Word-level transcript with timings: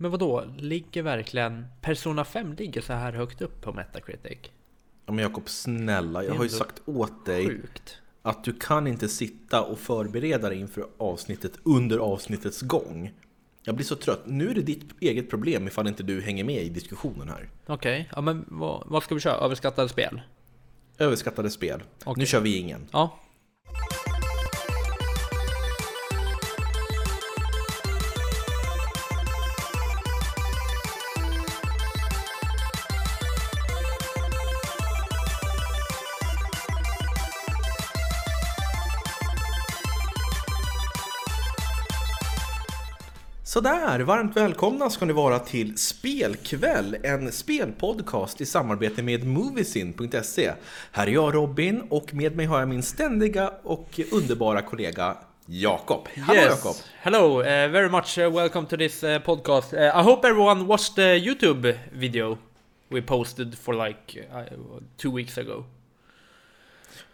Men 0.00 0.10
vad 0.10 0.20
då? 0.20 0.44
ligger 0.58 1.02
verkligen 1.02 1.66
Persona 1.80 2.24
5 2.24 2.52
ligger 2.54 2.80
så 2.80 2.92
här 2.92 3.12
högt 3.12 3.42
upp 3.42 3.62
på 3.62 3.72
Metacritic? 3.72 4.38
Ja 5.06 5.12
men 5.12 5.22
Jakob, 5.22 5.48
snälla, 5.48 6.24
jag 6.24 6.34
har 6.34 6.44
ju 6.44 6.50
sagt 6.50 6.82
åt 6.84 7.26
dig 7.26 7.46
Sjukt. 7.46 7.98
att 8.22 8.44
du 8.44 8.52
kan 8.52 8.86
inte 8.86 9.08
sitta 9.08 9.62
och 9.62 9.78
förbereda 9.78 10.48
dig 10.48 10.58
inför 10.58 10.86
avsnittet 10.98 11.52
under 11.62 11.98
avsnittets 11.98 12.60
gång. 12.62 13.12
Jag 13.62 13.74
blir 13.74 13.86
så 13.86 13.96
trött. 13.96 14.22
Nu 14.26 14.50
är 14.50 14.54
det 14.54 14.62
ditt 14.62 14.84
eget 15.00 15.30
problem 15.30 15.66
ifall 15.66 15.88
inte 15.88 16.02
du 16.02 16.20
hänger 16.20 16.44
med 16.44 16.62
i 16.62 16.68
diskussionen 16.68 17.28
här. 17.28 17.48
Okej, 17.66 18.08
ja 18.14 18.20
men 18.20 18.44
vad, 18.48 18.82
vad 18.86 19.02
ska 19.02 19.14
vi 19.14 19.20
köra? 19.20 19.34
Överskattade 19.34 19.88
spel? 19.88 20.20
Överskattade 20.98 21.50
spel. 21.50 21.82
Okej. 22.04 22.20
Nu 22.20 22.26
kör 22.26 22.40
vi 22.40 22.56
ingen. 22.56 22.86
Ja. 22.92 23.18
Sådär, 43.58 44.00
varmt 44.00 44.36
välkomna 44.36 44.90
ska 44.90 45.04
ni 45.04 45.12
vara 45.12 45.38
till 45.38 45.78
Spelkväll, 45.78 46.96
en 47.02 47.32
spelpodcast 47.32 48.40
i 48.40 48.46
samarbete 48.46 49.02
med 49.02 49.26
Moviesin.se. 49.26 50.52
Här 50.92 51.06
är 51.06 51.10
jag 51.10 51.34
Robin 51.34 51.82
och 51.90 52.14
med 52.14 52.36
mig 52.36 52.46
har 52.46 52.58
jag 52.58 52.68
min 52.68 52.82
ständiga 52.82 53.52
och 53.62 54.00
underbara 54.12 54.62
kollega 54.62 55.16
Jakob. 55.46 56.08
Hallå 56.18 56.40
Jakob! 56.40 56.76
Hello, 57.00 57.38
uh, 57.38 57.44
very 57.44 57.88
much 57.88 58.18
uh, 58.18 58.36
welcome 58.36 58.66
to 58.66 58.76
this 58.76 59.04
uh, 59.04 59.18
podcast. 59.18 59.72
Uh, 59.72 59.80
I 59.80 60.02
hope 60.02 60.28
everyone 60.28 60.64
watched 60.64 60.94
the 60.94 61.18
YouTube 61.28 61.78
video 61.92 62.38
we 62.88 63.02
posted 63.02 63.58
for 63.58 63.86
like 63.86 64.26
uh, 64.32 64.58
two 64.96 65.16
weeks 65.16 65.38
ago. 65.38 65.64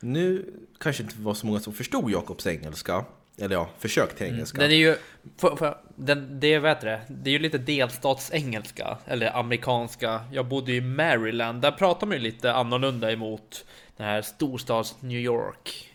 Nu 0.01 0.55
kanske 0.79 1.03
inte 1.03 1.15
var 1.19 1.35
så 1.35 1.47
många 1.47 1.61
som 1.61 1.73
förstod 1.73 2.11
Jakobs 2.11 2.47
engelska, 2.47 3.05
eller 3.39 3.55
ja, 3.55 3.69
försök 3.79 4.17
till 4.17 4.27
engelska. 4.27 4.61
Den 4.61 4.71
är 4.71 4.75
ju, 4.75 4.97
för, 5.37 5.57
för, 5.57 5.79
den, 5.97 6.41
det 6.41 6.59
vet 6.59 6.81
det, 6.81 7.01
det 7.09 7.31
är 7.31 7.33
ju 7.33 7.39
lite 7.39 7.59
delstatsengelska, 7.59 8.99
eller 9.07 9.37
amerikanska. 9.37 10.21
Jag 10.33 10.47
bodde 10.47 10.73
i 10.73 10.81
Maryland, 10.81 11.63
där 11.63 11.71
pratar 11.73 12.07
man 12.07 12.17
ju 12.17 12.23
lite 12.23 12.53
annorlunda 12.53 13.13
emot 13.13 13.65
den 13.97 14.07
här 14.07 14.23
storstads 14.23 14.97
New 15.01 15.19
York. 15.19 15.91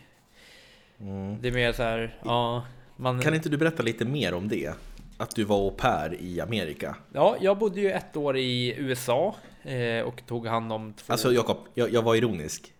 Det 1.40 1.48
är 1.48 1.52
mer 1.52 1.72
så 1.72 1.82
här, 1.82 2.18
ja, 2.24 2.66
man... 2.96 3.20
Kan 3.22 3.34
inte 3.34 3.48
du 3.48 3.56
berätta 3.56 3.82
lite 3.82 4.04
mer 4.04 4.34
om 4.34 4.48
det? 4.48 4.74
Att 5.16 5.34
du 5.34 5.44
var 5.44 5.56
au 5.56 5.70
pair 5.70 6.16
i 6.20 6.40
Amerika? 6.40 6.96
Ja, 7.12 7.36
jag 7.40 7.58
bodde 7.58 7.80
ju 7.80 7.90
ett 7.90 8.16
år 8.16 8.36
i 8.36 8.74
USA 8.78 9.34
eh, 9.62 10.00
och 10.00 10.22
tog 10.26 10.46
hand 10.46 10.72
om 10.72 10.92
två... 10.92 11.12
Alltså 11.12 11.32
Jakob, 11.32 11.58
jag, 11.74 11.92
jag 11.92 12.02
var 12.02 12.14
ironisk. 12.14 12.72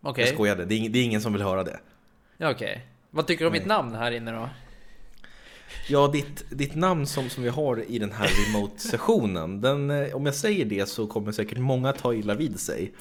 Okej, 0.00 0.24
Jag 0.24 0.34
skojade, 0.34 0.64
det 0.64 0.74
är, 0.74 0.88
det 0.88 0.98
är 0.98 1.04
ingen 1.04 1.20
som 1.20 1.32
vill 1.32 1.42
höra 1.42 1.64
det. 1.64 1.78
ja, 2.36 2.50
okej. 2.50 2.86
Vad 3.16 3.26
tycker 3.26 3.44
du 3.44 3.46
om 3.46 3.52
mitt 3.52 3.66
namn 3.66 3.94
här 3.94 4.10
inne 4.10 4.32
då? 4.32 4.48
Ja, 5.88 6.08
ditt, 6.08 6.44
ditt 6.50 6.74
namn 6.74 7.06
som, 7.06 7.28
som 7.30 7.42
vi 7.42 7.48
har 7.48 7.84
i 7.90 7.98
den 7.98 8.12
här 8.12 8.28
remote-sessionen, 8.28 9.60
den, 9.60 9.90
eh, 9.90 10.14
om 10.16 10.26
jag 10.26 10.34
säger 10.34 10.64
det 10.64 10.88
så 10.88 11.06
kommer 11.06 11.32
säkert 11.32 11.58
många 11.58 11.92
ta 11.92 12.14
illa 12.14 12.34
vid 12.34 12.60
sig. 12.60 12.92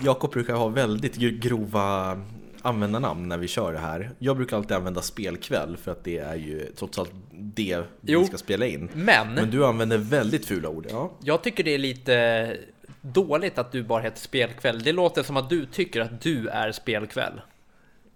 Jakob 0.00 0.32
brukar 0.32 0.54
ha 0.54 0.68
väldigt 0.68 1.16
gr- 1.18 1.38
grova 1.40 2.20
användarnamn 2.62 3.28
när 3.28 3.38
vi 3.38 3.48
kör 3.48 3.72
det 3.72 3.78
här. 3.78 4.10
Jag 4.18 4.36
brukar 4.36 4.56
alltid 4.56 4.76
använda 4.76 5.02
spelkväll 5.02 5.76
för 5.76 5.92
att 5.92 6.04
det 6.04 6.18
är 6.18 6.36
ju 6.36 6.72
trots 6.76 6.98
allt 6.98 7.12
det 7.32 7.82
Jo. 8.00 8.20
vi 8.20 8.26
ska 8.26 8.36
spela 8.38 8.66
in. 8.66 8.88
Men, 8.94 9.34
Men 9.34 9.50
du 9.50 9.66
använder 9.66 9.98
väldigt 9.98 10.46
fula 10.46 10.68
ord. 10.68 10.86
Ja. 10.90 11.10
jag 11.22 11.42
tycker 11.42 11.64
det 11.64 11.74
är 11.74 11.78
lite 11.78 12.56
dåligt 13.00 13.58
att 13.58 13.72
du 13.72 13.82
bara 13.82 14.02
heter 14.02 14.20
Spelkväll. 14.20 14.82
Det 14.82 14.92
låter 14.92 15.22
som 15.22 15.36
att 15.36 15.50
du 15.50 15.66
tycker 15.66 16.00
att 16.00 16.20
du 16.20 16.48
är 16.48 16.72
Spelkväll. 16.72 17.40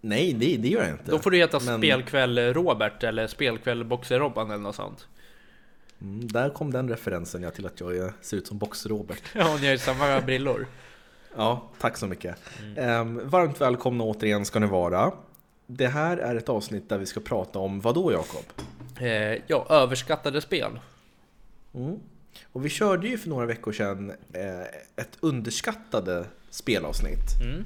Nej, 0.05 0.33
det, 0.33 0.57
det 0.57 0.69
gör 0.69 0.83
jag 0.83 0.91
inte. 0.91 1.11
Då 1.11 1.19
får 1.19 1.31
du 1.31 1.37
heta 1.37 1.61
Men- 1.61 1.79
Spelkväll 1.79 2.39
Robert 2.39 3.03
eller 3.03 3.27
Spelkväll 3.27 3.85
Boxer-Robban 3.85 4.47
eller 4.47 4.63
något 4.63 4.75
sånt. 4.75 5.07
Mm, 6.01 6.29
där 6.29 6.51
kom 6.51 6.73
den 6.73 6.89
referensen 6.89 7.43
ja, 7.43 7.51
till 7.51 7.67
att 7.67 7.81
jag 7.81 8.13
ser 8.21 8.37
ut 8.37 8.47
som 8.47 8.59
Box-Robert. 8.59 9.23
Ja, 9.35 9.57
ni 9.61 9.67
har 9.67 9.73
ju 9.73 9.79
samma 9.79 10.21
brillor. 10.27 10.67
Ja, 11.37 11.71
tack 11.81 11.97
så 11.97 12.07
mycket. 12.07 12.37
Ehm, 12.77 13.21
varmt 13.29 13.61
välkomna 13.61 14.05
återigen 14.05 14.45
ska 14.45 14.59
ni 14.59 14.67
vara. 14.67 15.13
Det 15.67 15.87
här 15.87 16.17
är 16.17 16.37
ett 16.37 16.49
avsnitt 16.49 16.89
där 16.89 16.99
vi 16.99 17.07
ska 17.07 17.21
prata 17.21 17.59
om 17.59 17.81
vad 17.81 17.95
då 17.95 18.13
Jakob? 18.13 18.45
Eh, 19.01 19.43
ja, 19.47 19.67
överskattade 19.71 20.41
spel. 20.41 20.81
Mm. 21.75 21.99
Och 22.53 22.65
vi 22.65 22.69
körde 22.69 23.09
ju 23.09 23.19
för 23.19 23.29
några 23.29 23.47
veckor 23.47 23.73
sedan 23.73 24.11
eh, 24.33 24.61
ett 24.97 25.17
underskattade 25.21 26.25
spelavsnitt. 26.51 27.43
Mm. 27.43 27.65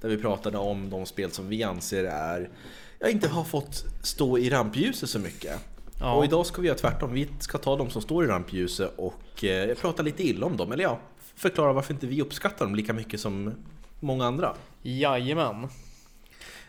Där 0.00 0.08
vi 0.08 0.16
pratade 0.16 0.58
om 0.58 0.90
de 0.90 1.06
spel 1.06 1.30
som 1.30 1.48
vi 1.48 1.62
anser 1.62 2.04
är, 2.04 2.50
ja, 2.98 3.08
inte 3.08 3.28
har 3.28 3.44
fått 3.44 3.84
stå 4.02 4.38
i 4.38 4.50
rampljuset 4.50 5.10
så 5.10 5.18
mycket. 5.18 5.60
Ja. 6.00 6.12
Och 6.14 6.24
idag 6.24 6.46
ska 6.46 6.62
vi 6.62 6.68
göra 6.68 6.78
tvärtom. 6.78 7.12
Vi 7.12 7.28
ska 7.40 7.58
ta 7.58 7.76
de 7.76 7.90
som 7.90 8.02
står 8.02 8.24
i 8.24 8.28
rampljuset 8.28 8.92
och 8.96 9.44
eh, 9.44 9.74
prata 9.74 10.02
lite 10.02 10.22
illa 10.22 10.46
om 10.46 10.56
dem. 10.56 10.72
Eller 10.72 10.84
ja, 10.84 11.00
förklara 11.34 11.72
varför 11.72 11.94
inte 11.94 12.06
vi 12.06 12.22
uppskattar 12.22 12.64
dem 12.64 12.74
lika 12.74 12.92
mycket 12.92 13.20
som 13.20 13.52
många 14.00 14.26
andra. 14.26 14.54
Jajamän. 14.82 15.68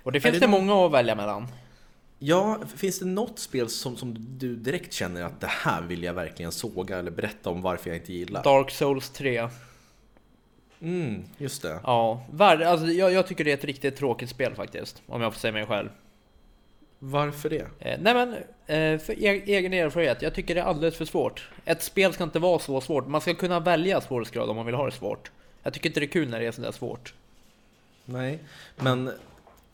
Och 0.03 0.11
det 0.11 0.17
Är 0.17 0.19
finns 0.19 0.33
det 0.33 0.39
det, 0.39 0.47
många 0.47 0.85
att 0.85 0.91
välja 0.91 1.15
mellan. 1.15 1.47
Ja, 2.19 2.59
finns 2.75 2.99
det 2.99 3.05
något 3.05 3.39
spel 3.39 3.69
som, 3.69 3.97
som 3.97 4.37
du 4.37 4.55
direkt 4.55 4.93
känner 4.93 5.21
att 5.23 5.39
det 5.41 5.47
här 5.47 5.81
vill 5.81 6.03
jag 6.03 6.13
verkligen 6.13 6.51
såga 6.51 6.99
eller 6.99 7.11
berätta 7.11 7.49
om 7.49 7.61
varför 7.61 7.89
jag 7.89 7.97
inte 7.97 8.13
gillar? 8.13 8.43
Dark 8.43 8.71
Souls 8.71 9.09
3. 9.09 9.49
Mm, 10.81 11.23
just 11.37 11.61
det. 11.61 11.79
Ja, 11.83 12.25
alltså, 12.39 12.87
jag, 12.87 13.11
jag 13.13 13.27
tycker 13.27 13.43
det 13.43 13.51
är 13.51 13.57
ett 13.57 13.63
riktigt 13.63 13.95
tråkigt 13.95 14.29
spel 14.29 14.55
faktiskt. 14.55 15.01
Om 15.07 15.21
jag 15.21 15.33
får 15.33 15.39
säga 15.39 15.51
mig 15.51 15.65
själv. 15.65 15.89
Varför 16.99 17.49
det? 17.49 17.65
Eh, 17.79 17.99
nej 18.01 18.13
men, 18.13 18.33
eh, 18.67 18.99
för 18.99 19.13
e- 19.23 19.43
egen 19.45 19.73
erfarenhet. 19.73 20.21
Jag 20.21 20.33
tycker 20.33 20.55
det 20.55 20.61
är 20.61 20.65
alldeles 20.65 20.95
för 20.95 21.05
svårt. 21.05 21.49
Ett 21.65 21.83
spel 21.83 22.13
ska 22.13 22.23
inte 22.23 22.39
vara 22.39 22.59
så 22.59 22.81
svårt. 22.81 23.07
Man 23.07 23.21
ska 23.21 23.33
kunna 23.33 23.59
välja 23.59 24.01
svårighetsgrad 24.01 24.49
om 24.49 24.55
man 24.55 24.65
vill 24.65 24.75
ha 24.75 24.85
det 24.85 24.91
svårt. 24.91 25.31
Jag 25.63 25.73
tycker 25.73 25.89
inte 25.89 25.99
det 25.99 26.05
är 26.05 26.07
kul 26.07 26.29
när 26.29 26.39
det 26.39 26.45
är 26.47 26.51
sådär 26.51 26.71
svårt. 26.71 27.13
Nej, 28.05 28.39
men 28.75 29.11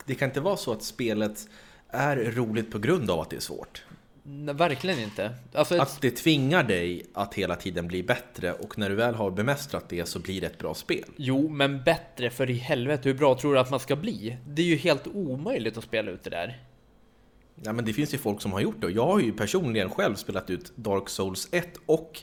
det 0.05 0.15
kan 0.15 0.29
inte 0.29 0.39
vara 0.39 0.57
så 0.57 0.71
att 0.71 0.83
spelet 0.83 1.47
är 1.89 2.15
roligt 2.15 2.71
på 2.71 2.79
grund 2.79 3.11
av 3.11 3.19
att 3.19 3.29
det 3.29 3.35
är 3.35 3.39
svårt. 3.41 3.83
Nej, 4.29 4.55
verkligen 4.55 4.99
inte. 4.99 5.35
Alltså, 5.53 5.81
Att 5.81 6.01
det 6.01 6.11
tvingar 6.11 6.63
dig 6.63 7.05
att 7.13 7.33
hela 7.33 7.55
tiden 7.55 7.87
bli 7.87 8.03
bättre 8.03 8.53
och 8.53 8.77
när 8.77 8.89
du 8.89 8.95
väl 8.95 9.15
har 9.15 9.31
bemästrat 9.31 9.89
det 9.89 10.05
så 10.05 10.19
blir 10.19 10.41
det 10.41 10.47
ett 10.47 10.57
bra 10.57 10.73
spel. 10.73 11.05
Jo, 11.15 11.49
men 11.49 11.83
bättre 11.83 12.29
för 12.29 12.49
i 12.49 12.53
helvete. 12.53 13.09
Hur 13.09 13.15
bra 13.15 13.35
tror 13.39 13.53
du 13.53 13.59
att 13.59 13.69
man 13.69 13.79
ska 13.79 13.95
bli? 13.95 14.37
Det 14.47 14.61
är 14.61 14.65
ju 14.65 14.75
helt 14.75 15.07
omöjligt 15.07 15.77
att 15.77 15.83
spela 15.83 16.11
ut 16.11 16.23
det 16.23 16.29
där. 16.29 16.63
Ja, 17.55 17.73
men 17.73 17.85
det 17.85 17.93
finns 17.93 18.13
ju 18.13 18.17
folk 18.17 18.41
som 18.41 18.53
har 18.53 18.59
gjort 18.59 18.81
det 18.81 18.89
jag 18.89 19.05
har 19.05 19.19
ju 19.19 19.33
personligen 19.33 19.89
själv 19.89 20.15
spelat 20.15 20.49
ut 20.49 20.71
Dark 20.75 21.09
Souls 21.09 21.47
1 21.51 21.69
och 21.85 22.21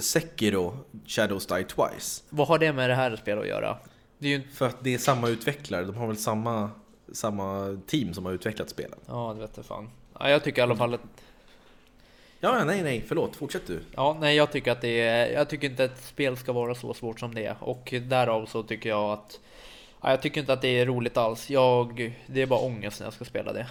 Sekiro 0.00 0.76
Shadows 1.06 1.46
Die 1.46 1.64
Twice. 1.64 2.22
Vad 2.30 2.48
har 2.48 2.58
det 2.58 2.72
med 2.72 2.90
det 2.90 2.94
här 2.94 3.16
spelet 3.16 3.42
att 3.42 3.48
göra? 3.48 3.78
Ju. 4.18 4.42
För 4.42 4.66
att 4.66 4.84
det 4.84 4.94
är 4.94 4.98
samma 4.98 5.28
utvecklare, 5.28 5.84
de 5.84 5.96
har 5.96 6.06
väl 6.06 6.16
samma, 6.16 6.70
samma 7.12 7.78
team 7.86 8.14
som 8.14 8.24
har 8.24 8.32
utvecklat 8.32 8.70
spelen. 8.70 8.98
Ja, 9.06 9.32
det 9.34 9.40
vet 9.40 9.56
jag 9.56 9.66
fan. 9.66 9.90
Ja, 10.20 10.30
jag 10.30 10.44
tycker 10.44 10.58
i 10.58 10.62
alla 10.62 10.76
fall 10.76 10.94
att... 10.94 11.00
Ja, 12.40 12.64
nej, 12.64 12.82
nej, 12.82 13.04
förlåt, 13.08 13.36
fortsätt 13.36 13.66
du. 13.66 13.80
Ja, 13.96 14.16
nej, 14.20 14.36
jag 14.36 14.52
tycker 14.52 14.72
att 14.72 14.80
det 14.80 15.00
är... 15.00 15.32
Jag 15.32 15.48
tycker 15.48 15.70
inte 15.70 15.84
att 15.84 15.90
ett 15.90 16.04
spel 16.04 16.36
ska 16.36 16.52
vara 16.52 16.74
så 16.74 16.94
svårt 16.94 17.20
som 17.20 17.34
det 17.34 17.44
är. 17.44 17.56
Och 17.60 17.94
därav 18.02 18.46
så 18.46 18.62
tycker 18.62 18.88
jag 18.88 19.10
att... 19.10 19.40
Ja, 20.02 20.10
jag 20.10 20.22
tycker 20.22 20.40
inte 20.40 20.52
att 20.52 20.62
det 20.62 20.80
är 20.80 20.86
roligt 20.86 21.16
alls. 21.16 21.50
Jag... 21.50 22.14
Det 22.26 22.42
är 22.42 22.46
bara 22.46 22.60
ångest 22.60 23.00
när 23.00 23.06
jag 23.06 23.14
ska 23.14 23.24
spela 23.24 23.52
det. 23.52 23.66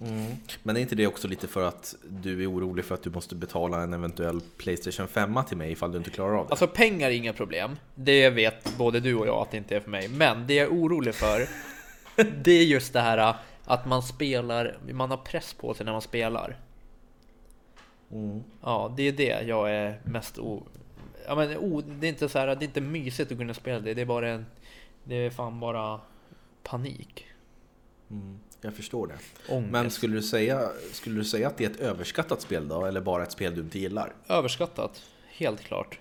Mm. 0.00 0.32
Men 0.62 0.76
är 0.76 0.80
inte 0.80 0.94
det 0.94 1.06
också 1.06 1.28
lite 1.28 1.48
för 1.48 1.68
att 1.68 1.94
du 2.08 2.42
är 2.42 2.50
orolig 2.50 2.84
för 2.84 2.94
att 2.94 3.02
du 3.02 3.10
måste 3.10 3.34
betala 3.34 3.82
en 3.82 3.92
eventuell 3.92 4.40
Playstation 4.58 5.08
5 5.08 5.38
till 5.48 5.56
mig 5.56 5.72
ifall 5.72 5.92
du 5.92 5.98
inte 5.98 6.10
klarar 6.10 6.36
av 6.36 6.46
det? 6.46 6.50
Alltså 6.50 6.66
pengar 6.66 7.10
är 7.10 7.14
inga 7.14 7.32
problem. 7.32 7.76
Det 7.94 8.30
vet 8.30 8.76
både 8.76 9.00
du 9.00 9.14
och 9.14 9.26
jag 9.26 9.36
att 9.36 9.50
det 9.50 9.56
inte 9.56 9.76
är 9.76 9.80
för 9.80 9.90
mig. 9.90 10.08
Men 10.08 10.46
det 10.46 10.54
jag 10.54 10.66
är 10.66 10.70
orolig 10.70 11.14
för, 11.14 11.48
det 12.44 12.52
är 12.52 12.64
just 12.64 12.92
det 12.92 13.00
här 13.00 13.34
att 13.64 13.86
man 13.86 14.02
spelar, 14.02 14.78
man 14.92 15.10
har 15.10 15.16
press 15.16 15.54
på 15.54 15.74
sig 15.74 15.86
när 15.86 15.92
man 15.92 16.02
spelar. 16.02 16.56
Mm. 18.10 18.42
Ja, 18.62 18.94
det 18.96 19.02
är 19.02 19.12
det 19.12 19.42
jag 19.42 19.70
är 19.70 20.00
mest 20.04 20.38
o... 20.38 20.62
Ja, 21.26 21.34
men 21.34 21.58
o... 21.58 21.80
det 21.80 22.06
är 22.06 22.08
inte 22.08 22.28
så 22.28 22.38
här, 22.38 22.46
det 22.46 22.52
är 22.52 22.66
inte 22.66 22.80
mysigt 22.80 23.32
att 23.32 23.38
kunna 23.38 23.54
spela 23.54 23.80
det. 23.80 23.94
Det 23.94 24.02
är 24.02 24.06
bara 24.06 24.30
en... 24.30 24.46
Det 25.04 25.14
är 25.14 25.30
fan 25.30 25.60
bara 25.60 26.00
panik. 26.62 27.26
Mm. 28.10 28.38
Jag 28.60 28.74
förstår 28.74 29.06
det. 29.06 29.14
Ångest. 29.54 29.72
Men 29.72 29.90
skulle 29.90 30.16
du, 30.16 30.22
säga, 30.22 30.68
skulle 30.92 31.16
du 31.16 31.24
säga 31.24 31.48
att 31.48 31.56
det 31.56 31.64
är 31.64 31.70
ett 31.70 31.80
överskattat 31.80 32.40
spel 32.40 32.68
då? 32.68 32.86
Eller 32.86 33.00
bara 33.00 33.22
ett 33.22 33.32
spel 33.32 33.54
du 33.54 33.60
inte 33.60 33.78
gillar? 33.78 34.12
Överskattat. 34.28 35.02
Helt 35.36 35.60
klart. 35.60 35.98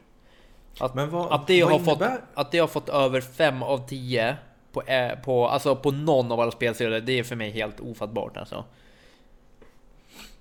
Att, 0.80 0.96
vad, 0.96 1.32
att, 1.32 1.48
det 1.48 1.62
har 1.62 1.80
fått, 1.80 2.02
att 2.34 2.52
det 2.52 2.60
har 2.60 2.68
fått 2.68 2.90
över 2.90 3.22
5 3.22 3.64
av 3.64 3.88
10 3.88 4.38
på, 4.72 4.82
eh, 4.82 5.20
på, 5.20 5.48
alltså 5.48 5.76
på 5.76 5.92
någon 5.92 6.32
av 6.32 6.40
alla 6.40 6.52
spelserier, 6.52 7.02
det 7.02 7.20
är 7.20 7.24
för 7.24 7.36
mig 7.36 7.52
helt 7.52 7.80
ofattbart 7.80 8.38
alltså. 8.38 8.64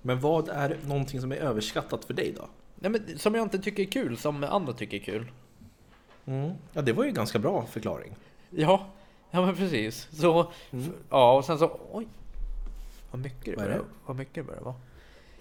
Men 0.05 0.19
vad 0.19 0.49
är 0.49 0.77
någonting 0.85 1.21
som 1.21 1.31
är 1.31 1.35
överskattat 1.35 2.05
för 2.05 2.13
dig 2.13 2.33
då? 2.37 2.49
Nej, 2.75 2.91
men 2.91 3.19
som 3.19 3.35
jag 3.35 3.43
inte 3.43 3.59
tycker 3.59 3.83
är 3.83 3.87
kul, 3.87 4.17
som 4.17 4.43
andra 4.43 4.73
tycker 4.73 4.97
är 4.97 5.01
kul. 5.01 5.31
Mm. 6.25 6.51
Ja, 6.73 6.81
det 6.81 6.93
var 6.93 7.03
ju 7.03 7.07
en 7.07 7.13
ganska 7.15 7.39
bra 7.39 7.65
förklaring. 7.65 8.15
Ja, 8.49 8.87
ja 9.31 9.45
men 9.45 9.55
precis. 9.55 10.07
Så, 10.11 10.51
ja 11.09 11.37
och 11.37 11.45
sen 11.45 11.59
så, 11.59 11.79
oj. 11.91 12.07
Vad 13.11 13.21
mycket 13.21 13.45
det 13.45 13.55
börjar, 13.55 13.77
det? 13.77 13.83
vad 14.05 14.15
mycket 14.15 14.35
det 14.35 14.43
börjar 14.43 14.61
vara. 14.61 14.75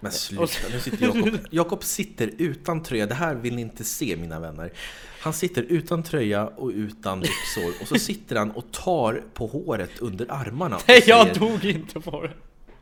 Men 0.01 0.13
sluta, 0.13 0.69
nu 0.73 0.81
sitter 0.81 1.07
Jakob. 1.07 1.39
Jakob 1.51 1.85
sitter 1.85 2.31
utan 2.39 2.83
tröja. 2.83 3.07
Det 3.07 3.15
här 3.15 3.35
vill 3.35 3.55
ni 3.55 3.63
inte 3.63 3.85
se 3.85 4.17
mina 4.17 4.41
vänner. 4.41 4.73
Han 5.21 5.33
sitter 5.33 5.63
utan 5.63 6.03
tröja 6.03 6.47
och 6.47 6.69
utan 6.69 7.21
byxor 7.21 7.73
och 7.81 7.89
så 7.89 7.95
sitter 7.95 8.37
han 8.37 8.51
och 8.51 8.73
tar 8.73 9.23
på 9.35 9.47
håret 9.47 9.99
under 9.99 10.27
armarna 10.33 10.79
Nej, 10.89 11.03
jag 11.07 11.23
säger, 11.27 11.35
tog 11.35 11.65
inte 11.65 12.01
på 12.01 12.23
det. 12.23 12.33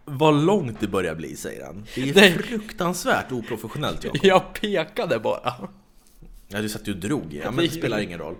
Vad 0.05 0.35
långt 0.45 0.81
det 0.81 0.87
börjar 0.89 1.15
bli, 1.15 1.37
säger 1.37 1.65
han. 1.67 1.87
Det 1.95 2.11
är 2.11 2.15
Nej. 2.15 2.33
fruktansvärt 2.33 3.33
oprofessionellt 3.33 4.05
Jakob. 4.05 4.21
Jag 4.23 4.53
pekade 4.53 5.19
bara. 5.19 5.55
Ja, 6.49 6.61
du 6.63 6.69
satt 6.69 6.89
ju 6.89 6.93
och 6.93 6.99
drog. 6.99 7.41
Ja, 7.45 7.51
men 7.51 7.65
det 7.65 7.71
spelar 7.71 8.01
ingen 8.01 8.19
roll. 8.19 8.35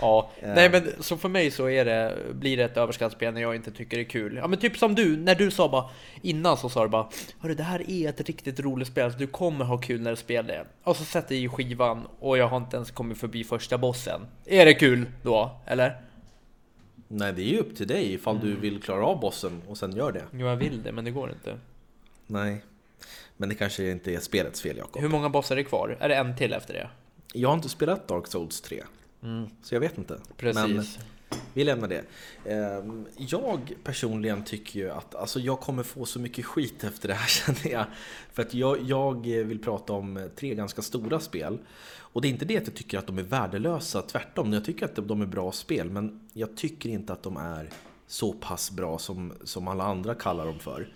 Ja, 0.00 0.30
Eh. 0.40 0.54
nej 0.54 0.70
men 0.70 0.88
så 1.00 1.16
för 1.16 1.28
mig 1.28 1.50
så 1.50 1.68
är 1.68 1.84
det, 1.84 2.16
blir 2.32 2.56
det 2.56 2.64
ett 2.64 2.76
överskattsspel 2.76 3.34
när 3.34 3.40
jag 3.40 3.54
inte 3.56 3.70
tycker 3.70 3.96
det 3.96 4.02
är 4.02 4.08
kul. 4.08 4.36
Ja 4.36 4.46
men 4.48 4.58
typ 4.58 4.78
som 4.78 4.94
du, 4.94 5.16
när 5.16 5.34
du 5.34 5.50
sa 5.50 5.68
bara 5.68 5.84
innan 6.22 6.56
så 6.56 6.68
sa 6.68 6.82
du 6.82 6.88
bara 6.88 7.08
Hörru 7.40 7.54
det 7.54 7.62
här 7.62 7.90
är 7.90 8.08
ett 8.08 8.20
riktigt 8.20 8.60
roligt 8.60 8.88
spel, 8.88 9.12
så 9.12 9.18
du 9.18 9.26
kommer 9.26 9.64
ha 9.64 9.78
kul 9.78 10.00
när 10.00 10.10
du 10.10 10.16
spelar 10.16 10.48
det. 10.48 10.64
Och 10.84 10.96
så 10.96 11.04
sätter 11.04 11.34
jag 11.34 11.44
i 11.44 11.48
skivan 11.48 12.06
och 12.18 12.38
jag 12.38 12.48
har 12.48 12.56
inte 12.56 12.76
ens 12.76 12.90
kommit 12.90 13.18
förbi 13.18 13.44
första 13.44 13.78
bossen. 13.78 14.20
Är 14.46 14.64
det 14.66 14.74
kul 14.74 15.06
då, 15.22 15.60
eller? 15.66 15.96
Nej, 17.08 17.32
det 17.32 17.42
är 17.42 17.46
ju 17.46 17.58
upp 17.58 17.76
till 17.76 17.86
dig 17.86 18.12
ifall 18.12 18.40
du 18.40 18.56
vill 18.56 18.82
klara 18.82 19.06
av 19.06 19.20
bossen 19.20 19.62
och 19.68 19.78
sen 19.78 19.96
gör 19.96 20.12
det. 20.12 20.24
Jo 20.32 20.46
jag 20.46 20.56
vill 20.56 20.82
det, 20.82 20.92
men 20.92 21.04
det 21.04 21.10
går 21.10 21.30
inte. 21.30 21.58
Nej. 22.26 22.64
Men 23.36 23.48
det 23.48 23.54
kanske 23.54 23.90
inte 23.90 24.14
är 24.14 24.20
spelets 24.20 24.62
fel, 24.62 24.76
Jakob. 24.76 25.02
Hur 25.02 25.08
många 25.08 25.28
bossar 25.28 25.56
är 25.56 25.62
kvar? 25.62 25.96
Är 26.00 26.08
det 26.08 26.14
en 26.14 26.36
till 26.36 26.52
efter 26.52 26.74
det? 26.74 26.90
Jag 27.32 27.48
har 27.48 27.56
inte 27.56 27.68
spelat 27.68 28.08
Dark 28.08 28.26
Souls 28.26 28.60
3. 28.60 28.84
Så 29.62 29.74
jag 29.74 29.80
vet 29.80 29.98
inte. 29.98 30.14
Men 30.14 30.26
Precis. 30.36 30.98
Vi 31.54 31.64
lämnar 31.64 31.88
det. 31.88 32.04
Ehm, 32.44 33.06
Jag 33.16 33.74
personligen 33.84 34.44
tycker 34.44 34.80
ju 34.80 34.90
att 34.90 35.14
alltså 35.14 35.40
jag 35.40 35.60
kommer 35.60 35.82
få 35.82 36.06
så 36.06 36.20
mycket 36.20 36.44
skit 36.44 36.84
efter 36.84 37.08
det 37.08 37.14
här 37.14 37.26
känner 37.28 37.74
jag. 37.76 37.86
För 38.32 38.42
att 38.42 38.54
jag, 38.54 38.82
jag 38.82 39.26
vill 39.26 39.58
prata 39.58 39.92
om 39.92 40.28
tre 40.36 40.54
ganska 40.54 40.82
stora 40.82 41.20
spel. 41.20 41.58
Och 42.12 42.22
det 42.22 42.28
är 42.28 42.30
inte 42.30 42.44
det 42.44 42.56
att 42.56 42.66
jag 42.66 42.74
tycker 42.76 42.98
att 42.98 43.06
de 43.06 43.18
är 43.18 43.22
värdelösa, 43.22 44.02
tvärtom. 44.02 44.52
Jag 44.52 44.64
tycker 44.64 44.84
att 44.84 45.08
de 45.08 45.22
är 45.22 45.26
bra 45.26 45.52
spel, 45.52 45.90
men 45.90 46.20
jag 46.32 46.56
tycker 46.56 46.88
inte 46.88 47.12
att 47.12 47.22
de 47.22 47.36
är 47.36 47.70
så 48.06 48.32
pass 48.32 48.70
bra 48.70 48.98
som, 48.98 49.32
som 49.44 49.68
alla 49.68 49.84
andra 49.84 50.14
kallar 50.14 50.46
dem 50.46 50.58
för. 50.58 50.92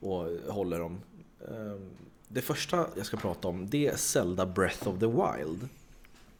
Och 0.00 0.26
håller 0.48 0.78
dem. 0.78 1.00
Ehm, 1.48 1.90
Det 2.28 2.40
första 2.42 2.86
jag 2.96 3.06
ska 3.06 3.16
prata 3.16 3.48
om, 3.48 3.70
det 3.70 3.86
är 3.86 3.96
Zelda 3.96 4.46
Breath 4.46 4.88
of 4.88 4.98
the 5.00 5.06
Wild. 5.06 5.68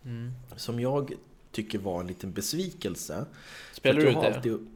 Mm. 0.05 0.33
Som 0.57 0.81
jag 0.81 1.13
tycker 1.55 1.79
var 1.79 2.01
en 2.01 2.07
liten 2.07 2.33
besvikelse. 2.33 3.25
Spelar 3.73 4.01
du 4.01 4.09
ut 4.09 4.15
det? 4.15 4.35
alltid- 4.37 4.67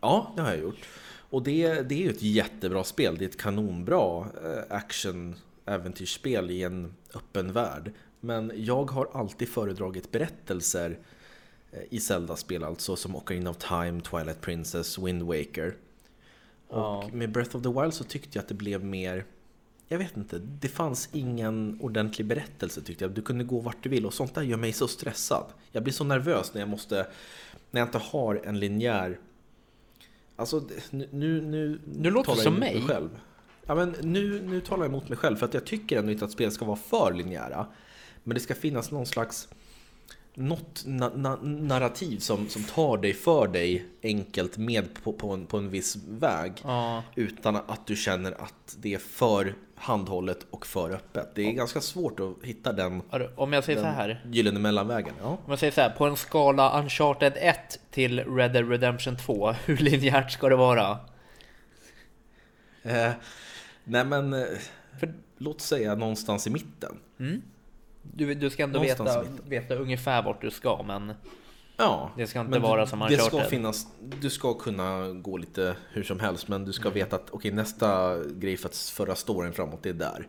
Ja, 0.00 0.32
det 0.36 0.42
har 0.42 0.48
jag 0.50 0.60
gjort. 0.60 0.88
Och 1.30 1.42
det, 1.42 1.82
det 1.88 1.94
är 1.94 1.98
ju 1.98 2.10
ett 2.10 2.22
jättebra 2.22 2.84
spel. 2.84 3.16
Det 3.18 3.24
är 3.24 3.28
ett 3.28 3.40
kanonbra 3.40 4.20
eh, 4.44 4.76
action-äventyrsspel 4.76 6.50
i 6.50 6.62
en 6.62 6.94
öppen 7.14 7.52
värld. 7.52 7.92
Men 8.20 8.52
jag 8.56 8.90
har 8.90 9.08
alltid 9.12 9.48
föredragit 9.48 10.10
berättelser 10.12 10.98
eh, 11.72 11.78
i 11.90 12.00
Zelda-spel, 12.00 12.64
alltså 12.64 12.96
som 12.96 13.16
Ocarina 13.16 13.50
of 13.50 13.56
Time, 13.56 14.00
Twilight 14.00 14.40
Princess, 14.40 14.98
Wind 14.98 15.22
Waker. 15.22 15.76
Och 16.68 17.14
med 17.14 17.32
Breath 17.32 17.56
of 17.56 17.62
the 17.62 17.80
Wild 17.80 17.94
så 17.94 18.04
tyckte 18.04 18.38
jag 18.38 18.42
att 18.42 18.48
det 18.48 18.54
blev 18.54 18.84
mer 18.84 19.24
jag 19.92 19.98
vet 19.98 20.16
inte, 20.16 20.38
det 20.38 20.68
fanns 20.68 21.08
ingen 21.12 21.78
ordentlig 21.80 22.26
berättelse 22.26 22.82
tyckte 22.82 23.04
jag. 23.04 23.12
Du 23.12 23.22
kunde 23.22 23.44
gå 23.44 23.60
vart 23.60 23.76
du 23.82 23.88
vill 23.88 24.06
och 24.06 24.14
sånt 24.14 24.34
där 24.34 24.42
gör 24.42 24.56
mig 24.56 24.72
så 24.72 24.88
stressad. 24.88 25.44
Jag 25.72 25.82
blir 25.82 25.92
så 25.92 26.04
nervös 26.04 26.54
när 26.54 26.60
jag 26.60 26.68
måste, 26.68 27.06
när 27.70 27.80
jag 27.80 27.88
inte 27.88 27.98
har 27.98 28.40
en 28.44 28.60
linjär... 28.60 29.18
Alltså 30.36 30.62
nu... 30.90 31.08
Nu, 31.10 31.40
nu, 31.40 31.80
Du 31.86 32.10
låter 32.10 32.30
jag 32.30 32.38
som 32.38 32.54
mig. 32.54 32.82
själv. 32.88 33.08
Ja 33.66 33.74
men 33.74 33.94
nu, 34.00 34.42
nu 34.42 34.60
talar 34.60 34.84
jag 34.84 34.90
emot 34.90 35.08
mig 35.08 35.18
själv 35.18 35.36
för 35.36 35.46
att 35.46 35.54
jag 35.54 35.64
tycker 35.64 35.98
ändå 35.98 36.12
inte 36.12 36.24
att 36.24 36.30
spel 36.30 36.52
ska 36.52 36.64
vara 36.64 36.76
för 36.76 37.12
linjära. 37.12 37.66
Men 38.24 38.34
det 38.34 38.40
ska 38.40 38.54
finnas 38.54 38.90
någon 38.90 39.06
slags 39.06 39.48
något 40.34 40.84
na- 40.86 41.14
na- 41.16 41.42
narrativ 41.66 42.18
som, 42.18 42.48
som 42.48 42.62
tar 42.64 42.96
dig 42.96 43.12
för 43.12 43.48
dig 43.48 43.86
enkelt 44.02 44.56
med 44.58 45.02
på, 45.04 45.12
på, 45.12 45.30
en, 45.32 45.46
på 45.46 45.56
en 45.58 45.70
viss 45.70 45.96
väg. 46.08 46.52
Ja. 46.64 47.02
Utan 47.14 47.56
att 47.56 47.86
du 47.86 47.96
känner 47.96 48.32
att 48.32 48.76
det 48.78 48.94
är 48.94 48.98
för 48.98 49.54
handhållet 49.74 50.46
och 50.50 50.66
för 50.66 50.90
öppet. 50.90 51.34
Det 51.34 51.42
är 51.42 51.52
ganska 51.52 51.80
svårt 51.80 52.20
att 52.20 52.32
hitta 52.42 52.72
den, 52.72 53.02
Om 53.36 53.52
jag 53.52 53.64
säger 53.64 53.78
så 53.80 53.86
här. 53.86 54.24
gyllene 54.30 54.58
mellanvägen. 54.60 55.14
Ja. 55.22 55.28
Om 55.28 55.38
jag 55.50 55.58
säger 55.58 55.72
så 55.72 55.80
här, 55.80 55.90
på 55.90 56.06
en 56.06 56.16
skala 56.16 56.80
Uncharted 56.80 57.32
1 57.36 57.80
till 57.90 58.20
Red 58.20 58.52
Dead 58.52 58.68
Redemption 58.70 59.16
2, 59.16 59.52
hur 59.64 59.76
linjärt 59.76 60.30
ska 60.32 60.48
det 60.48 60.56
vara? 60.56 60.98
Eh, 62.82 63.10
nej 63.84 64.04
men, 64.04 64.32
eh, 64.32 64.44
För- 65.00 65.14
låt 65.38 65.60
säga 65.60 65.94
någonstans 65.94 66.46
i 66.46 66.50
mitten. 66.50 66.96
Du, 68.02 68.34
du 68.34 68.50
ska 68.50 68.62
ändå 68.62 68.78
Någonstans 68.80 69.16
veta, 69.16 69.48
veta 69.48 69.74
ungefär 69.74 70.22
vart 70.22 70.40
du 70.40 70.50
ska, 70.50 70.82
men 70.82 71.12
Ja, 71.76 72.10
Det 72.16 72.26
ska 72.26 72.40
inte 72.40 72.58
vara 72.58 72.80
du- 72.84 72.90
som 72.90 72.98
det 73.00 73.16
ska 73.18 73.24
Uncharted. 73.24 73.50
finnas, 73.50 73.86
Du 74.20 74.30
ska 74.30 74.54
kunna 74.54 75.08
gå 75.12 75.36
lite 75.36 75.76
hur 75.92 76.02
som 76.02 76.20
helst, 76.20 76.48
men 76.48 76.64
du 76.64 76.72
ska 76.72 76.90
veta 76.90 77.16
att 77.16 77.30
okej, 77.30 77.52
nästa 77.52 78.18
grej 78.24 78.56
för 78.56 78.68
att 78.68 78.76
föra 78.76 79.14
storyn 79.14 79.52
framåt, 79.52 79.82
det 79.82 79.88
är 79.88 79.92
där. 79.94 80.28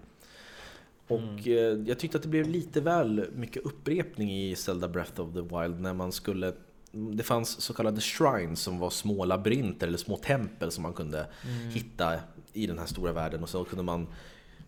Och 1.07 1.47
eh, 1.47 1.53
jag 1.87 1.99
tyckte 1.99 2.17
att 2.17 2.21
det 2.23 2.29
blev 2.29 2.47
lite 2.49 2.81
väl 2.81 3.25
mycket 3.35 3.65
upprepning 3.65 4.31
i 4.41 4.55
Zelda 4.55 4.87
Breath 4.87 5.21
of 5.21 5.33
the 5.33 5.41
Wild 5.41 5.79
när 5.81 5.93
man 5.93 6.11
skulle 6.11 6.53
det 6.91 7.23
fanns 7.23 7.61
så 7.61 7.73
kallade 7.73 8.01
shrines 8.01 8.59
som 8.59 8.79
var 8.79 8.89
små 8.89 9.25
labyrinter 9.25 9.87
eller 9.87 9.97
små 9.97 10.17
tempel 10.17 10.71
som 10.71 10.83
man 10.83 10.93
kunde 10.93 11.25
hitta 11.73 12.13
i 12.53 12.67
den 12.67 12.79
här 12.79 12.85
stora 12.85 13.11
världen 13.11 13.43
och 13.43 13.49
så 13.49 13.63
kunde 13.63 13.83
man 13.83 14.07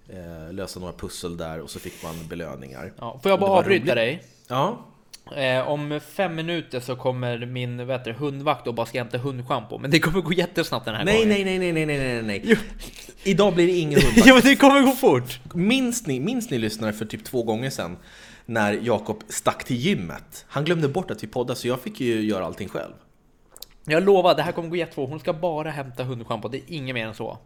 eh, 0.10 0.54
lösa 0.54 0.80
några 0.80 0.94
pussel 0.94 1.38
där 1.38 1.60
och 1.62 1.70
så 1.70 1.80
fick 1.80 2.04
man 2.04 2.16
belöningar. 2.30 2.94
ja. 3.00 3.20
Får 3.24 3.32
jag 3.32 3.40
bara 3.40 3.52
avbryta 3.52 3.84
roligt. 3.86 3.96
dig? 3.96 4.24
Ja, 4.48 4.86
Eh, 5.36 5.68
om 5.68 6.00
fem 6.10 6.36
minuter 6.36 6.80
så 6.80 6.96
kommer 6.96 7.46
min 7.46 7.88
vet 7.88 8.04
du, 8.04 8.14
hundvakt 8.14 8.68
och 8.68 8.74
bara 8.74 8.86
ska 8.86 8.98
hämta 8.98 9.18
hundschampo, 9.18 9.78
men 9.78 9.92
det 9.92 10.00
kommer 10.00 10.22
gå 10.22 10.34
jättesnabbt 10.34 10.86
den 10.86 10.96
här 10.96 11.06
nej, 11.06 11.14
gången. 11.16 11.30
nej, 11.30 11.44
nej, 11.60 11.60
nej, 11.74 11.86
nej, 11.86 11.98
nej, 11.98 12.14
nej, 12.14 12.22
nej. 12.24 12.42
Jo. 12.44 12.56
Idag 13.24 13.54
blir 13.54 13.68
det 13.68 13.74
ingen 13.74 14.00
hundvakt. 14.02 14.28
jo, 14.28 14.34
men 14.34 14.44
det 14.44 14.56
kommer 14.56 14.82
gå 14.82 14.92
fort! 14.92 15.40
Minns 15.54 16.08
ni, 16.08 16.20
minns 16.20 16.50
ni 16.50 16.58
lyssnare 16.58 16.94
för 16.94 17.06
typ 17.06 17.24
två 17.24 17.44
gånger 17.44 17.70
sedan 17.70 17.98
när 18.46 18.74
Jakob 18.74 19.24
stack 19.30 19.64
till 19.64 19.76
gymmet? 19.76 20.46
Han 20.48 20.64
glömde 20.66 20.88
bort 20.88 21.12
att 21.12 21.24
vi 21.24 21.28
poddade 21.28 21.60
så 21.60 21.68
jag 21.68 21.80
fick 21.82 22.00
ju 22.02 22.22
göra 22.22 22.46
allting 22.46 22.70
själv. 22.70 22.94
Jag 23.86 24.04
lovar, 24.04 24.36
det 24.36 24.42
här 24.42 24.52
kommer 24.52 24.70
gå 24.70 24.76
jättefort. 24.76 25.10
Hon 25.10 25.20
ska 25.20 25.34
bara 25.34 25.70
hämta 25.72 26.04
hundschampo, 26.04 26.48
det 26.48 26.58
är 26.58 26.64
inget 26.68 26.94
mer 26.94 27.08
än 27.08 27.14
så. 27.16 27.38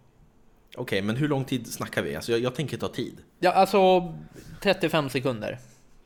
Okej, 0.75 1.01
men 1.01 1.15
hur 1.15 1.27
lång 1.27 1.45
tid 1.45 1.67
snackar 1.73 2.01
vi? 2.01 2.15
Alltså 2.15 2.31
jag, 2.31 2.41
jag 2.41 2.55
tänker 2.55 2.77
ta 2.77 2.87
tid. 2.87 3.17
Ja, 3.39 3.51
alltså 3.51 4.13
35 4.61 5.09
sekunder. 5.09 5.59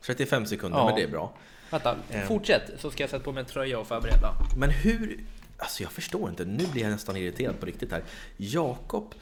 35 0.06 0.46
sekunder, 0.46 0.78
Ja. 0.78 0.86
men 0.86 0.94
det 0.94 1.02
är 1.02 1.08
bra. 1.08 1.32
Vänta, 1.70 1.96
Eh. 2.10 2.22
fortsätt 2.26 2.62
så 2.78 2.90
ska 2.90 3.02
jag 3.02 3.10
sätta 3.10 3.24
på 3.24 3.32
mig 3.32 3.40
en 3.40 3.46
tröja 3.46 3.78
och 3.78 3.86
förbereda. 3.86 4.34
Men 4.58 4.70
hur... 4.70 5.24
Alltså 5.58 5.82
jag 5.82 5.92
förstår 5.92 6.30
inte, 6.30 6.44
nu 6.44 6.66
blir 6.72 6.82
jag 6.82 6.90
nästan 6.90 7.16
irriterad 7.16 7.60
på 7.60 7.66
riktigt 7.66 7.92
här. 7.92 8.02
Jakob, 8.36 9.14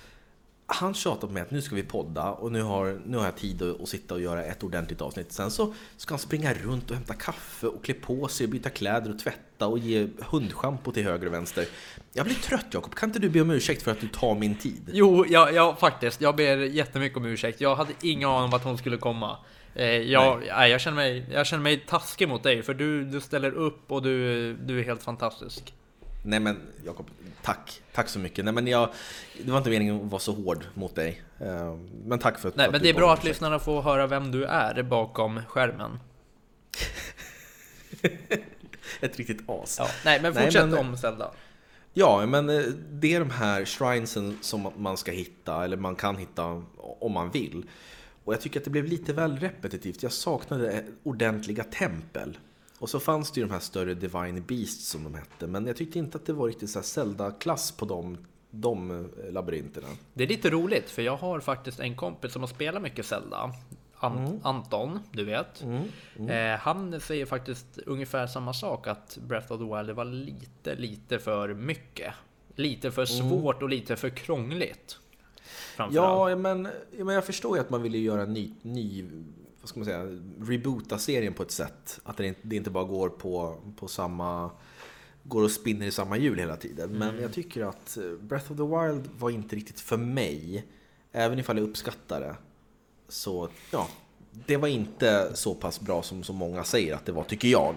han 0.75 0.95
tjatar 0.95 1.29
på 1.29 1.33
mig 1.33 1.43
att 1.43 1.51
nu 1.51 1.63
ska 1.63 1.75
vi 1.75 1.83
podda 1.83 2.31
och 2.31 2.53
nu 2.53 2.63
har, 2.63 3.01
nu 3.07 3.17
har 3.17 3.25
jag 3.25 3.37
tid 3.37 3.63
att, 3.63 3.81
att 3.81 3.89
sitta 3.89 4.15
och 4.15 4.21
göra 4.21 4.45
ett 4.45 4.63
ordentligt 4.63 5.01
avsnitt. 5.01 5.33
Sen 5.33 5.51
så 5.51 5.75
ska 5.97 6.13
han 6.13 6.19
springa 6.19 6.55
runt 6.55 6.91
och 6.91 6.97
hämta 6.97 7.15
kaffe 7.15 7.67
och 7.67 7.85
klä 7.85 7.95
på 7.95 8.29
sig 8.29 8.45
och 8.45 8.51
byta 8.51 8.71
kläder 8.71 9.11
och 9.11 9.19
tvätta 9.19 9.67
och 9.67 9.79
ge 9.79 10.09
hundschampo 10.31 10.93
till 10.93 11.05
höger 11.05 11.27
och 11.27 11.33
vänster. 11.33 11.67
Jag 12.13 12.27
blir 12.27 12.35
trött 12.35 12.67
Jakob, 12.71 12.95
kan 12.95 13.09
inte 13.09 13.19
du 13.19 13.29
be 13.29 13.41
om 13.41 13.51
ursäkt 13.51 13.83
för 13.83 13.91
att 13.91 14.01
du 14.01 14.09
tar 14.09 14.35
min 14.35 14.55
tid? 14.55 14.91
Jo, 14.93 15.27
ja, 15.29 15.51
ja, 15.51 15.77
faktiskt. 15.81 16.21
Jag 16.21 16.37
ber 16.37 16.57
jättemycket 16.57 17.19
om 17.19 17.25
ursäkt. 17.25 17.61
Jag 17.61 17.77
hade 17.77 17.93
ingen 18.03 18.29
aning 18.29 18.45
om 18.45 18.55
att 18.55 18.65
hon 18.65 18.79
skulle 18.79 18.97
komma. 18.97 19.39
Eh, 19.75 19.87
jag, 19.87 20.41
nej. 20.41 20.71
jag, 20.71 20.81
känner 20.81 20.97
mig, 20.97 21.27
jag 21.33 21.47
känner 21.47 21.63
mig 21.63 21.85
taskig 21.89 22.29
mot 22.29 22.43
dig, 22.43 22.63
för 22.63 22.75
du, 22.75 23.05
du 23.05 23.21
ställer 23.21 23.53
upp 23.53 23.93
och 23.93 24.03
du, 24.03 24.55
du 24.55 24.81
är 24.81 24.85
helt 24.85 25.03
fantastisk. 25.03 25.75
Nej 26.23 26.41
men 26.41 26.61
Jakob, 26.85 27.11
tack. 27.43 27.83
Tack 27.93 28.09
så 28.09 28.19
mycket. 28.19 28.45
Nej 28.45 28.55
men 28.55 28.67
jag, 28.67 28.89
det 29.45 29.51
var 29.51 29.59
inte 29.59 29.71
meningen 29.71 29.97
att 30.05 30.11
vara 30.11 30.21
så 30.21 30.33
hård 30.33 30.65
mot 30.75 30.95
dig. 30.95 31.23
Eh, 31.39 31.77
Men 32.05 32.19
tack 32.19 32.39
för 32.39 32.49
att 32.49 32.57
Nej, 32.57 32.65
för 32.67 32.73
men 32.73 32.77
att 32.79 32.83
det 32.83 32.89
är 32.89 32.95
bra 32.95 33.13
att 33.13 33.25
lyssnarna 33.25 33.59
får 33.59 33.83
höra 33.83 34.07
vem 34.07 34.31
du 34.31 34.45
är 34.45 34.83
bakom 34.83 35.41
skärmen. 35.49 35.99
Ett 39.01 39.17
riktigt 39.17 39.41
as. 39.47 39.77
Ja, 39.79 39.87
nej, 40.05 40.23
men 40.23 40.33
Nej, 40.33 40.45
fortsätt 40.45 40.69
men- 40.69 40.79
om 40.79 40.97
Zelda. 40.97 41.31
Ja, 41.95 42.27
men 42.27 42.51
eh, 42.51 42.63
det 42.91 43.15
är 43.15 43.21
de 43.21 43.31
här 43.31 43.65
shrinesen 43.65 44.39
som 44.41 44.69
man 44.77 44.97
ska 44.97 45.13
hitta, 45.13 45.65
eller 45.65 45.77
man 45.77 45.97
kan 45.97 46.17
hitta 46.17 46.63
om 46.77 47.13
man 47.13 47.31
vill. 47.31 47.67
Och 48.25 48.33
jag 48.35 48.41
tycker 48.41 48.61
att 48.61 48.65
det 48.65 48.71
blev 48.71 48.85
lite 48.85 49.13
väl 49.13 49.39
repetitivt. 49.39 50.03
Jag 50.03 50.13
saknade 50.13 50.85
ordentliga 51.03 51.65
tempel. 51.65 52.39
Och 52.83 52.91
så 52.91 53.01
fanns 53.01 53.31
det 53.31 53.41
ju 53.41 53.47
de 53.47 53.53
här 53.53 53.61
större 53.61 53.95
Divine 53.95 54.43
Beasts 54.47 54.89
som 54.89 55.05
de 55.05 55.15
hette. 55.15 55.47
Men 55.47 55.67
jag 55.67 55.77
tyckte 55.77 55.99
inte 55.99 56.19
att 56.19 56.27
det 56.27 56.33
var 56.33 56.47
riktigt 56.47 56.71
så 56.71 56.79
här 56.79 56.87
Zelda-klass 56.87 57.73
på 57.73 57.85
de 57.85 58.19
de 58.51 58.91
eh, 58.91 59.33
labyrinterna. 59.33 59.89
Det 60.15 60.25
är 60.25 60.29
lite 60.29 60.51
roligt 60.51 60.91
för 60.91 61.03
jag 61.03 61.17
har 61.17 61.41
faktiskt 61.41 61.81
en 61.81 61.97
kompis 61.97 62.33
som 62.33 62.43
har 62.43 62.47
spelat 62.47 62.83
mycket 62.83 63.07
Zelda. 63.07 63.53
Ant 63.95 64.45
Anton, 64.45 64.99
du 65.13 65.25
vet. 65.25 65.65
Eh, 66.29 66.61
han 66.61 67.01
säger 67.01 67.27
faktiskt 67.27 67.79
ungefär 67.87 68.27
samma 68.27 68.53
sak 68.53 68.87
att 68.87 69.19
Breath 69.29 69.53
of 69.53 69.59
the 69.59 69.77
Wild 69.77 69.97
var 69.97 70.05
lite, 70.05 70.75
lite 70.75 71.19
för 71.19 71.55
mycket. 71.55 72.15
Lite 72.57 72.91
för 72.91 73.05
svårt 73.05 73.63
och 73.63 73.69
lite 73.69 73.97
för 73.97 74.11
krångligt. 74.11 74.99
Ja, 75.77 76.37
men, 76.37 76.69
men 76.99 77.15
jag 77.15 77.25
förstår 77.25 77.57
ju 77.57 77.61
att 77.61 77.71
man 77.71 77.83
ville 77.83 77.99
göra 77.99 78.23
en 78.23 78.33
ny, 78.33 78.51
ny 78.63 79.05
vad 79.63 79.69
ska 79.69 79.81
man 79.81 79.85
säga, 79.85 80.19
reboota 80.41 80.99
serien 80.99 81.35
på 81.35 81.43
ett 81.43 81.51
sätt. 81.51 82.01
Att 82.03 82.17
det 82.17 82.27
inte, 82.27 82.41
det 82.43 82.57
inte 82.57 82.71
bara 82.71 82.85
går 82.85 83.09
på, 83.09 83.59
på 83.77 83.89
samma, 83.89 84.51
går 85.23 85.43
och 85.43 85.51
spinner 85.51 85.87
i 85.87 85.91
samma 85.91 86.17
hjul 86.17 86.39
hela 86.39 86.57
tiden. 86.57 86.91
Men 86.91 87.21
jag 87.21 87.33
tycker 87.33 87.65
att 87.65 87.97
eh, 87.97 88.05
Breath 88.21 88.53
of 88.53 88.59
the 88.59 88.65
Wild 88.65 89.11
var 89.19 89.31
inte 89.31 89.57
riktigt 89.57 89.81
för 89.81 89.97
mig. 89.97 90.67
Även 91.13 91.39
ifall 91.39 91.59
jag 91.59 91.69
uppskattar 91.69 92.21
det. 92.21 92.37
Så 93.09 93.49
ja, 93.71 93.89
det 94.47 94.57
var 94.57 94.69
inte 94.69 95.31
så 95.35 95.55
pass 95.55 95.81
bra 95.81 96.03
som 96.03 96.23
så 96.23 96.33
många 96.33 96.65
säger 96.65 96.95
att 96.95 97.07
det 97.07 97.13
var, 97.13 97.25
tycker 97.25 97.49
jag. 97.49 97.75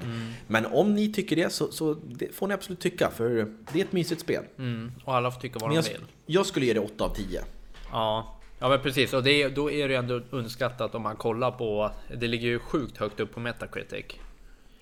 Men 0.48 0.66
om 0.66 0.96
ni 0.96 1.14
tycker 1.14 1.36
det 1.36 1.50
så, 1.50 1.72
så 1.72 1.94
det 1.94 2.36
får 2.36 2.48
ni 2.48 2.54
absolut 2.54 2.80
tycka, 2.80 3.12
för 3.12 3.54
det 3.74 3.80
är 3.82 3.86
ett 3.86 3.92
mysigt 3.92 4.22
spel. 4.22 4.44
Mm, 4.58 4.92
och 5.06 5.16
alla 5.16 5.32
får 5.32 5.42
tycka 5.42 5.60
vad 5.60 5.70
de 5.70 5.82
vill. 5.82 6.06
jag 6.26 6.46
skulle 6.46 6.66
ge 6.66 6.74
det 6.74 6.80
8 6.80 7.04
av 7.04 7.16
10. 7.16 7.44
Ja, 7.92 8.35
ja 8.60 8.70
men 8.70 8.80
precis. 8.82 9.14
Och 9.14 9.24
det, 9.24 9.48
då 9.50 9.72
är 9.72 9.88
det 9.90 9.96
ändå 9.96 10.22
underskattat 10.30 10.96
om 10.96 11.02
man 11.02 11.16
kollar 11.16 11.52
på... 11.52 11.92
Det 12.18 12.28
ligger 12.28 12.48
ju 12.48 12.60
sjukt 12.60 12.98
högt 12.98 13.20
upp 13.20 13.34
på 13.34 13.40
Metacritic. 13.40 14.06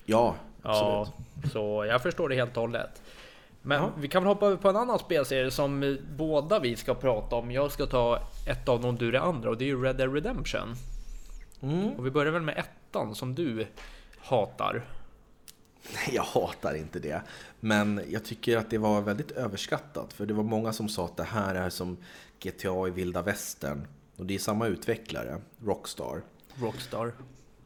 Ja, 0.04 0.34
Ja, 0.62 1.06
absolut. 1.10 1.52
så 1.52 1.84
jag 1.88 2.02
förstår 2.02 2.28
det 2.28 2.34
helt 2.34 2.56
och 2.56 2.60
hållet. 2.62 3.02
Men 3.62 3.82
Ja. 3.82 3.90
vi 3.98 4.08
kan 4.08 4.22
väl 4.22 4.28
hoppa 4.28 4.46
över 4.46 4.56
på 4.56 4.68
en 4.68 4.76
annan 4.76 4.98
spelserie 4.98 5.50
som 5.50 5.98
båda 6.16 6.58
vi 6.58 6.76
ska 6.76 6.94
prata 6.94 7.36
om. 7.36 7.50
Jag 7.50 7.72
ska 7.72 7.86
ta 7.86 8.18
ett 8.48 8.68
av 8.68 8.80
dem, 8.82 8.96
du 8.96 9.10
det 9.10 9.20
andra 9.20 9.50
och 9.50 9.58
det 9.58 9.64
är 9.64 9.66
ju 9.66 9.82
Red 9.82 9.96
Dead 9.96 10.14
Redemption. 10.14 10.74
Mm. 11.62 11.90
Och 11.92 12.06
vi 12.06 12.10
börjar 12.10 12.32
väl 12.32 12.42
med 12.42 12.58
ettan 12.58 13.14
som 13.14 13.34
du 13.34 13.66
hatar. 14.18 14.84
Nej, 15.94 16.14
jag 16.14 16.22
hatar 16.22 16.74
inte 16.74 16.98
det. 16.98 17.22
Men 17.60 18.00
jag 18.08 18.24
tycker 18.24 18.56
att 18.56 18.70
det 18.70 18.78
var 18.78 19.00
väldigt 19.00 19.30
överskattat. 19.30 20.12
För 20.12 20.26
det 20.26 20.34
var 20.34 20.44
många 20.44 20.72
som 20.72 20.88
sa 20.88 21.04
att 21.04 21.16
det 21.16 21.24
här 21.24 21.54
är 21.54 21.70
som 21.70 21.96
GTA 22.44 22.88
i 22.88 22.90
vilda 22.90 23.22
västern. 23.22 23.86
Och 24.16 24.26
det 24.26 24.34
är 24.34 24.38
samma 24.38 24.66
utvecklare, 24.66 25.40
Rockstar. 25.64 26.22
Rockstar. 26.60 27.12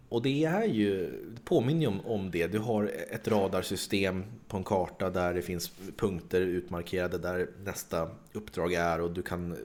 Och 0.09 0.23
det 0.23 0.45
är 0.45 0.65
ju, 0.65 1.11
det 1.35 1.45
påminner 1.45 1.81
ju 1.81 1.87
om, 1.87 2.01
om 2.01 2.31
det. 2.31 2.47
Du 2.47 2.59
har 2.59 2.85
ett 3.11 3.29
radarsystem 3.29 4.25
på 4.49 4.57
en 4.57 4.65
karta 4.65 5.11
där 5.11 5.35
det 5.35 5.43
finns 5.43 5.73
punkter 5.97 6.41
utmarkerade 6.41 7.19
där 7.19 7.49
nästa 7.65 8.11
uppdrag 8.33 8.73
är 8.73 9.01
och 9.01 9.11
du 9.11 9.23
kan 9.23 9.57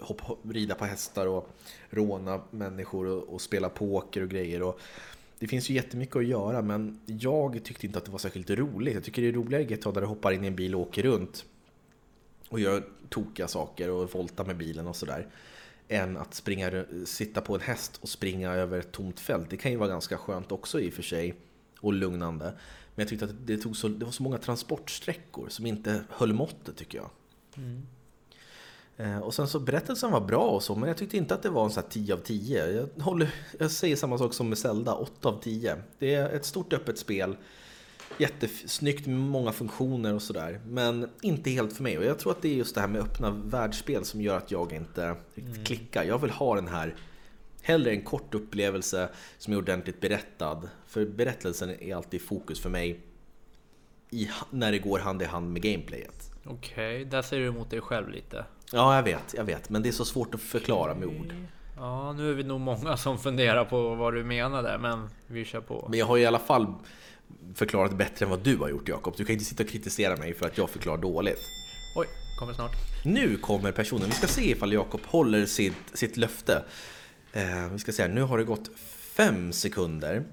hoppa, 0.00 0.24
hop- 0.24 0.52
rida 0.52 0.74
på 0.74 0.84
hästar 0.84 1.26
och 1.26 1.48
råna 1.90 2.40
människor 2.50 3.06
och, 3.06 3.34
och 3.34 3.40
spela 3.40 3.68
poker 3.68 4.22
och 4.22 4.28
grejer. 4.28 4.62
Och 4.62 4.80
det 5.38 5.46
finns 5.46 5.70
ju 5.70 5.74
jättemycket 5.74 6.16
att 6.16 6.26
göra 6.26 6.62
men 6.62 7.00
jag 7.06 7.64
tyckte 7.64 7.86
inte 7.86 7.98
att 7.98 8.04
det 8.04 8.10
var 8.10 8.18
särskilt 8.18 8.50
roligt. 8.50 8.94
Jag 8.94 9.04
tycker 9.04 9.22
det 9.22 9.28
är 9.28 9.32
roligare 9.32 9.62
i 9.62 9.66
GTA 9.66 9.92
där 9.92 10.00
du 10.00 10.06
hoppar 10.06 10.32
in 10.32 10.44
i 10.44 10.46
en 10.46 10.56
bil 10.56 10.74
och 10.74 10.80
åker 10.80 11.02
runt 11.02 11.44
och 12.48 12.60
gör 12.60 12.82
tokiga 13.08 13.48
saker 13.48 13.90
och 13.90 14.14
voltar 14.14 14.44
med 14.44 14.56
bilen 14.56 14.86
och 14.86 14.96
sådär. 14.96 15.26
Än 15.88 16.16
att 16.16 16.34
springa, 16.34 16.84
sitta 17.04 17.40
på 17.40 17.54
en 17.54 17.60
häst 17.60 17.98
och 18.02 18.08
springa 18.08 18.52
över 18.52 18.78
ett 18.78 18.92
tomt 18.92 19.20
fält. 19.20 19.50
Det 19.50 19.56
kan 19.56 19.70
ju 19.70 19.76
vara 19.76 19.88
ganska 19.88 20.18
skönt 20.18 20.52
också 20.52 20.80
i 20.80 20.88
och 20.90 20.92
för 20.94 21.02
sig 21.02 21.34
och 21.80 21.92
lugnande. 21.92 22.44
Men 22.94 23.02
jag 23.02 23.08
tyckte 23.08 23.24
att 23.24 23.46
det, 23.46 23.56
tog 23.58 23.76
så, 23.76 23.88
det 23.88 24.04
var 24.04 24.12
så 24.12 24.22
många 24.22 24.38
transportsträckor 24.38 25.48
som 25.48 25.66
inte 25.66 26.04
höll 26.10 26.32
måttet 26.32 26.76
tycker 26.76 26.98
jag. 26.98 27.10
Eh, 28.96 29.18
Och 29.18 29.34
sen 29.34 29.48
så 29.48 29.60
berättelsen 29.60 30.10
var 30.10 30.20
bra 30.20 30.48
och 30.48 30.62
så, 30.62 30.74
men 30.74 30.88
jag 30.88 30.96
tyckte 30.96 31.16
inte 31.16 31.34
att 31.34 31.42
det 31.42 31.50
var 31.50 31.64
en 31.64 31.70
sån 31.70 31.82
här 31.82 31.90
10 31.90 32.14
av 32.14 32.18
10. 32.18 32.88
Jag, 32.96 33.02
håller, 33.04 33.34
jag 33.58 33.70
säger 33.70 33.96
samma 33.96 34.18
sak 34.18 34.34
som 34.34 34.48
med 34.48 34.58
Zelda, 34.58 34.94
8 34.94 35.28
av 35.28 35.40
10. 35.42 35.76
Det 35.98 36.14
är 36.14 36.30
ett 36.30 36.44
stort 36.44 36.72
öppet 36.72 36.98
spel, 36.98 37.36
jättesnyggt 38.18 39.06
med 39.06 39.16
många 39.16 39.52
funktioner 39.52 40.14
och 40.14 40.22
sådär. 40.22 40.60
Men 40.66 41.10
inte 41.22 41.50
helt 41.50 41.72
för 41.72 41.82
mig. 41.82 41.98
Och 41.98 42.04
jag 42.04 42.18
tror 42.18 42.32
att 42.32 42.42
det 42.42 42.48
är 42.48 42.54
just 42.54 42.74
det 42.74 42.80
här 42.80 42.88
med 42.88 43.00
öppna 43.00 43.30
världsspel 43.30 44.04
som 44.04 44.20
gör 44.20 44.36
att 44.36 44.50
jag 44.50 44.72
inte 44.72 45.16
riktigt 45.34 45.66
klickar. 45.66 46.04
Jag 46.04 46.18
vill 46.18 46.30
ha 46.30 46.54
den 46.54 46.68
här, 46.68 46.94
hellre 47.62 47.90
en 47.90 48.02
kort 48.02 48.34
upplevelse 48.34 49.08
som 49.38 49.52
är 49.52 49.58
ordentligt 49.58 50.00
berättad. 50.00 50.68
För 50.86 51.06
berättelsen 51.06 51.70
är 51.70 51.96
alltid 51.96 52.20
i 52.20 52.24
fokus 52.24 52.60
för 52.60 52.70
mig 52.70 53.00
i, 54.10 54.30
när 54.50 54.72
det 54.72 54.78
går 54.78 54.98
hand 54.98 55.22
i 55.22 55.24
hand 55.24 55.52
med 55.52 55.62
gameplayet. 55.62 56.30
Okej, 56.44 57.04
där 57.04 57.22
ser 57.22 57.38
du 57.38 57.46
emot 57.46 57.70
dig 57.70 57.80
själv 57.80 58.08
lite. 58.08 58.44
Ja, 58.72 58.96
jag 58.96 59.02
vet, 59.02 59.34
jag 59.36 59.44
vet. 59.44 59.70
Men 59.70 59.82
det 59.82 59.88
är 59.88 59.92
så 59.92 60.04
svårt 60.04 60.34
att 60.34 60.40
förklara 60.40 60.94
med 60.94 61.08
ord. 61.08 61.34
Ja, 61.76 62.12
nu 62.12 62.30
är 62.30 62.34
vi 62.34 62.42
nog 62.42 62.60
många 62.60 62.96
som 62.96 63.18
funderar 63.18 63.64
på 63.64 63.94
vad 63.94 64.14
du 64.14 64.24
menar 64.24 64.62
där, 64.62 64.78
men 64.78 65.08
vi 65.26 65.44
kör 65.44 65.60
på. 65.60 65.86
Men 65.90 65.98
jag 65.98 66.06
har 66.06 66.18
i 66.18 66.26
alla 66.26 66.38
fall 66.38 66.74
förklarat 67.54 67.96
bättre 67.96 68.24
än 68.24 68.30
vad 68.30 68.40
du 68.40 68.56
har 68.56 68.68
gjort 68.68 68.88
Jakob. 68.88 69.14
Du 69.16 69.24
kan 69.24 69.32
inte 69.32 69.44
sitta 69.44 69.62
och 69.62 69.68
kritisera 69.68 70.16
mig 70.16 70.34
för 70.34 70.46
att 70.46 70.58
jag 70.58 70.70
förklarar 70.70 70.98
dåligt. 70.98 71.40
Oj, 71.96 72.06
kommer 72.38 72.52
snart. 72.52 72.72
Nu 73.04 73.36
kommer 73.36 73.72
personen. 73.72 74.08
Vi 74.08 74.14
ska 74.14 74.26
se 74.26 74.50
ifall 74.50 74.72
Jakob 74.72 75.00
håller 75.04 75.46
sitt, 75.46 75.74
sitt 75.94 76.16
löfte. 76.16 76.64
Eh, 77.32 77.68
vi 77.72 77.78
ska 77.78 77.92
se. 77.92 78.08
Nu 78.08 78.22
har 78.22 78.38
det 78.38 78.44
gått 78.44 78.70
fem 79.16 79.52
sekunder. 79.52 80.24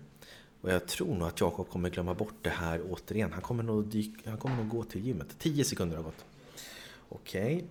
Och 0.61 0.71
jag 0.71 0.87
tror 0.87 1.15
nog 1.15 1.27
att 1.27 1.41
Jakob 1.41 1.69
kommer 1.69 1.89
glömma 1.89 2.13
bort 2.13 2.35
det 2.41 2.49
här 2.49 2.81
återigen. 2.89 3.33
Han 3.33 3.41
kommer 3.41 3.63
nog, 3.63 3.87
dyka, 3.87 4.29
han 4.29 4.39
kommer 4.39 4.55
nog 4.55 4.69
gå 4.69 4.83
till 4.83 5.05
gymmet. 5.05 5.27
10 5.39 5.63
sekunder 5.63 5.97
har 5.97 6.03
gått. 6.03 6.25
Okej. 7.09 7.65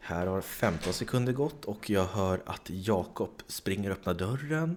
Här 0.00 0.26
har 0.26 0.40
15 0.40 0.92
sekunder 0.92 1.32
gått 1.32 1.64
och 1.64 1.90
jag 1.90 2.06
hör 2.06 2.42
att 2.46 2.70
Jakob 2.70 3.42
springer 3.46 3.90
och 3.90 3.96
öppnar 3.96 4.14
dörren. 4.14 4.76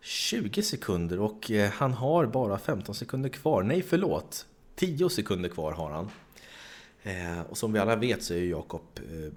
20 0.00 0.62
sekunder 0.62 1.20
och 1.20 1.50
eh, 1.50 1.70
han 1.70 1.92
har 1.92 2.26
bara 2.26 2.58
15 2.58 2.94
sekunder 2.94 3.28
kvar. 3.28 3.62
Nej, 3.62 3.82
förlåt. 3.82 4.46
10 4.74 5.10
sekunder 5.10 5.48
kvar 5.48 5.72
har 5.72 5.90
han. 5.90 6.10
Eh, 7.02 7.40
och 7.40 7.58
som 7.58 7.72
vi 7.72 7.78
alla 7.78 7.96
vet 7.96 8.22
så 8.22 8.34
är 8.34 8.44
Jakob 8.44 8.82
eh, 8.96 9.32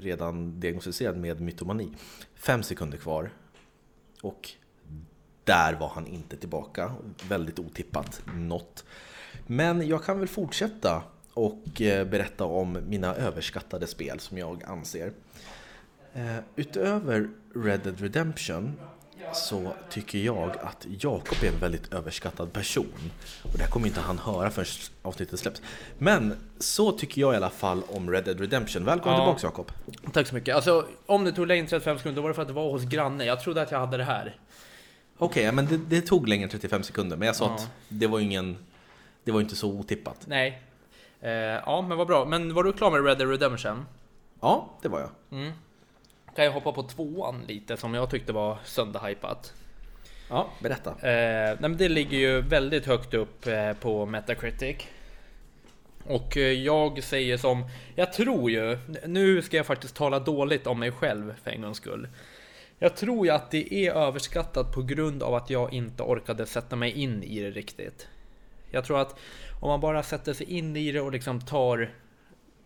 redan 0.00 0.60
diagnostiserad 0.60 1.16
med 1.16 1.40
mytomani. 1.40 1.92
Fem 2.34 2.62
sekunder 2.62 2.98
kvar. 2.98 3.30
Och 4.22 4.50
där 5.44 5.74
var 5.74 5.88
han 5.88 6.06
inte 6.06 6.36
tillbaka. 6.36 6.94
Väldigt 7.28 7.58
otippat. 7.58 8.22
Något. 8.34 8.84
Men 9.46 9.88
jag 9.88 10.04
kan 10.04 10.18
väl 10.18 10.28
fortsätta 10.28 11.02
och 11.34 11.62
berätta 12.10 12.44
om 12.44 12.78
mina 12.88 13.14
överskattade 13.14 13.86
spel 13.86 14.20
som 14.20 14.38
jag 14.38 14.64
anser. 14.64 15.12
Utöver 16.56 17.30
Red 17.54 17.80
Dead 17.80 18.00
Redemption 18.00 18.76
så 19.32 19.72
tycker 19.90 20.18
jag 20.18 20.50
att 20.62 20.86
Jakob 21.00 21.42
är 21.42 21.48
en 21.48 21.58
väldigt 21.58 21.92
överskattad 21.94 22.52
person. 22.52 23.10
Och 23.42 23.50
det 23.56 23.62
här 23.62 23.70
kommer 23.70 23.86
inte 23.86 24.00
han 24.00 24.18
höra 24.18 24.50
förrän 24.50 24.66
avsnittet 25.02 25.40
släpps. 25.40 25.62
Men 25.98 26.34
så 26.58 26.92
tycker 26.92 27.20
jag 27.20 27.34
i 27.34 27.36
alla 27.36 27.50
fall 27.50 27.82
om 27.88 28.10
Red 28.10 28.24
Dead 28.24 28.40
Redemption. 28.40 28.84
Välkommen 28.84 29.18
Ja. 29.18 29.24
tillbaks 29.24 29.42
Jakob. 29.42 29.72
Tack 30.12 30.26
så 30.26 30.34
mycket. 30.34 30.54
Alltså, 30.56 30.86
om 31.06 31.24
det 31.24 31.32
tog 31.32 31.46
längre 31.46 31.60
än 31.62 31.68
35 31.68 31.96
sekunder, 31.98 32.16
då 32.16 32.22
var 32.22 32.28
det 32.28 32.34
för 32.34 32.42
att 32.42 32.48
det 32.48 32.54
var 32.54 32.70
hos 32.70 32.84
granne. 32.84 33.24
Jag 33.24 33.40
trodde 33.40 33.62
att 33.62 33.70
jag 33.70 33.78
hade 33.78 33.96
det 33.96 34.04
här. 34.04 34.36
Okej, 35.18 35.52
men 35.52 35.66
det, 35.66 35.76
det 35.76 36.00
tog 36.00 36.28
längre 36.28 36.44
än 36.44 36.50
35 36.50 36.82
sekunder. 36.82 37.16
Men 37.16 37.26
jag 37.26 37.36
sa 37.36 37.44
Ja. 37.44 37.54
att 37.54 37.70
det 37.88 38.06
var 38.06 38.20
ingen... 38.20 38.56
Det 39.24 39.32
var 39.32 39.40
inte 39.40 39.56
så 39.56 39.68
otippat. 39.70 40.16
Nej. 40.26 40.62
Eh, 41.20 41.30
ja, 41.30 41.82
men 41.88 41.98
vad 41.98 42.06
bra. 42.06 42.24
Men 42.24 42.54
var 42.54 42.64
du 42.64 42.72
klar 42.72 42.90
med 42.90 43.04
Red 43.04 43.18
Dead 43.18 43.30
Redemption? 43.30 43.86
Ja, 44.40 44.68
det 44.82 44.88
var 44.88 45.00
jag. 45.00 45.10
Mm. 45.38 45.52
Kan 46.34 46.44
jag 46.44 46.52
hoppa 46.52 46.72
på 46.72 46.82
tvåan 46.82 47.44
lite, 47.48 47.76
som 47.76 47.94
jag 47.94 48.10
tyckte 48.10 48.32
var 48.32 48.58
sönderhypat. 48.64 49.54
Ja, 50.28 50.50
berätta. 50.58 50.90
Eh, 50.90 50.96
nej, 51.46 51.56
men 51.60 51.76
det 51.76 51.88
ligger 51.88 52.18
ju 52.18 52.40
väldigt 52.40 52.86
högt 52.86 53.14
upp 53.14 53.46
eh, 53.46 53.72
på 53.72 54.06
Metacritic. 54.06 54.76
Och 56.04 56.36
eh, 56.36 56.52
jag 56.52 57.02
säger 57.02 57.36
som, 57.36 57.64
jag 57.94 58.12
tror 58.12 58.50
ju, 58.50 58.78
nu 59.06 59.42
ska 59.42 59.56
jag 59.56 59.66
faktiskt 59.66 59.96
tala 59.96 60.18
dåligt 60.18 60.66
om 60.66 60.78
mig 60.78 60.92
själv 60.92 61.34
för 61.42 61.50
en 61.50 61.62
gångs 61.62 61.76
skull. 61.76 62.08
Jag 62.78 62.96
tror 62.96 63.26
ju 63.26 63.32
att 63.32 63.50
det 63.50 63.74
är 63.74 63.92
överskattat 63.92 64.72
på 64.72 64.82
grund 64.82 65.22
av 65.22 65.34
att 65.34 65.50
jag 65.50 65.72
inte 65.72 66.02
orkade 66.02 66.46
sätta 66.46 66.76
mig 66.76 66.90
in 66.90 67.22
i 67.22 67.40
det 67.40 67.50
riktigt. 67.50 68.08
Jag 68.70 68.84
tror 68.84 69.00
att 69.00 69.18
om 69.60 69.68
man 69.68 69.80
bara 69.80 70.02
sätter 70.02 70.32
sig 70.32 70.52
in 70.52 70.76
i 70.76 70.92
det 70.92 71.00
och 71.00 71.12
liksom 71.12 71.40
tar 71.40 71.90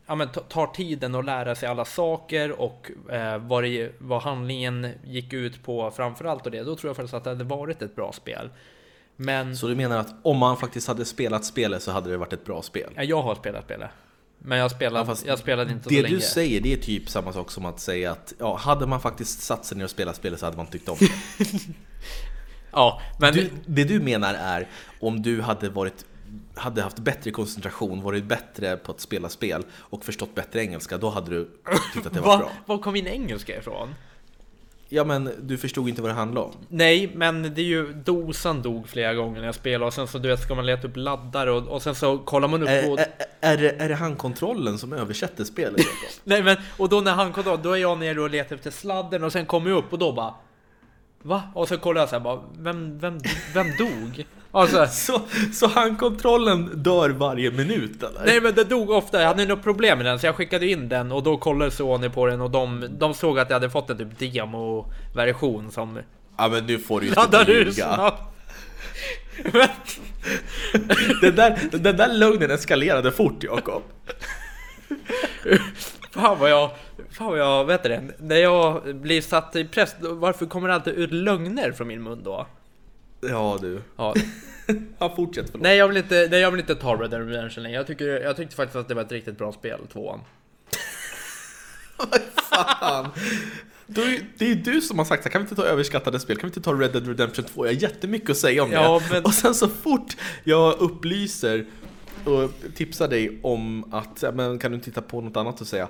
ja, 0.07 0.15
men 0.15 0.29
ta- 0.29 0.41
tar 0.41 0.67
tiden 0.67 1.15
att 1.15 1.25
lära 1.25 1.55
sig 1.55 1.69
alla 1.69 1.85
saker 1.85 2.61
och 2.61 2.91
eh, 3.11 3.39
vad, 3.39 3.63
det, 3.65 3.93
vad 3.99 4.23
handlingen 4.23 4.89
gick 5.05 5.33
ut 5.33 5.63
på 5.63 5.91
framförallt 5.91 6.45
och 6.47 6.53
det, 6.53 6.63
då 6.63 6.77
tror 6.77 6.89
jag 6.89 6.97
faktiskt 6.97 7.15
att 7.15 7.25
det 7.25 7.31
hade 7.31 7.45
varit 7.45 7.83
ett 7.83 7.97
bra 7.97 8.13
spel. 8.13 8.51
Men 9.17 9.57
Så 9.57 9.67
du 9.69 9.75
menar 9.75 9.99
att 9.99 10.15
om 10.23 10.37
man 10.39 10.57
faktiskt 10.57 10.89
hade 10.89 11.05
spelat 11.05 11.45
spelet 11.45 11.83
så 11.83 11.91
hade 11.91 12.11
det 12.11 12.17
varit 12.17 12.33
ett 12.33 12.45
bra 12.45 12.63
spel? 12.63 12.93
ja, 12.97 13.03
jag 13.03 13.23
har 13.23 13.35
spelat 13.35 13.65
spelet. 13.65 13.91
Men 14.39 14.59
jag 14.59 14.71
spelade, 14.71 15.11
Ja, 15.11 15.17
jag 15.27 15.39
spelade 15.39 15.73
inte 15.73 15.85
så 15.85 15.91
Det 15.91 16.03
länge. 16.03 16.15
du 16.15 16.21
säger 16.21 16.61
det 16.61 16.73
är 16.73 16.77
typ 16.77 17.09
samma 17.09 17.33
sak 17.33 17.51
som 17.51 17.65
att 17.67 17.81
säga 17.81 18.13
att 18.13 18.35
ja, 18.39 18.57
hade 18.57 18.87
man 18.87 19.01
faktiskt 19.01 19.41
satt 19.43 19.65
sig 19.65 19.77
ner 19.79 19.85
och 19.85 19.91
spelat 19.91 20.17
spelet 20.17 20.41
så 20.41 20.47
hade 20.47 20.57
man 20.57 20.67
tyckt 20.67 20.89
om 20.89 20.97
det. 21.01 21.09
Ja, 22.73 23.01
men 23.21 23.35
Du, 23.35 23.51
det 23.67 23.85
du 23.85 24.01
menar 24.01 24.35
är 24.35 24.69
om 25.01 25.23
du 25.23 25.43
hade 25.43 25.69
varit 25.69 26.05
hade 26.57 26.83
haft 26.83 26.99
bättre 26.99 27.31
koncentration, 27.31 28.03
varit 28.03 28.25
bättre 28.25 28.77
på 28.77 28.93
att 28.93 29.01
spela 29.01 29.29
spel 29.29 29.63
och 29.75 30.05
förstått 30.05 30.35
bättre 30.35 30.61
engelska, 30.61 30.99
då 30.99 31.11
hade 31.11 31.31
du 31.31 31.49
tyckt 31.95 32.07
att 32.07 32.15
det 32.15 32.21
var 32.21 32.27
Va, 32.39 32.39
bra. 32.39 32.51
var 32.67 32.79
kom 32.79 32.93
min 32.93 33.07
engelska 33.07 33.59
ifrån? 33.59 33.95
Ja 34.89 35.05
men 35.05 35.31
du 35.41 35.59
förstod 35.59 35.89
inte 35.89 36.03
vad 36.03 36.11
det 36.11 36.15
handlade 36.15 36.47
om. 36.47 36.53
Nej, 36.69 37.13
men 37.15 37.43
det 37.43 37.61
är 37.61 37.65
ju 37.65 37.93
dosan 37.93 38.63
dog 38.63 38.89
flera 38.89 39.15
gånger 39.15 39.39
när 39.39 39.47
jag 39.47 39.55
spelade 39.55 39.87
och 39.87 39.95
sen 39.95 40.09
så 40.09 40.19
du 40.19 40.29
vet 40.29 40.41
ska 40.43 40.55
man 40.55 40.67
leta 40.67 40.89
upp 40.89 40.97
laddare 40.97 41.51
och, 41.53 41.69
och 41.69 41.83
sen 41.83 41.95
så 41.95 42.19
kollar 42.19 42.49
man 42.49 42.63
upp 42.63 42.69
Är, 42.69 42.83
på... 42.83 42.99
är, 42.99 43.07
är, 43.41 43.57
det, 43.57 43.71
är 43.71 43.89
det 43.89 43.95
handkontrollen 43.95 44.79
som 44.79 44.93
översätter 44.93 45.45
spelet? 45.45 45.87
Nej 46.25 46.43
men, 46.43 46.57
och 46.77 46.89
då 46.89 47.01
när 47.01 47.13
han 47.13 47.33
kom 47.33 47.59
då, 47.63 47.73
är 47.73 47.77
jag 47.77 47.99
nere 47.99 48.21
och 48.21 48.31
letar 48.31 48.57
efter 48.57 48.71
sladden 48.71 49.25
och 49.25 49.33
sen 49.33 49.47
kommer 49.47 49.71
jag 49.71 49.79
upp 49.79 49.93
och 49.93 49.99
då 49.99 50.13
bara 50.13 50.35
Va? 51.23 51.43
Och 51.55 51.69
så 51.69 51.79
kollar 51.79 52.01
jag 52.01 52.09
såhär 52.09 52.21
bara, 52.21 52.43
vem, 52.59 52.99
vem, 52.99 53.19
vem 53.55 53.67
dog? 53.79 54.27
Alltså, 54.57 54.87
så, 54.91 55.21
så 55.53 55.67
handkontrollen 55.67 56.71
dör 56.83 57.11
varje 57.11 57.51
minut 57.51 58.03
eller? 58.03 58.27
nej 58.27 58.41
men 58.41 58.55
det 58.55 58.65
dog 58.65 58.91
ofta, 58.91 59.21
jag 59.21 59.29
hade 59.29 59.47
något 59.47 59.63
problem 59.63 59.99
med 59.99 60.07
den 60.07 60.19
så 60.19 60.27
jag 60.27 60.35
skickade 60.35 60.67
in 60.69 60.89
den 60.89 61.13
och 61.13 61.23
då 61.23 61.37
kollade 61.37 61.71
Sony 61.71 62.09
på 62.09 62.27
den 62.27 62.41
och 62.41 62.51
de, 62.51 62.87
de 62.99 63.15
såg 63.15 63.39
att 63.39 63.51
jag 63.51 63.55
hade 63.55 63.71
fått 63.71 63.91
en 63.91 63.99
typ 63.99 64.19
demo-version 64.19 65.71
som 65.71 65.99
Ja 66.39 66.49
men 66.49 66.67
nu 66.67 66.79
får 66.79 67.01
du 67.01 67.07
ju 67.07 67.13
ur 67.13 67.65
ljuga. 67.65 68.13
Den 71.21 71.35
där, 71.35 71.59
den 71.73 71.97
där 71.97 72.09
lögnen 72.09 72.51
eskalerade 72.51 73.13
fort 73.13 73.45
Jakob. 73.45 73.83
fan 76.11 76.39
vad 76.39 76.51
jag, 76.51 76.71
fan 77.11 77.27
vad 77.27 77.39
jag, 77.39 77.65
vet 77.65 77.83
det? 77.83 78.03
När 78.19 78.37
jag 78.37 78.97
blir 78.97 79.23
satt 79.23 79.57
i 79.57 79.65
press, 79.65 79.97
varför 80.01 80.47
kommer 80.47 80.69
det 80.69 80.75
alltid 80.75 80.95
ut 80.95 81.13
lögner 81.13 81.73
från 81.73 81.89
min 81.89 82.03
mun 82.03 82.23
då? 82.25 82.47
Ja 83.29 83.59
du. 83.61 83.83
Ja, 83.97 84.15
Ja, 84.99 85.13
fortsätt 85.17 85.47
förlåt. 85.51 85.63
Nej 85.63 85.77
jag 85.77 85.89
vill 85.89 85.97
inte, 85.97 86.29
nej, 86.31 86.41
jag 86.41 86.51
vill 86.51 86.61
inte 86.61 86.75
ta 86.75 86.95
Red 86.95 87.11
Dead 87.11 87.29
Redemption 87.29 87.63
längre. 87.63 87.77
Jag, 87.77 87.87
tycker, 87.87 88.07
jag 88.09 88.37
tyckte 88.37 88.57
faktiskt 88.57 88.77
att 88.77 88.89
det 88.89 88.95
var 88.95 89.03
ett 89.03 89.13
riktigt 89.13 89.39
bra 89.39 89.53
spel, 89.53 89.81
tvåan. 89.93 90.21
Vad 91.97 92.21
fan? 92.45 93.05
Är- 93.05 94.21
Det 94.39 94.45
är 94.45 94.49
ju 94.49 94.55
du 94.55 94.81
som 94.81 94.99
har 94.99 95.05
sagt 95.07 95.23
så 95.23 95.29
kan 95.29 95.41
vi 95.41 95.45
inte 95.45 95.55
ta 95.63 95.65
överskattade 95.69 96.21
spel? 96.21 96.37
Kan 96.37 96.51
vi 96.51 96.57
inte 96.57 96.61
ta 96.71 96.73
Red 96.73 96.93
Dead 96.93 97.07
Redemption 97.09 97.45
2? 97.45 97.67
Jag 97.67 97.73
har 97.75 97.81
jättemycket 97.83 98.31
att 98.31 98.37
säga 98.37 98.63
om 98.63 98.73
Ja, 98.73 99.01
det. 99.09 99.15
men- 99.15 99.25
Och 99.25 99.35
sen 99.35 99.55
så 99.55 99.69
fort 99.69 100.17
jag 100.45 100.79
upplyser 100.81 101.67
och 102.25 102.51
tipsar 102.75 103.09
dig 103.09 103.39
om 103.43 103.95
att, 103.95 104.25
men 104.35 104.59
kan 104.59 104.73
du 104.73 104.79
titta 104.81 105.03
på 105.03 105.21
något 105.21 105.37
annat 105.37 105.61
och 105.61 105.67
säga 105.67 105.89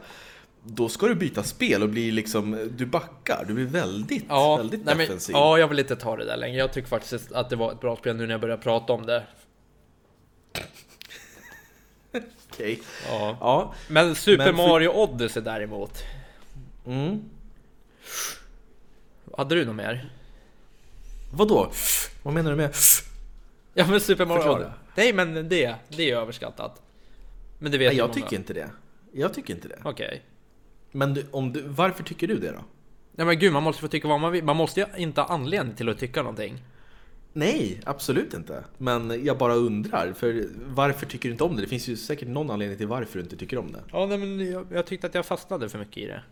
då 0.67 0.89
ska 0.89 1.07
du 1.07 1.15
byta 1.15 1.43
spel 1.43 1.83
och 1.83 1.89
bli 1.89 2.11
liksom, 2.11 2.69
du 2.77 2.87
backar, 2.87 3.45
du 3.49 3.55
blir 3.55 3.65
väldigt, 3.67 4.25
Ja, 4.29 4.57
väldigt 4.57 4.85
nej, 4.85 4.95
men, 4.97 5.07
defensiv. 5.07 5.33
ja, 5.35 5.59
jag 5.59 5.69
vill 5.69 5.79
inte 5.79 5.97
ta 5.97 6.17
det 6.17 6.25
där 6.25 6.37
längre. 6.37 6.57
Jag 6.59 6.73
tycker 6.73 6.89
faktiskt 6.89 7.33
att 7.33 7.51
det 7.51 7.57
var 7.57 7.73
ett 7.73 7.81
bra 7.81 7.97
spel 7.97 8.17
nu 8.17 8.27
när 8.27 8.35
jag 8.35 8.41
börjar 8.41 8.57
prata 8.57 8.93
om 8.93 9.07
det. 9.07 9.23
Okej. 12.53 12.81
Ja. 13.09 13.37
Ja. 13.41 13.75
Men 13.89 14.15
Super 14.15 14.45
Men 14.47 14.57
för- 14.57 14.69
Mario 14.69 14.89
Odyssey 14.89 15.43
däremot. 15.43 16.03
Mm. 16.87 17.23
Hade 19.37 19.55
du 19.55 19.65
något 19.65 19.77
mer? 19.77 20.11
Vadå? 21.33 21.71
Vad 22.23 22.35
menar 22.35 22.51
du 22.51 22.57
med 22.57 22.75
Ja 23.75 23.87
men 23.87 24.01
Super 24.01 24.27
Mario 24.27 24.39
Förklara. 24.43 24.57
Odyssey. 24.61 24.79
Nej 24.95 25.13
men 25.13 25.49
det, 25.49 25.75
det 25.89 26.11
är 26.11 26.17
överskattat. 26.17 26.83
Men 27.59 27.73
det 27.73 27.79
vet 27.79 27.89
Nej, 27.91 27.97
jag 27.99 28.05
många. 28.09 28.15
tycker 28.15 28.37
inte 28.37 28.53
det. 28.55 28.71
Jag 29.13 29.35
tycker 29.35 29.55
inte 29.55 29.69
det. 29.69 29.79
Okej. 29.85 30.23
Men 30.97 31.15
du, 31.15 31.27
om 31.31 31.53
du, 31.53 31.63
varför 31.63 32.03
tycker 32.03 32.29
du 32.29 32.39
det 32.39 32.51
då? 32.51 32.65
Nej 33.13 33.27
men 33.27 33.39
gud, 33.39 33.53
man 33.53 33.63
måste 33.63 33.83
få 33.83 33.89
tycka 33.89 34.09
vad 34.09 34.21
man 34.21 34.33
vill. 34.33 34.45
Man 34.45 34.57
måste 34.57 34.81
ju 34.81 35.03
inte 35.03 35.21
ha 35.21 35.29
anledning 35.29 35.77
till 35.77 35.89
att 35.89 35.99
tycka 35.99 36.23
någonting. 36.23 36.59
Nej, 37.33 37.81
absolut 37.85 38.35
inte. 38.35 38.65
Men 38.79 39.25
jag 39.25 39.39
bara 39.39 39.55
undrar, 39.55 40.13
för 40.13 40.49
varför 40.67 41.07
tycker 41.07 41.29
du 41.29 41.33
inte 41.33 41.45
om 41.45 41.57
det? 41.57 41.63
Det 41.63 41.69
finns 41.69 41.89
ju 41.89 41.97
säkert 41.97 42.29
någon 42.29 42.51
anledning 42.51 42.79
till 42.79 42.87
varför 42.87 43.19
du 43.19 43.25
inte 43.25 43.37
tycker 43.37 43.59
om 43.59 43.73
det. 43.73 43.81
Ja, 43.93 44.07
nej, 44.07 44.19
men 44.19 44.51
jag, 44.53 44.67
jag 44.71 44.87
tyckte 44.87 45.07
att 45.07 45.15
jag 45.15 45.27
fastnade 45.27 45.69
för 45.69 45.79
mycket 45.79 45.97
i 45.97 46.07
det. 46.07 46.23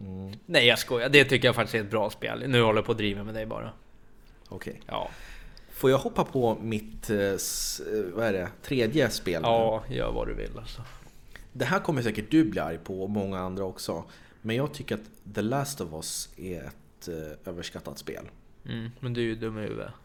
Mm. 0.00 0.32
Nej 0.46 0.66
jag 0.66 0.78
skojar, 0.78 1.08
det 1.08 1.24
tycker 1.24 1.48
jag 1.48 1.54
faktiskt 1.54 1.74
är 1.74 1.80
ett 1.80 1.90
bra 1.90 2.10
spel. 2.10 2.44
Nu 2.48 2.62
håller 2.62 2.78
jag 2.78 2.86
på 2.86 2.92
att 2.92 2.98
driva 2.98 3.24
med 3.24 3.34
dig 3.34 3.46
bara. 3.46 3.70
Okej. 4.48 4.80
Ja, 4.86 5.10
Får 5.78 5.90
jag 5.90 5.98
hoppa 5.98 6.24
på 6.24 6.58
mitt, 6.62 7.10
eh, 7.10 7.16
eh, 7.16 7.36
vad 8.14 8.26
är 8.26 8.32
det, 8.32 8.48
tredje 8.62 9.10
spel? 9.10 9.42
nu? 9.42 9.48
ja 9.48 9.82
gör 9.88 10.12
vad 10.12 10.28
du 10.28 10.34
vill 10.34 10.58
alltså. 10.58 10.82
Det 11.52 11.64
här 11.64 11.80
kommer 11.80 12.02
säkert 12.02 12.30
du 12.30 12.44
bli 12.44 12.60
arg 12.60 12.78
på 12.78 13.02
och 13.02 13.10
många 13.10 13.38
andra 13.38 13.64
också. 13.64 14.04
Men 14.42 14.56
jag 14.56 14.74
tycker 14.74 14.94
att 14.94 15.34
The 15.34 15.42
Last 15.42 15.80
of 15.80 15.92
Us 15.92 16.28
är 16.36 16.62
ett 16.62 17.08
eh, 17.08 17.48
överskattat 17.52 17.98
spel. 17.98 18.24
Mm, 18.68 18.90
men 19.00 19.14
du 19.14 19.20
är 19.20 19.24
ju 19.24 19.34
dum 19.34 19.58
i 19.58 19.62
huvudet. 19.62 19.90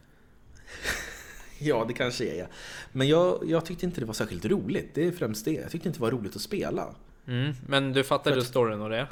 Ja, 1.60 1.86
det 1.88 1.94
kanske 1.94 2.26
är 2.26 2.40
jag. 2.40 2.48
Men 2.92 3.08
jag, 3.08 3.44
jag 3.48 3.66
tyckte 3.66 3.86
inte 3.86 4.00
det 4.00 4.06
var 4.06 4.14
särskilt 4.14 4.46
roligt. 4.46 4.90
Det 4.94 5.08
är 5.08 5.12
främst 5.12 5.46
det. 5.46 5.52
Jag 5.52 5.72
tyckte 5.72 5.88
inte 5.90 6.00
det 6.00 6.02
var 6.02 6.12
roligt 6.12 6.36
att 6.36 6.42
spela. 6.42 6.96
Mm, 7.28 7.54
men 7.68 7.94
du 7.94 8.04
fattade 8.04 8.38
att- 8.38 8.46
storyn 8.48 8.82
och 8.82 8.90
det? 8.90 9.08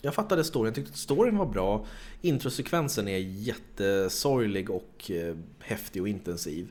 Jag 0.00 0.14
fattade 0.14 0.44
storyn, 0.44 0.66
jag 0.66 0.74
tyckte 0.74 0.90
att 0.90 0.96
storyn 0.96 1.36
var 1.36 1.46
bra. 1.46 1.86
Introsekvensen 2.22 3.08
är 3.08 3.18
jättesorglig 3.18 4.70
och 4.70 5.10
eh, 5.10 5.36
häftig 5.60 6.02
och 6.02 6.08
intensiv. 6.08 6.68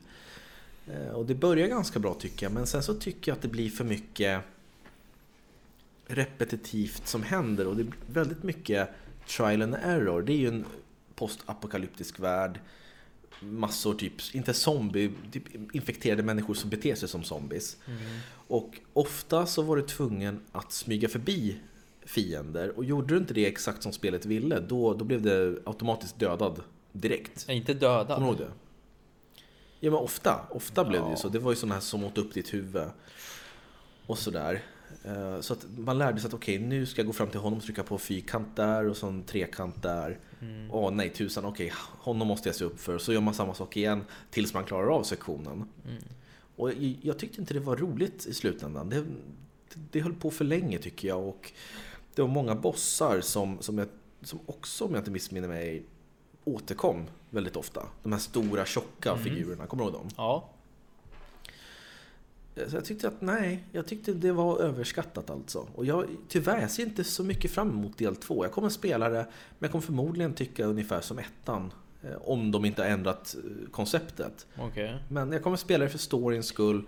Eh, 0.86 1.08
och 1.08 1.26
det 1.26 1.34
börjar 1.34 1.66
ganska 1.68 1.98
bra 1.98 2.14
tycker 2.14 2.46
jag, 2.46 2.52
men 2.52 2.66
sen 2.66 2.82
så 2.82 2.94
tycker 2.94 3.30
jag 3.30 3.36
att 3.36 3.42
det 3.42 3.48
blir 3.48 3.70
för 3.70 3.84
mycket 3.84 4.40
repetitivt 6.06 7.06
som 7.08 7.22
händer 7.22 7.66
och 7.66 7.76
det 7.76 7.84
blir 7.84 8.00
väldigt 8.06 8.42
mycket 8.42 8.88
trial 9.28 9.62
and 9.62 9.74
error. 9.82 10.22
Det 10.22 10.32
är 10.32 10.36
ju 10.36 10.48
en 10.48 10.64
postapokalyptisk 11.14 12.20
värld. 12.20 12.60
Massor 13.40 13.94
typ, 13.94 14.12
inte 14.34 14.54
zombie, 14.54 15.12
typ 15.32 15.74
infekterade 15.74 16.22
människor 16.22 16.54
som 16.54 16.70
beter 16.70 16.94
sig 16.94 17.08
som 17.08 17.22
zombies. 17.24 17.76
Och 18.48 18.80
ofta 18.92 19.46
så 19.46 19.62
var 19.62 19.76
du 19.76 19.82
tvungen 19.82 20.40
att 20.52 20.72
smyga 20.72 21.08
förbi 21.08 21.58
fiender 22.04 22.76
och 22.76 22.84
gjorde 22.84 23.14
du 23.14 23.18
inte 23.18 23.34
det 23.34 23.46
exakt 23.46 23.82
som 23.82 23.92
spelet 23.92 24.26
ville 24.26 24.60
då, 24.60 24.94
då 24.94 25.04
blev 25.04 25.22
det 25.22 25.58
automatiskt 25.64 26.18
dödad 26.18 26.62
direkt. 26.92 27.48
Är 27.48 27.54
inte 27.54 27.74
Kommer 27.74 27.96
du 28.06 28.14
dödad. 28.14 28.38
det? 28.38 28.48
Ja 29.80 29.90
men 29.90 30.00
ofta, 30.00 30.40
ofta 30.50 30.84
blev 30.84 31.00
det 31.00 31.06
ju 31.06 31.12
Ja. 31.12 31.16
så. 31.16 31.28
Det 31.28 31.38
var 31.38 31.52
ju 31.52 31.56
sådana 31.56 31.74
här 31.74 31.80
som 31.80 32.04
åt 32.04 32.18
upp 32.18 32.34
ditt 32.34 32.54
huvud. 32.54 32.88
Och 34.06 34.18
sådär. 34.18 34.62
Eh, 35.06 35.40
Så 35.40 35.52
att 35.52 35.66
man 35.78 35.98
lärde 35.98 36.20
sig 36.20 36.28
att 36.28 36.34
okej, 36.34 36.58
nu 36.58 36.86
ska 36.86 37.00
jag 37.00 37.06
gå 37.06 37.12
fram 37.12 37.28
till 37.28 37.40
honom 37.40 37.58
och 37.58 37.64
trycka 37.64 37.82
på 37.82 37.98
fyrkant 37.98 38.56
där 38.56 38.88
och 38.88 38.96
så 38.96 39.06
en 39.06 39.22
trekant 39.22 39.82
där. 39.82 40.18
Åh 40.70 40.90
nej 40.90 41.10
tusan, 41.10 41.44
okej, 41.44 41.72
honom 41.98 42.28
måste 42.28 42.48
jag 42.48 42.56
se 42.56 42.64
upp 42.64 42.80
för. 42.80 42.98
Så 42.98 43.12
gör 43.12 43.20
man 43.20 43.34
samma 43.34 43.54
sak 43.54 43.76
igen 43.76 44.04
tills 44.30 44.54
man 44.54 44.64
klarar 44.64 44.88
av 44.88 45.02
sektionen. 45.02 45.68
Och 46.56 46.70
jag- 46.70 46.98
jag 47.02 47.18
tyckte 47.18 47.40
inte 47.40 47.54
det 47.54 47.60
var 47.60 47.76
roligt 47.76 48.26
i 48.26 48.34
slutändan. 48.34 48.88
Det, 48.88 49.04
det 49.90 50.00
höll 50.00 50.14
på 50.14 50.30
för 50.30 50.44
länge 50.44 50.78
tycker 50.78 51.08
jag. 51.08 51.28
Och 51.28 51.52
det 52.14 52.22
var 52.22 52.28
många 52.28 52.54
bossar 52.54 53.20
som, 53.20 53.58
som, 53.60 53.78
jag, 53.78 53.88
som 54.22 54.38
också, 54.46 54.84
om 54.84 54.90
jag 54.92 55.00
inte 55.00 55.10
missminner 55.10 55.48
mig, 55.48 55.82
återkom 56.44 57.04
väldigt 57.30 57.56
ofta. 57.56 57.86
De 58.02 58.12
här 58.12 58.18
stora 58.18 58.64
tjocka 58.66 59.16
figurerna, 59.16 59.66
kommer 59.66 59.84
du 59.84 59.90
ihåg 59.90 59.98
dem? 60.00 60.08
Ja. 60.16 60.50
Jag 62.72 62.84
tyckte 62.84 63.08
att 63.08 63.20
nej, 63.20 63.64
jag 63.72 63.86
tyckte 63.86 64.12
det 64.12 64.32
var 64.32 64.58
överskattat 64.60 65.30
alltså. 65.30 65.68
Och 65.74 65.84
jag, 65.86 66.06
tyvärr, 66.28 66.60
jag 66.60 66.70
ser 66.70 66.82
inte 66.82 67.04
så 67.04 67.24
mycket 67.24 67.50
fram 67.50 67.70
emot 67.70 67.98
del 67.98 68.16
två. 68.16 68.44
Jag 68.44 68.52
kommer 68.52 68.68
spela 68.68 69.08
det, 69.08 69.26
men 69.58 69.58
jag 69.58 69.70
kommer 69.70 69.82
förmodligen 69.82 70.34
tycka 70.34 70.64
ungefär 70.64 71.00
som 71.00 71.18
ettan. 71.18 71.72
eh, 72.02 72.16
Om 72.22 72.50
de 72.50 72.64
inte 72.64 72.82
har 72.82 72.88
ändrat 72.88 73.36
eh, 73.44 73.70
konceptet. 73.70 74.46
Okej. 74.58 74.96
Men 75.08 75.32
jag 75.32 75.42
kommer 75.42 75.56
spela 75.56 75.84
det 75.84 75.90
för 75.90 75.98
storyns 75.98 76.46
skull 76.46 76.82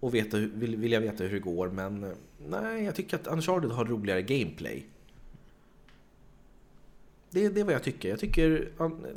och 0.00 0.14
veta, 0.14 0.36
vill, 0.36 0.76
vill 0.76 0.92
jag 0.92 1.00
veta 1.00 1.24
hur 1.24 1.30
det 1.32 1.38
går. 1.38 1.68
Men 1.70 2.04
eh, 2.04 2.10
nej, 2.48 2.84
jag 2.84 2.94
tycker 2.94 3.16
att 3.16 3.26
Uncharted 3.26 3.70
har 3.70 3.84
roligare 3.84 4.22
gameplay. 4.22 4.86
Det, 7.30 7.48
det 7.48 7.60
är 7.60 7.64
vad 7.64 7.74
jag 7.74 7.82
tycker. 7.82 8.08
Jag 8.08 8.18
tycker 8.20 8.68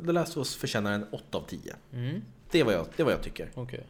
The 0.06 0.12
Last 0.12 0.32
of 0.32 0.36
Us 0.36 0.56
förtjänar 0.56 0.92
en 0.92 1.04
8 1.12 1.38
av 1.38 1.42
10. 1.48 1.76
Mm, 1.92 2.20
Det 2.50 2.60
är 2.60 2.64
vad 2.64 2.74
jag, 2.74 2.86
det 2.96 3.02
är 3.02 3.04
vad 3.04 3.14
jag 3.14 3.22
tycker. 3.22 3.50
okej. 3.54 3.86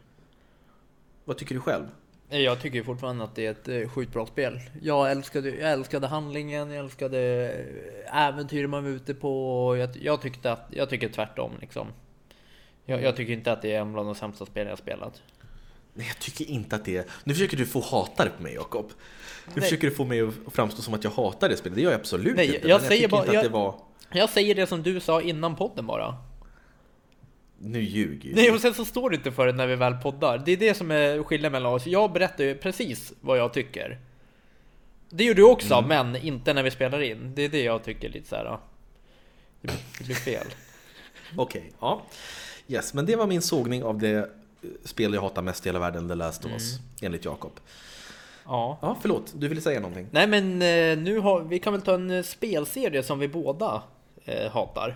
Vad 1.29 1.37
tycker 1.37 1.55
du 1.55 1.61
själv? 1.61 1.85
Nej, 2.29 2.43
Jag 2.43 2.61
tycker 2.61 2.83
fortfarande 2.83 3.23
att 3.23 3.35
det 3.35 3.45
är 3.45 3.51
ett 3.51 3.67
eh, 3.67 3.89
sjukt 3.89 4.13
bra 4.13 4.25
spel. 4.25 4.59
Jag 4.81 5.11
älskade, 5.11 5.49
jag 5.49 5.71
älskade 5.71 6.07
handlingen, 6.07 6.69
jag 6.71 6.85
älskade 6.85 7.19
eh, 8.07 8.25
äventyr 8.27 8.67
man 8.67 8.83
var 8.83 8.91
ute 8.91 9.13
på. 9.13 9.57
och 9.67 9.77
Jag, 9.77 9.89
jag, 10.01 10.21
tyckte 10.21 10.51
att, 10.51 10.65
jag 10.71 10.89
tycker 10.89 11.09
tvärtom 11.09 11.51
liksom. 11.61 11.87
Jag, 12.85 13.01
jag 13.03 13.15
tycker 13.15 13.33
inte 13.33 13.51
att 13.51 13.61
det 13.61 13.73
är 13.75 13.81
en 13.81 13.93
bland 13.93 14.07
de 14.07 14.15
sämsta 14.15 14.45
spel 14.45 14.67
jag 14.67 14.77
spelat. 14.77 15.21
Nej, 15.93 16.07
jag 16.07 16.19
tycker 16.19 16.45
inte 16.53 16.75
att 16.75 16.85
det 16.85 16.97
är... 16.97 17.05
Nu 17.23 17.33
försöker 17.33 17.57
du 17.57 17.65
få 17.65 17.79
hata 17.81 18.23
det 18.25 18.31
på 18.37 18.43
mig, 18.43 18.53
Jakob. 18.53 18.85
Nu 19.45 19.51
Nej. 19.55 19.63
försöker 19.63 19.89
du 19.89 19.95
få 19.95 20.05
mig 20.05 20.21
att 20.21 20.33
framstå 20.53 20.81
som 20.81 20.93
att 20.93 21.03
jag 21.03 21.11
hatar 21.11 21.49
det 21.49 21.57
spelet. 21.57 21.75
Det 21.75 21.81
gör 21.81 21.91
jag 21.91 21.99
absolut 21.99 22.35
Nej, 22.35 22.55
inte. 22.55 22.67
jag 22.67 22.79
men 22.81 22.87
säger 22.87 23.01
tycker 23.01 23.11
bara- 23.17 23.25
jag- 23.25 23.35
att 23.35 23.43
det 23.43 23.49
var... 23.49 23.75
Jag 24.11 24.29
säger 24.29 24.55
det 24.55 24.67
som 24.67 24.83
du 24.83 24.99
sa 24.99 25.21
innan 25.21 25.55
podden 25.55 25.85
bara. 25.87 26.15
Nu 27.61 27.81
ljuger 27.81 28.29
ju 28.29 28.35
Nej, 28.35 28.45
du. 28.47 28.53
och 28.55 28.61
sen 28.61 28.73
så 28.73 28.85
står 28.85 29.09
det 29.09 29.15
inte 29.15 29.31
för 29.31 29.47
det 29.47 29.53
när 29.53 29.67
vi 29.67 29.75
väl 29.75 29.93
poddar. 29.93 30.37
Det 30.45 30.51
är 30.51 30.57
det 30.57 30.73
som 30.73 30.91
är 30.91 31.23
skillnaden 31.23 31.51
mellan 31.51 31.73
oss. 31.73 31.85
Jag 31.87 32.11
berättar 32.11 32.43
ju 32.43 32.55
precis 32.55 33.13
vad 33.21 33.37
jag 33.37 33.53
tycker. 33.53 33.99
Det 35.09 35.23
gör 35.23 35.33
du 35.33 35.43
också, 35.43 35.73
Mm. 35.73 35.87
men 36.11 36.21
inte 36.23 36.53
när 36.53 36.63
vi 36.63 36.71
spelar 36.71 37.01
in. 37.01 37.31
Det 37.35 37.41
är 37.41 37.49
det 37.49 37.63
jag 37.63 37.83
tycker 37.83 38.09
lite 38.09 38.27
så 38.29 38.35
här. 38.35 38.45
ja. 38.45 38.59
Det 39.61 40.03
blir- 40.05 40.15
fel. 40.15 40.45
Okej, 41.37 41.71
ja. 41.79 42.01
Yes, 42.67 42.93
men 42.93 43.05
det 43.05 43.15
var 43.15 43.27
min 43.27 43.41
sågning 43.41 43.83
av 43.83 43.97
det 43.99 44.29
spel 44.85 45.13
jag 45.13 45.21
hatar 45.21 45.41
mest 45.41 45.65
i 45.65 45.69
hela 45.69 45.79
världen, 45.79 46.07
The 46.09 46.15
Last 46.15 46.45
of 46.45 46.51
Us, 46.51 46.79
enligt 47.01 47.25
Jakob. 47.25 47.51
Ja. 48.45 48.77
Ja, 48.81 48.97
förlåt, 49.01 49.33
du 49.37 49.47
ville 49.47 49.61
säga 49.61 49.79
någonting? 49.79 50.07
Nej 50.11 50.27
men 50.27 50.61
eh, 50.61 50.97
nu 51.03 51.19
har 51.19 51.41
vi 51.41 51.59
kan 51.59 51.73
väl 51.73 51.81
ta 51.81 51.93
en 51.93 52.11
eh, 52.11 52.23
spelserie 52.23 53.03
som 53.03 53.19
vi 53.19 53.27
båda 53.27 53.83
eh, 54.25 54.51
hatar. 54.51 54.95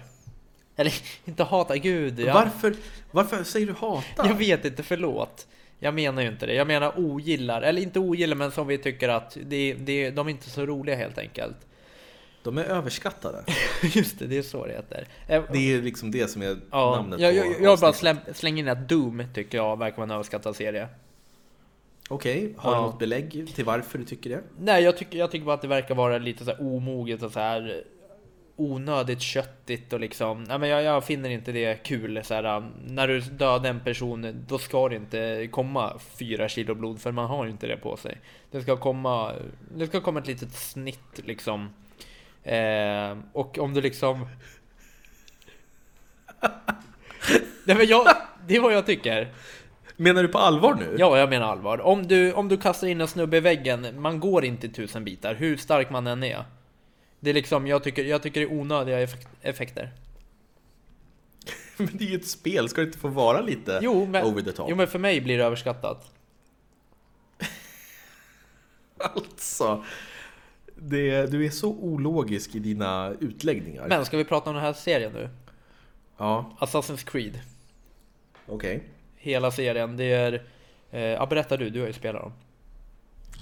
Eller 0.76 0.94
inte 1.26 1.44
hatar, 1.44 1.76
gud. 1.76 2.20
Ja. 2.20 2.34
Varför, 2.34 2.76
varför 3.12 3.44
säger 3.44 3.68
du 3.68 3.74
hata? 3.74 4.28
Jag 4.28 4.36
vet 4.36 4.66
inte, 4.66 4.84
förlåt. 4.84 5.48
Jag 5.80 5.94
menar 5.94 6.22
ju 6.22 6.28
inte 6.28 6.46
det. 6.46 6.54
Jag 6.54 6.68
menar 6.68 6.94
ogillar, 7.00 7.62
eller 7.62 7.82
inte 7.82 8.00
ogillar 8.00 8.36
men 8.36 8.52
som 8.52 8.68
vi 8.68 8.78
tycker 8.78 9.10
att 9.10 9.38
det, 9.46 9.74
det, 9.74 10.10
de 10.12 10.28
är 10.28 10.32
inte 10.32 10.50
så 10.50 10.66
roliga 10.66 10.96
helt 10.96 11.18
enkelt. 11.18 11.56
De 12.44 12.58
är 12.58 12.64
överskattade. 12.64 13.44
Just 13.82 14.20
det, 14.20 14.28
det 14.28 14.38
är 14.38 14.42
så 14.42 14.66
det 14.66 14.74
heter. 14.74 15.08
Eh, 15.28 15.44
Det 15.52 15.74
är 15.74 15.82
liksom 15.82 16.12
det 16.12 16.28
som 16.28 16.42
är 16.42 16.58
ja, 16.72 16.96
namnet 16.96 17.20
jag, 17.20 17.32
på 17.34 17.52
jag, 17.52 17.62
jag 17.62 17.80
bara 17.80 17.94
släng, 17.94 18.18
slänger 18.34 18.64
in 18.64 18.70
att 18.70 18.90
Doom 18.90 19.24
tycker 19.34 19.58
jag 19.58 19.80
verkar 19.80 19.98
vara 19.98 20.04
en 20.06 20.12
överskattad 20.12 20.56
serie. 20.56 20.88
Okej, 22.10 22.54
har 22.58 22.72
Ja. 22.72 22.78
du 22.78 22.82
något 22.84 23.00
belägg 23.00 23.52
till 23.56 23.66
varför 23.66 23.98
du 23.98 24.06
tycker 24.06 24.30
det? 24.30 24.42
Nej, 24.60 24.84
jag 24.84 24.98
tycker, 24.98 25.18
jag 25.20 25.32
tycker 25.32 25.46
bara 25.46 25.56
att 25.56 25.62
det 25.62 25.68
verkar 25.68 25.96
vara 25.96 26.18
lite 26.18 26.46
så 26.46 26.52
här 26.52 26.62
omoget 26.62 27.24
och 27.24 27.32
så 27.32 27.40
här 27.40 27.84
onödigt 28.56 29.22
köttigt 29.22 29.94
och 29.94 30.00
liksom. 30.00 30.44
Nej, 30.44 30.60
men 30.60 30.70
jag, 30.70 30.84
jag 30.84 31.06
finner 31.06 31.30
inte 31.30 31.52
det 31.52 31.84
kul. 31.84 32.24
Så 32.24 32.34
här, 32.34 32.64
när 32.88 33.08
du 33.08 33.20
dödar 33.20 33.70
en 33.70 33.80
person, 33.80 34.46
då 34.48 34.60
ska 34.60 34.90
det 34.90 34.96
inte 34.96 35.48
komma 35.52 36.00
fyra 36.18 36.50
kilo 36.50 36.76
blod 36.76 37.02
för 37.02 37.12
man 37.12 37.26
har 37.26 37.46
ju 37.46 37.52
inte 37.52 37.68
det 37.68 37.78
på 37.78 37.98
sig. 37.98 38.18
Det 38.52 38.62
ska 38.62 38.78
komma, 38.78 39.34
det 39.76 39.88
ska 39.88 40.02
komma 40.02 40.20
ett 40.20 40.28
litet 40.28 40.54
snitt 40.54 41.20
liksom. 41.26 41.70
Eh, 42.44 43.18
och 43.34 43.60
om 43.60 43.74
du 43.74 43.82
liksom. 43.82 44.28
Nej, 47.66 47.76
men 47.78 47.88
jag, 47.88 48.08
det 48.48 48.56
är 48.56 48.60
vad 48.62 48.74
jag 48.74 48.86
tycker. 48.86 49.34
Menar 49.96 50.24
du 50.24 50.28
på 50.28 50.38
allvar 50.38 50.76
nu? 50.76 50.96
Ja, 51.00 51.18
jag 51.18 51.30
menar 51.30 51.48
allvar. 51.48 51.82
Om 51.82 52.08
du, 52.08 52.34
om 52.34 52.48
du 52.48 52.58
kastar 52.58 52.88
in 52.88 53.02
en 53.02 53.08
snubbe 53.08 53.38
i 53.38 53.40
väggen, 53.40 54.02
man 54.02 54.20
går 54.20 54.46
inte 54.46 54.68
i 54.68 54.70
tusen 54.70 55.04
bitar, 55.04 55.36
hur 55.36 55.58
stark 55.58 55.90
man 55.90 56.08
än 56.08 56.24
är. 56.24 56.44
Det 57.24 57.30
är 57.30 57.34
liksom, 57.34 57.68
jag 57.68 57.84
tycker, 57.84 58.04
jag 58.06 58.22
tycker 58.24 58.40
det 58.40 58.46
är 58.46 58.54
onödiga 58.60 59.06
effek- 59.06 59.28
effekter. 59.42 59.92
Men 61.78 61.90
det 61.94 62.04
är 62.06 62.10
ju 62.10 62.16
ett 62.16 62.28
spel, 62.28 62.70
ska 62.70 62.82
det 62.82 62.88
inte 62.88 63.00
få 63.00 63.08
vara 63.08 63.42
lite 63.42 63.80
Jo 63.84 64.06
men, 64.06 64.26
over 64.26 64.42
the 64.42 64.52
top? 64.52 64.70
jo, 64.70 64.76
men 64.76 64.88
för 64.88 65.00
mig 65.00 65.22
blir 65.22 65.38
det 65.38 65.44
överskattat. 65.44 66.12
Alltså, 68.98 69.84
det, 70.76 71.32
du 71.32 71.46
är 71.46 71.50
så 71.50 71.70
ologisk 71.70 72.56
i 72.56 72.60
dina 72.60 73.14
utläggningar. 73.20 73.88
Men 73.88 74.06
ska 74.06 74.18
vi 74.18 74.26
prata 74.26 74.50
om 74.50 74.56
den 74.56 74.66
här 74.66 74.74
serien 74.74 75.12
nu? 75.14 75.30
Ja, 76.18 76.58
Assassin's 76.60 77.06
Creed. 77.12 77.40
okej. 78.48 78.84
Hela 79.16 79.52
serien, 79.52 79.98
det 79.98 80.04
är... 80.14 80.44
Eh, 80.92 81.02
ja, 81.02 81.26
berätta 81.26 81.58
du, 81.58 81.70
du 81.70 81.80
har 81.80 81.88
ju 81.88 81.94
spelat 81.94 82.22
dem. 82.22 82.34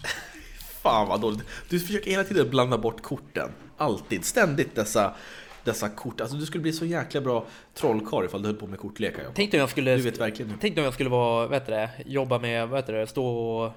Fan 0.81 1.07
vad 1.07 1.21
dåligt. 1.21 1.43
Du 1.69 1.79
försöker 1.79 2.11
hela 2.11 2.23
tiden 2.23 2.49
blanda 2.49 2.77
bort 2.77 3.01
korten. 3.01 3.49
Alltid, 3.81 4.25
ständigt 4.25 4.75
dessa, 4.75 5.15
dessa 5.63 5.89
kort. 5.89 6.21
Alltså 6.21 6.37
du 6.37 6.45
skulle 6.45 6.61
bli 6.61 6.73
så 6.73 6.85
jäkla 6.85 7.21
bra 7.21 7.45
trollkarl 7.73 8.25
ifall 8.25 8.41
du 8.41 8.47
höll 8.47 8.57
på 8.57 8.67
med 8.67 8.79
kortlekar. 8.79 9.25
Tänk 9.33 9.53
om 9.53 9.59
jag 9.59 9.69
skulle... 9.69 9.95
Du 9.95 10.01
vet 10.01 10.19
verkligen 10.19 10.57
Tänk 10.61 10.77
om 10.77 10.83
jag 10.83 10.93
skulle 10.93 11.09
vara, 11.09 11.47
vad 11.47 11.59
heter 11.59 11.71
det, 11.71 11.89
jobba 12.05 12.39
med, 12.39 12.67
vad 12.67 12.79
heter 12.79 12.93
det, 12.93 13.07
stå 13.07 13.25
och... 13.25 13.71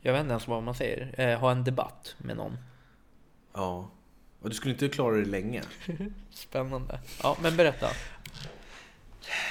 Jag 0.00 0.12
vet 0.12 0.20
inte 0.20 0.30
ens 0.30 0.48
vad 0.48 0.62
man 0.62 0.74
säger. 0.74 1.14
Eh, 1.20 1.38
ha 1.38 1.50
en 1.50 1.64
debatt 1.64 2.14
med 2.18 2.36
någon. 2.36 2.56
Ja. 3.52 3.90
Och 4.42 4.48
du 4.48 4.54
skulle 4.54 4.74
inte 4.74 4.88
klara 4.88 5.16
det 5.16 5.24
länge. 5.24 5.62
Spännande. 6.30 7.00
Ja, 7.22 7.36
men 7.42 7.56
berätta. 7.56 7.86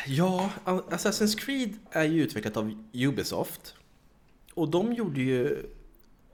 Ja, 0.07 0.49
Assassin's 0.65 1.37
Creed 1.37 1.73
är 1.91 2.03
ju 2.03 2.23
utvecklat 2.23 2.57
av 2.57 2.83
Ubisoft. 2.93 3.75
Och 4.53 4.69
de 4.69 4.93
gjorde 4.93 5.21
ju... 5.21 5.65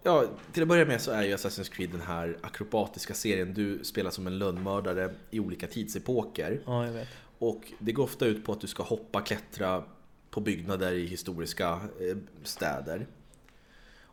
Ja, 0.07 0.25
till 0.51 0.61
att 0.61 0.67
börja 0.67 0.85
med 0.85 1.01
så 1.01 1.11
är 1.11 1.23
ju 1.23 1.35
Assassin's 1.35 1.71
Creed 1.71 1.89
den 1.89 2.01
här 2.01 2.37
akrobatiska 2.41 3.13
serien. 3.13 3.53
Du 3.53 3.83
spelar 3.83 4.11
som 4.11 4.27
en 4.27 4.37
lönnmördare 4.37 5.13
i 5.31 5.39
olika 5.39 5.67
tidsepoker. 5.67 6.61
Ja, 6.65 6.85
jag 6.85 6.93
vet. 6.93 7.07
Och 7.39 7.71
det 7.79 7.91
går 7.91 8.03
ofta 8.03 8.25
ut 8.25 8.45
på 8.45 8.51
att 8.51 8.61
du 8.61 8.67
ska 8.67 8.83
hoppa, 8.83 9.21
klättra 9.21 9.83
på 10.29 10.41
byggnader 10.41 10.91
i 10.91 11.05
historiska 11.05 11.79
eh, 11.99 12.17
städer. 12.43 13.07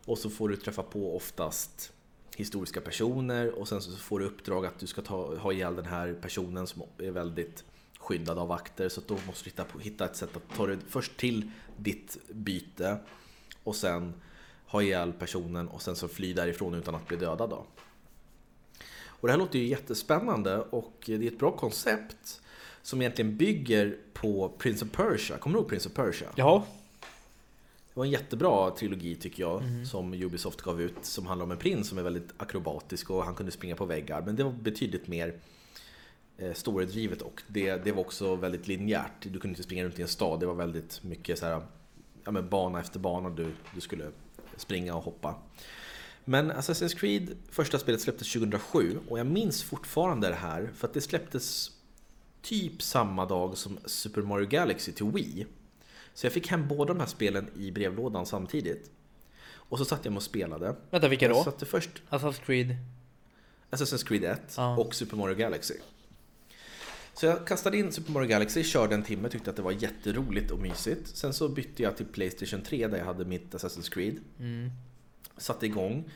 Och 0.05 0.17
så 0.17 0.29
får 0.29 0.49
du 0.49 0.55
träffa 0.55 0.83
på 0.83 1.15
oftast 1.15 1.93
historiska 2.35 2.81
personer 2.81 3.59
och 3.59 3.67
sen 3.67 3.81
så 3.81 3.91
får 3.91 4.19
du 4.19 4.25
uppdrag 4.25 4.65
att 4.65 4.79
du 4.79 4.87
ska 4.87 5.01
ta, 5.01 5.35
ha 5.35 5.51
ihjäl 5.51 5.75
den 5.75 5.85
här 5.85 6.13
personen 6.21 6.67
som 6.67 6.83
är 6.97 7.11
väldigt 7.11 7.63
skyddad 7.99 8.37
av 8.37 8.47
vakter. 8.47 8.89
Så 8.89 9.01
då 9.07 9.17
måste 9.27 9.43
du 9.43 9.49
hitta, 9.49 9.65
hitta 9.79 10.05
ett 10.05 10.15
sätt 10.15 10.35
att 10.35 10.55
ta 10.57 10.67
dig 10.67 10.77
först 10.89 11.17
till 11.17 11.51
ditt 11.77 12.17
byte 12.29 12.97
och 13.63 13.75
sen 13.75 14.13
ha 14.73 14.81
ihjäl 14.81 15.13
personen 15.13 15.67
och 15.67 15.81
sen 15.81 15.95
så 15.95 16.07
fly 16.07 16.33
därifrån 16.33 16.73
utan 16.73 16.95
att 16.95 17.07
bli 17.07 17.17
dödad. 17.17 17.49
Då. 17.49 17.65
Och 19.05 19.27
det 19.27 19.31
här 19.31 19.39
låter 19.39 19.59
ju 19.59 19.65
jättespännande 19.65 20.57
och 20.57 20.93
det 21.05 21.13
är 21.13 21.27
ett 21.27 21.39
bra 21.39 21.51
koncept 21.51 22.41
som 22.81 23.01
egentligen 23.01 23.37
bygger 23.37 23.97
på 24.13 24.49
Prince 24.57 24.85
of 24.85 24.91
Persia. 24.91 25.37
Kommer 25.37 25.53
du 25.55 25.59
ihåg 25.59 25.69
Prince 25.69 25.89
of 25.89 25.95
Persia? 25.95 26.27
Ja, 26.35 26.65
Det 27.93 27.99
var 27.99 28.05
en 28.05 28.11
jättebra 28.11 28.71
trilogi 28.71 29.15
tycker 29.15 29.43
jag 29.43 29.63
som 29.91 30.13
Ubisoft 30.13 30.61
gav 30.61 30.81
ut 30.81 30.95
som 31.01 31.25
handlar 31.25 31.45
om 31.45 31.51
en 31.51 31.57
prins 31.57 31.87
som 31.87 31.97
är 31.97 32.03
väldigt 32.03 32.29
akrobatisk 32.37 33.09
och 33.09 33.25
han 33.25 33.35
kunde 33.35 33.51
springa 33.51 33.75
på 33.75 33.85
väggar. 33.85 34.21
Men 34.21 34.35
det 34.35 34.43
var 34.43 34.51
betydligt 34.51 35.07
mer 35.07 35.35
eh, 36.37 36.53
och 37.21 37.41
det, 37.47 37.83
det 37.83 37.91
var 37.91 38.01
också 38.01 38.35
väldigt 38.35 38.67
linjärt. 38.67 39.11
Du 39.21 39.29
kunde 39.29 39.49
inte 39.49 39.63
springa 39.63 39.83
runt 39.83 39.99
i 39.99 40.01
en 40.01 40.07
stad. 40.07 40.39
Det 40.39 40.45
var 40.45 40.53
väldigt 40.53 41.03
mycket 41.03 41.39
så 41.39 41.45
här, 41.45 41.61
ja, 42.23 42.31
men 42.31 42.49
bana 42.49 42.79
efter 42.79 42.99
bana 42.99 43.29
du, 43.29 43.51
du 43.75 43.81
skulle 43.81 44.11
springa 44.57 44.95
och 44.95 45.03
hoppa. 45.03 45.35
Men 46.25 46.51
Assassin's 46.51 46.95
Creed, 46.97 47.37
första 47.49 47.79
spelet 47.79 48.01
släpptes 48.01 48.33
2007 48.33 48.99
och 49.09 49.19
jag 49.19 49.27
minns 49.27 49.63
fortfarande 49.63 50.27
det 50.29 50.35
här 50.35 50.71
för 50.75 50.87
att 50.87 50.93
det 50.93 51.01
släpptes 51.01 51.71
typ 52.41 52.81
samma 52.81 53.25
dag 53.25 53.57
som 53.57 53.79
Super 53.85 54.21
Mario 54.21 54.47
Galaxy 54.47 54.91
till 54.91 55.05
Wii. 55.05 55.45
Så 56.13 56.25
jag 56.25 56.33
fick 56.33 56.47
hem 56.47 56.67
båda 56.67 56.93
de 56.93 56.99
här 56.99 57.07
spelen 57.07 57.49
i 57.57 57.71
brevlådan 57.71 58.25
samtidigt. 58.25 58.91
Och 59.53 59.77
så 59.77 59.85
satt 59.85 60.05
jag 60.05 60.15
och 60.15 60.23
spelade. 60.23 60.75
vänta 60.89 61.07
vilka 61.07 61.25
Jag 61.25 61.35
då? 61.35 61.43
satte 61.43 61.65
först 61.65 61.89
Assassin's 62.09 62.41
Creed. 62.45 62.75
Assassin's 63.71 64.05
Creed 64.07 64.23
1 64.23 64.41
Ja. 64.57 64.77
och 64.77 64.95
Super 64.95 65.17
Mario 65.17 65.35
Galaxy. 65.35 65.73
Så 67.13 67.25
jag 67.25 67.47
kastade 67.47 67.77
in 67.77 67.91
Super 67.91 68.11
Mario 68.11 68.27
Galaxy, 68.27 68.63
körde 68.63 68.95
en 68.95 69.03
timme, 69.03 69.29
tyckte 69.29 69.49
att 69.49 69.55
det 69.55 69.61
var 69.61 69.71
jätteroligt 69.71 70.51
och 70.51 70.59
mysigt. 70.59 71.07
Sen 71.17 71.33
så 71.33 71.49
bytte 71.49 71.83
jag 71.83 71.97
till 71.97 72.05
Playstation 72.05 72.61
3 72.61 72.87
där 72.87 72.97
jag 72.97 73.05
hade 73.05 73.25
mitt 73.25 73.53
Assassin's 73.53 73.91
Creed. 73.91 74.17
Mm. 74.39 74.69
Satte 75.37 75.65
igång. 75.65 76.11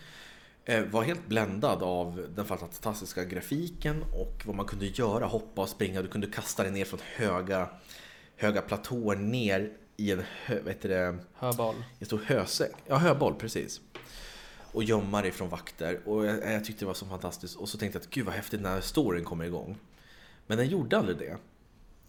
Eh, 0.65 0.83
Var 0.85 1.03
helt 1.03 1.27
bländad 1.27 1.83
av 1.83 2.27
den 2.35 2.45
fantastiska 2.45 3.23
grafiken 3.25 4.03
och 4.13 4.43
vad 4.45 4.55
man 4.55 4.65
kunde 4.65 4.85
göra. 4.85 5.25
Hoppa 5.25 5.61
och 5.61 5.69
springa. 5.69 6.01
Du 6.01 6.07
kunde 6.07 6.27
kasta 6.27 6.63
dig 6.63 6.71
ner 6.71 6.85
från 6.85 6.99
höga, 7.15 7.69
höga 8.35 8.61
platåer 8.61 9.15
ner 9.15 9.71
i 9.97 10.11
en, 10.11 10.23
hö, 10.45 10.59
vad 10.63 10.73
heter 10.73 10.89
det, 10.89 11.17
Höbal. 11.33 11.75
en 11.99 12.05
stor 12.05 12.21
hösäck. 12.25 12.71
Ja, 12.87 12.97
höboll, 12.97 13.35
precis. 13.35 13.81
Och 14.71 14.83
gömma 14.83 15.21
dig 15.21 15.31
från 15.31 15.49
vakter. 15.49 15.99
Och 16.05 16.25
jag, 16.25 16.51
jag 16.53 16.65
tyckte 16.65 16.81
det 16.81 16.87
var 16.87 16.93
så 16.93 17.05
fantastiskt. 17.05 17.55
Och 17.55 17.69
så 17.69 17.77
tänkte 17.77 17.97
jag 17.97 18.03
att 18.03 18.09
gud 18.09 18.25
vad 18.25 18.35
häftigt 18.35 18.61
när 18.61 18.81
storyn 18.81 19.23
kommer 19.23 19.45
igång. 19.45 19.77
Men 20.47 20.57
den 20.57 20.67
gjorde 20.67 20.97
aldrig 20.97 21.17
det. 21.17 21.37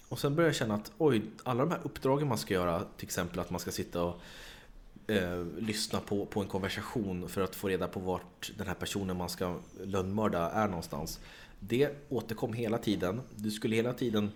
Och 0.09 0.18
sen 0.18 0.35
började 0.35 0.48
jag 0.48 0.57
känna 0.57 0.74
att 0.74 0.92
oj, 0.98 1.22
alla 1.42 1.64
de 1.64 1.70
här 1.70 1.81
uppdragen 1.83 2.29
man 2.29 2.38
ska 2.38 2.55
göra, 2.55 2.85
till 2.96 3.07
exempel 3.07 3.40
att 3.40 3.51
man 3.51 3.61
ska 3.61 3.70
sitta 3.70 4.03
och 4.03 4.20
eh, 5.07 5.44
lyssna 5.59 6.01
på, 6.01 6.27
på 6.27 6.40
en 6.40 6.46
konversation 6.46 7.29
för 7.29 7.40
att 7.40 7.55
få 7.55 7.68
reda 7.68 7.88
på 7.88 8.01
vart 8.01 8.53
den 8.59 8.66
här 8.66 8.74
personen 8.74 9.16
man 9.16 9.29
ska 9.29 9.57
lönnmörda 9.85 10.51
är 10.51 10.68
någonstans. 10.68 11.20
Det 11.61 11.90
återkom 12.09 12.53
hela 12.53 12.79
tiden. 12.79 13.20
Du 13.37 13.51
skulle 13.51 13.77
hela 13.77 13.92
tiden 13.92 14.31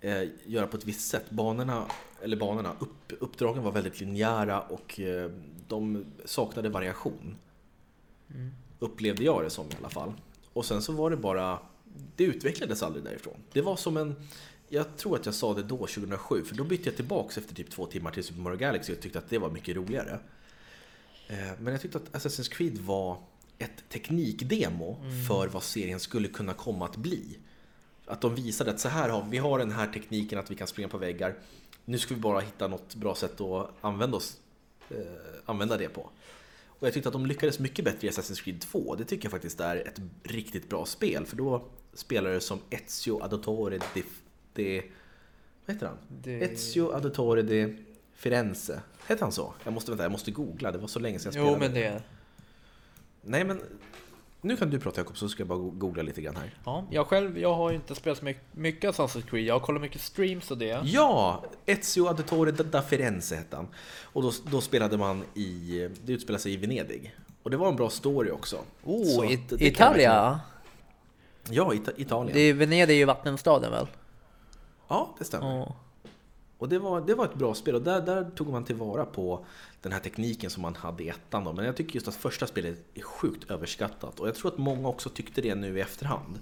eh, 0.00 0.22
göra 0.46 0.66
på 0.66 0.76
ett 0.76 0.84
visst 0.84 1.08
sätt. 1.08 1.30
Banorna, 1.30 1.86
eller 2.22 2.36
banorna, 2.36 2.72
upp, 2.78 3.12
uppdragen 3.20 3.62
var 3.62 3.72
väldigt 3.72 4.00
linjära 4.00 4.60
och 4.60 5.00
eh, 5.00 5.30
de 5.68 6.04
saknade 6.24 6.68
variation. 6.68 7.36
Upplevde 8.78 9.24
jag 9.24 9.44
det 9.44 9.50
som 9.50 9.66
i 9.66 9.76
alla 9.78 9.88
fall. 9.88 10.12
Och 10.52 10.64
sen 10.64 10.82
så 10.82 10.92
var 10.92 11.10
det 11.10 11.16
bara, 11.16 11.58
det 12.16 12.24
utvecklades 12.24 12.82
aldrig 12.82 13.04
därifrån. 13.04 13.36
Det 13.52 13.60
var 13.60 13.76
som 13.76 13.96
en, 13.96 14.14
jag 14.68 14.96
tror 14.96 15.16
att 15.16 15.26
jag 15.26 15.34
sa 15.34 15.54
det 15.54 15.62
då 15.62 15.76
2007, 15.76 16.44
för 16.44 16.54
då 16.54 16.64
bytte 16.64 16.88
jag 16.88 16.96
tillbaks 16.96 17.38
efter 17.38 17.54
typ 17.54 17.70
två 17.70 17.86
timmar 17.86 18.10
till 18.10 18.24
Super 18.24 18.40
Mario 18.40 18.56
Galaxy 18.58 18.92
och 18.92 19.00
tyckte 19.00 19.18
att 19.18 19.30
det 19.30 19.38
var 19.38 19.50
mycket 19.50 19.76
roligare. 19.76 20.18
Eh, 21.28 21.36
Men 21.60 21.72
jag 21.72 21.80
tyckte 21.82 21.98
att 21.98 22.12
Assassin's 22.12 22.50
Creed 22.50 22.78
var 22.78 23.18
ett 23.58 23.88
teknikdemo 23.88 24.96
för 25.28 25.48
vad 25.48 25.62
serien 25.62 26.00
skulle 26.00 26.28
kunna 26.28 26.54
komma 26.54 26.84
att 26.84 26.96
bli. 26.96 27.38
Att 28.06 28.20
de 28.20 28.34
visade 28.34 28.70
att 28.70 28.80
så 28.80 28.88
här 28.88 29.08
har 29.08 29.26
vi 29.30 29.38
har 29.38 29.58
den 29.58 29.72
här 29.72 29.86
tekniken 29.92 30.38
att 30.38 30.50
vi 30.50 30.54
kan 30.54 30.66
springa 30.66 30.88
på 30.88 30.98
väggar. 30.98 31.34
Nu 31.84 31.98
ska 31.98 32.14
vi 32.14 32.20
bara 32.20 32.40
hitta 32.40 32.68
något 32.68 32.94
bra 32.94 33.14
sätt 33.14 33.40
att 33.40 33.70
använda, 33.80 34.16
oss, 34.16 34.36
eh, 34.90 34.96
använda 35.44 35.76
det 35.76 35.88
på. 35.88 36.10
Och 36.66 36.86
jag 36.86 36.94
tyckte 36.94 37.08
att 37.08 37.12
de 37.12 37.26
lyckades 37.26 37.58
mycket 37.58 37.84
bättre 37.84 38.06
i 38.06 38.10
Assassin's 38.10 38.42
Creed 38.42 38.60
2. 38.60 38.94
Det 38.94 39.04
tycker 39.04 39.24
jag 39.24 39.30
faktiskt 39.32 39.60
är 39.60 39.76
ett 39.76 40.00
riktigt 40.22 40.68
bra 40.68 40.86
spel. 40.86 41.26
För 41.26 41.36
då 41.36 41.64
spelar 41.98 42.30
du 42.30 42.40
som 42.40 42.58
Ezio 42.70 43.20
Auditore 43.22 43.78
di... 43.94 44.02
di 44.54 44.82
vad 45.66 45.74
heter 45.76 45.86
han? 45.86 45.96
Det- 46.08 46.42
Ezio 46.52 46.92
Auditore 46.92 47.42
di 47.42 47.76
Firenze. 48.14 48.80
Hette 49.06 49.24
han 49.24 49.32
så? 49.32 49.54
Jag 49.64 49.72
måste, 49.74 49.90
vänta, 49.90 50.04
jag 50.04 50.12
måste 50.12 50.30
googla, 50.30 50.72
det 50.72 50.78
var 50.78 50.88
så 50.88 50.98
länge 50.98 51.18
sedan 51.18 51.32
jag 51.34 51.46
Jo, 51.46 51.54
spelade. 51.54 51.74
men 51.74 51.82
det... 51.94 52.02
Nej 53.22 53.44
men, 53.44 53.60
nu 54.40 54.56
kan 54.56 54.70
du 54.70 54.80
prata 54.80 55.00
Jakob 55.00 55.16
så 55.18 55.28
ska 55.28 55.40
jag 55.40 55.48
bara 55.48 55.58
googla 55.58 56.02
lite 56.02 56.22
grann 56.22 56.36
här. 56.36 56.54
Ja, 56.64 56.84
jag 56.90 57.06
själv, 57.06 57.38
jag 57.38 57.54
har 57.54 57.70
ju 57.70 57.76
inte 57.76 57.94
spelat 57.94 58.18
så 58.18 58.24
mycket, 58.24 58.42
mycket 58.52 58.94
Assassin's 58.94 59.22
Creed. 59.30 59.44
Jag 59.44 59.54
har 59.54 59.60
kollat 59.60 59.82
mycket 59.82 60.00
streams 60.00 60.50
och 60.50 60.58
det. 60.58 60.80
Ja! 60.84 61.44
Ezio 61.66 62.06
Auditore 62.06 62.50
da- 62.50 62.82
Firenze 62.82 63.36
hette 63.36 63.56
han. 63.56 63.68
Och 64.02 64.22
då, 64.22 64.32
då 64.50 64.60
spelade 64.60 64.98
man 64.98 65.24
i, 65.34 65.88
det 66.04 66.12
utspelade 66.12 66.42
sig 66.42 66.52
i 66.52 66.56
Venedig. 66.56 67.16
Och 67.42 67.50
det 67.50 67.56
var 67.56 67.68
en 67.68 67.76
bra 67.76 67.90
story 67.90 68.30
också. 68.30 68.56
Så 68.84 68.90
Oh, 68.90 69.24
att 69.24 69.30
it 69.32 69.52
Italia! 69.52 70.40
Ja, 71.50 71.74
Ita 71.74 71.92
Italien. 71.96 72.34
Det 72.34 72.40
är, 72.40 72.54
Venedig 72.54 72.94
är 72.94 72.98
ju 72.98 73.04
vattenstaden 73.04 73.70
väl? 73.70 73.86
Ja, 74.88 75.14
det 75.18 75.24
stämmer. 75.24 75.56
Ja. 75.56 75.76
Och 76.58 76.68
det 76.68 76.78
var, 76.78 77.00
det 77.00 77.14
var 77.14 77.24
ett 77.24 77.34
bra 77.34 77.54
spel 77.54 77.74
och 77.74 77.82
där, 77.82 78.00
där 78.00 78.30
tog 78.36 78.48
man 78.48 78.64
tillvara 78.64 79.04
på 79.04 79.44
den 79.82 79.92
här 79.92 80.00
tekniken 80.00 80.50
som 80.50 80.62
man 80.62 80.74
hade 80.74 81.04
i 81.04 81.08
ettan. 81.08 81.44
Då. 81.44 81.52
Men 81.52 81.64
jag 81.64 81.76
tycker 81.76 81.94
just 81.94 82.08
att 82.08 82.14
första 82.14 82.46
spelet 82.46 82.78
är 82.94 83.02
sjukt 83.02 83.50
överskattat 83.50 84.20
och 84.20 84.28
jag 84.28 84.34
tror 84.34 84.52
att 84.52 84.58
många 84.58 84.88
också 84.88 85.08
tyckte 85.08 85.40
det 85.40 85.54
nu 85.54 85.78
i 85.78 85.80
efterhand. 85.80 86.38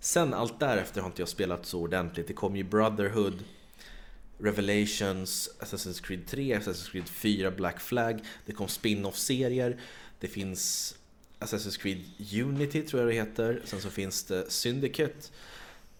Sen 0.00 0.34
allt 0.34 0.60
därefter 0.60 1.00
har 1.00 1.08
inte 1.08 1.22
jag 1.22 1.28
spelat 1.28 1.66
så 1.66 1.80
ordentligt. 1.80 2.28
Det 2.28 2.32
kom 2.32 2.56
ju 2.56 2.64
Brotherhood, 2.64 3.44
Revelations, 4.38 5.50
Assassin's 5.60 6.02
Creed 6.02 6.26
3, 6.26 6.58
Assassin's 6.58 6.90
Creed 6.90 7.08
4, 7.08 7.50
Black 7.50 7.80
Flag. 7.80 8.20
Det 8.46 8.52
kom 8.52 8.68
spin-off-serier. 8.68 9.80
Det 10.20 10.28
finns 10.28 10.94
Assassin's 11.38 11.76
Creed 11.80 12.04
Unity 12.44 12.82
tror 12.82 13.02
jag 13.02 13.10
det 13.10 13.14
heter. 13.14 13.60
Sen 13.64 13.80
så 13.80 13.90
finns 13.90 14.24
det 14.24 14.50
Syndicate, 14.50 15.28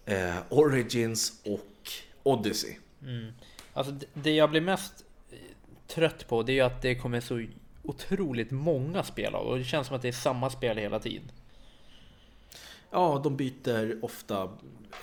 eh, 0.05 0.35
Origins 0.49 1.41
och 1.45 1.91
Odyssey. 2.23 2.75
Mm. 3.01 3.31
Alltså 3.73 3.95
det- 4.13 4.31
jag 4.35 4.49
blir 4.49 4.61
mest 4.61 5.03
eh, 5.31 5.37
trött 5.87 6.27
på 6.27 6.43
det 6.43 6.51
är 6.51 6.53
ju 6.53 6.61
att 6.61 6.81
det 6.81 6.95
kommer 6.95 7.19
så 7.19 7.45
otroligt 7.83 8.51
många 8.51 9.03
spel 9.03 9.35
av 9.35 9.47
och 9.47 9.57
det 9.57 9.63
känns 9.63 9.87
som 9.87 9.95
att 9.95 10.01
det 10.01 10.07
är 10.07 10.11
samma 10.11 10.49
spel 10.49 10.77
hela 10.77 10.99
tiden. 10.99 11.31
Ja, 12.91 13.21
de 13.23 13.37
byter 13.37 13.99
ofta 14.05 14.49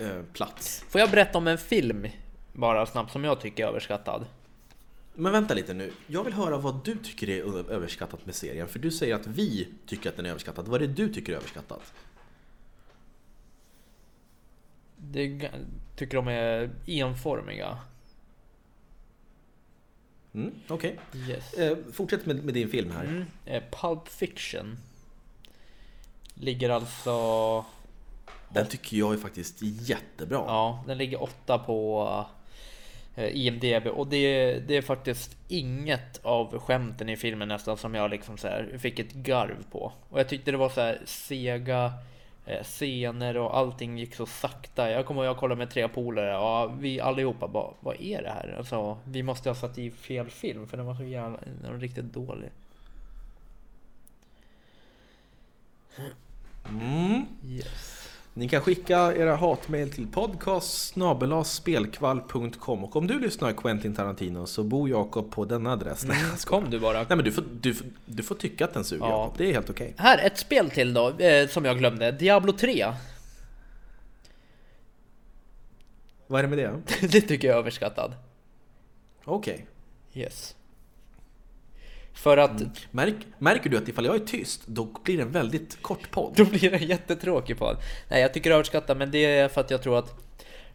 eh, 0.00 0.22
plats. 0.32 0.84
Får 0.88 1.00
jag 1.00 1.10
berätta 1.10 1.38
om 1.38 1.46
en 1.48 1.58
film 1.58 2.06
bara 2.52 2.86
snabbt 2.86 3.12
som 3.12 3.24
jag 3.24 3.40
tycker 3.40 3.64
är 3.64 3.68
överskattad? 3.68 4.26
Men 5.14 5.32
vänta 5.32 5.54
lite 5.54 5.74
nu. 5.74 5.92
Jag 6.06 6.24
vill 6.24 6.32
höra 6.32 6.58
vad 6.58 6.84
du 6.84 6.96
tycker 6.96 7.30
är 7.30 7.70
överskattat 7.70 8.26
med 8.26 8.34
serien. 8.34 8.68
För 8.68 8.78
du 8.78 8.90
säger 8.90 9.14
att 9.14 9.26
vi 9.26 9.68
tycker 9.86 10.08
att 10.08 10.16
den 10.16 10.26
är 10.26 10.30
överskattad. 10.30 10.68
Vad 10.68 10.82
är 10.82 10.86
det 10.86 10.94
du 10.94 11.14
tycker 11.14 11.32
är 11.32 11.36
överskattat? 11.36 11.92
Det 14.96 15.50
tycker 15.96 16.16
de 16.16 16.28
är 16.28 16.70
enformiga. 16.86 17.78
Mm, 20.34 20.54
Okej. 20.68 20.98
Yes. 21.28 21.54
Eh, 21.54 21.78
fortsätt 21.92 22.26
med, 22.26 22.44
med 22.44 22.54
din 22.54 22.68
film 22.68 22.90
här. 22.90 23.04
Mm. 23.04 23.24
Eh, 23.44 23.62
Pulp 23.70 24.08
Fiction. 24.08 24.78
Ligger 26.34 26.70
alltså... 26.70 27.64
Den 28.48 28.66
tycker 28.66 28.96
jag 28.96 29.14
är 29.14 29.18
faktiskt 29.18 29.62
jättebra. 29.62 30.44
Ja, 30.46 30.84
den 30.86 30.98
ligger 30.98 31.22
åtta 31.22 31.58
på 31.58 32.26
IMDB 33.16 33.86
och 33.86 34.06
det, 34.06 34.58
det 34.58 34.76
är 34.76 34.82
faktiskt 34.82 35.36
inget 35.48 36.20
av 36.22 36.58
skämten 36.58 37.08
i 37.08 37.16
filmen 37.16 37.48
nästan 37.48 37.76
som 37.76 37.94
jag 37.94 38.10
liksom 38.10 38.36
så 38.36 38.48
här 38.48 38.78
fick 38.78 38.98
ett 38.98 39.12
garv 39.12 39.64
på. 39.70 39.92
Och 40.08 40.20
jag 40.20 40.28
tyckte 40.28 40.50
det 40.50 40.56
var 40.56 40.68
så 40.68 40.80
här 40.80 41.00
sega 41.04 41.92
eh, 42.46 42.62
scener 42.62 43.36
och 43.36 43.56
allting 43.56 43.98
gick 43.98 44.14
så 44.14 44.26
sakta. 44.26 44.90
Jag 44.90 45.06
kommer 45.06 45.20
ihåg 45.20 45.28
jag 45.28 45.36
kollade 45.36 45.58
med 45.58 45.70
tre 45.70 45.88
polare 45.88 46.38
och 46.38 46.84
vi 46.84 47.00
allihopa 47.00 47.48
bara, 47.48 47.70
vad 47.80 48.00
är 48.00 48.22
det 48.22 48.30
här? 48.30 48.54
Alltså, 48.58 48.98
vi 49.04 49.22
måste 49.22 49.50
ha 49.50 49.54
satt 49.54 49.78
i 49.78 49.90
fel 49.90 50.30
film 50.30 50.66
för 50.66 50.76
den 50.76 50.86
var 50.86 50.94
så 50.94 51.04
jävla, 51.04 51.38
den 51.62 51.72
var 51.72 51.78
riktigt 51.78 52.12
dålig. 52.12 52.50
Mm. 56.68 57.26
Yes. 57.44 58.03
Ni 58.36 58.48
kan 58.48 58.60
skicka 58.60 59.16
era 59.16 59.36
hatmejl 59.36 59.90
till 59.90 60.06
podcast 60.06 60.94
spelkvall.com 61.44 62.84
och 62.84 62.96
om 62.96 63.06
du 63.06 63.18
lyssnar 63.18 63.52
Quentin 63.52 63.94
Tarantino 63.94 64.46
så 64.46 64.62
bor 64.62 64.88
Jakob 64.88 65.30
på 65.30 65.44
denna 65.44 65.72
adress. 65.72 66.00
Skojar. 66.00 66.46
Kom 66.46 66.70
du 66.70 66.78
bara. 66.78 66.98
Nej 66.98 67.06
men 67.08 67.24
du 67.24 67.32
får, 67.32 67.44
du, 67.60 67.74
du 68.06 68.22
får 68.22 68.34
tycka 68.34 68.64
att 68.64 68.74
den 68.74 68.84
suger 68.84 69.04
Ja. 69.04 69.10
Jakob. 69.10 69.38
Det 69.38 69.48
är 69.48 69.52
helt 69.52 69.70
okej. 69.70 69.94
Här, 69.96 70.18
ett 70.26 70.38
spel 70.38 70.70
till 70.70 70.94
då, 70.94 71.10
eh, 71.10 71.48
som 71.48 71.64
jag 71.64 71.78
glömde. 71.78 72.12
Diablo 72.12 72.52
3. 72.52 72.86
Vad 76.26 76.38
är 76.38 76.42
det 76.42 76.48
med 76.48 76.58
det? 76.58 76.80
det 77.08 77.20
tycker 77.20 77.48
jag 77.48 77.54
är 77.54 77.58
överskattad. 77.58 78.12
Okej. 79.24 79.66
Yes. 80.14 80.56
För 82.14 82.36
att 82.36 82.62
Märk, 82.90 83.14
märker 83.38 83.70
du 83.70 83.76
att 83.76 83.88
ifall 83.88 84.04
jag 84.04 84.14
är 84.14 84.26
tyst, 84.26 84.66
då 84.66 84.84
blir 84.84 85.16
det 85.16 85.22
en 85.22 85.32
väldigt 85.32 85.82
kort 85.82 86.10
podd? 86.10 86.32
då 86.36 86.44
blir 86.44 86.70
det 86.70 86.76
jättetråkig 86.76 87.58
podd. 87.58 87.76
Nej, 88.08 88.20
jag 88.20 88.34
tycker 88.34 88.50
överskattat, 88.50 88.96
men 88.96 89.10
det 89.10 89.24
är 89.24 89.48
för 89.48 89.60
att 89.60 89.70
jag 89.70 89.82
tror 89.82 89.98
att 89.98 90.14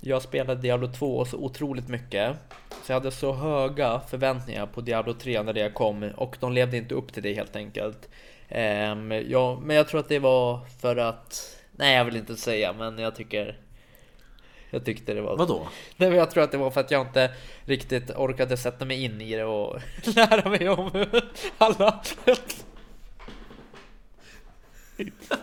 jag 0.01 0.21
spelade 0.21 0.61
Diablo 0.61 0.93
2 0.93 1.25
så 1.25 1.37
otroligt 1.37 1.87
mycket. 1.87 2.37
Så 2.83 2.91
jag 2.91 2.99
hade 2.99 3.11
så 3.11 3.33
höga 3.33 4.01
förväntningar 4.09 4.65
på 4.65 4.81
Diablo 4.81 5.13
3 5.13 5.43
när 5.43 5.53
det 5.53 5.73
kom 5.73 6.03
och 6.03 6.37
de 6.39 6.53
levde 6.53 6.77
inte 6.77 6.95
upp 6.95 7.13
till 7.13 7.23
det 7.23 7.33
helt 7.33 7.55
enkelt. 7.55 8.09
Ehm, 8.49 9.11
ja, 9.11 9.59
men 9.63 9.75
jag 9.75 9.87
tror 9.87 9.99
att 9.99 10.09
det 10.09 10.19
var 10.19 10.59
för 10.81 10.95
att... 10.95 11.57
Nej, 11.71 11.95
jag 11.95 12.05
vill 12.05 12.15
inte 12.15 12.35
säga, 12.35 12.73
men 12.73 12.99
jag 12.99 13.15
tycker... 13.15 13.57
Jag 14.69 14.85
tyckte 14.85 15.13
det 15.13 15.21
var... 15.21 15.37
Vadå? 15.37 15.67
Nej, 15.97 16.09
men 16.09 16.17
jag 16.19 16.31
tror 16.31 16.43
att 16.43 16.51
det 16.51 16.57
var 16.57 16.71
för 16.71 16.81
att 16.81 16.91
jag 16.91 17.07
inte 17.07 17.31
riktigt 17.65 18.11
orkade 18.11 18.57
sätta 18.57 18.85
mig 18.85 19.03
in 19.03 19.21
i 19.21 19.35
det 19.35 19.43
och 19.43 19.81
lära 20.15 20.49
mig 20.49 20.69
om 20.69 21.05
alla... 21.57 22.03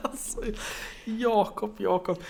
Alltså, 0.03 0.43
Jakob, 1.05 1.77
Jakob. 1.79 2.23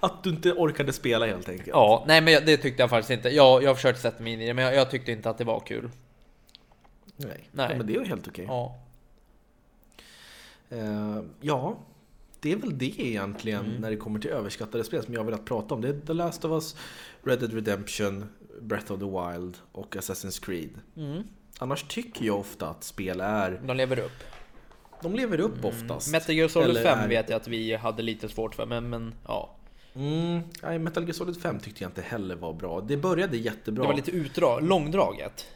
Att 0.00 0.24
du 0.24 0.30
inte 0.30 0.52
orkade 0.52 0.92
spela 0.92 1.26
helt 1.26 1.48
enkelt. 1.48 1.68
Ja, 1.68 2.04
nej 2.06 2.20
men 2.20 2.46
det 2.46 2.56
tyckte 2.56 2.82
jag 2.82 2.90
faktiskt 2.90 3.10
inte. 3.10 3.28
Jag, 3.28 3.62
jag 3.62 3.76
försökte 3.76 4.02
sätta 4.02 4.22
mig 4.22 4.32
in 4.32 4.40
i 4.40 4.46
det, 4.46 4.54
men 4.54 4.64
jag, 4.64 4.74
jag 4.74 4.90
tyckte 4.90 5.12
inte 5.12 5.30
att 5.30 5.38
det 5.38 5.44
var 5.44 5.60
kul. 5.60 5.90
Nej. 7.16 7.48
Nej. 7.52 7.66
Ja, 7.70 7.76
men 7.76 7.86
det 7.86 7.94
är 7.94 7.98
ju 7.98 8.04
helt 8.04 8.28
okej. 8.28 8.44
Ja, 8.48 8.78
Eh, 10.70 11.20
ja, 11.40 11.76
det 12.46 12.52
är 12.52 12.56
väl 12.56 12.78
det 12.78 13.00
egentligen 13.00 13.64
Mm. 13.66 13.80
när 13.80 13.90
det 13.90 13.96
kommer 13.96 14.18
till 14.20 14.30
överskattade 14.30 14.84
spel 14.84 15.02
som 15.04 15.14
jag 15.14 15.20
har 15.20 15.24
velat 15.24 15.44
prata 15.44 15.74
om. 15.74 15.80
Det 15.80 15.88
är 15.88 16.00
The 16.06 16.12
Last 16.12 16.44
of 16.44 16.50
Us, 16.52 16.76
Red 17.24 17.38
Dead 17.40 17.52
Redemption, 17.54 18.24
Breath 18.60 18.92
of 18.92 18.98
the 19.00 19.04
Wild 19.06 19.56
och 19.72 19.96
Assassin's 19.96 20.44
Creed. 20.44 20.70
mm. 20.96 21.22
Annars 21.58 21.82
tycker 21.82 22.24
jag 22.24 22.38
ofta 22.38 22.68
att 22.68 22.84
spel 22.84 23.20
är... 23.20 23.60
de 23.66 23.76
lever 23.76 23.98
upp. 23.98 24.12
De 25.02 25.14
lever 25.14 25.40
upp 25.40 25.64
oftast. 25.64 26.12
Metal 26.12 26.34
Gear 26.34 26.48
Solid 26.48 26.70
Eller 26.70 26.82
5 26.82 26.98
är- 26.98 27.08
vet 27.08 27.28
jag 27.30 27.36
att 27.36 27.48
vi 27.48 27.74
hade 27.76 28.02
lite 28.02 28.28
svårt 28.28 28.54
för, 28.54 28.66
men, 28.66 28.90
men 28.90 29.14
ja. 29.26 29.50
Mm, 29.94 30.40
nej, 30.62 30.78
Metal 30.78 31.02
Gear 31.02 31.12
Solid 31.12 31.40
5 31.42 31.58
tyckte 31.60 31.82
jag 31.84 31.88
inte 31.90 32.02
heller 32.02 32.36
var 32.36 32.52
bra. 32.52 32.80
Det 32.80 32.96
började 32.96 33.36
jättebra. 33.36 33.82
Det 33.82 33.88
var 33.88 33.96
lite 33.96 34.10
utdrag, 34.10 34.62
långdraget. 34.68 35.46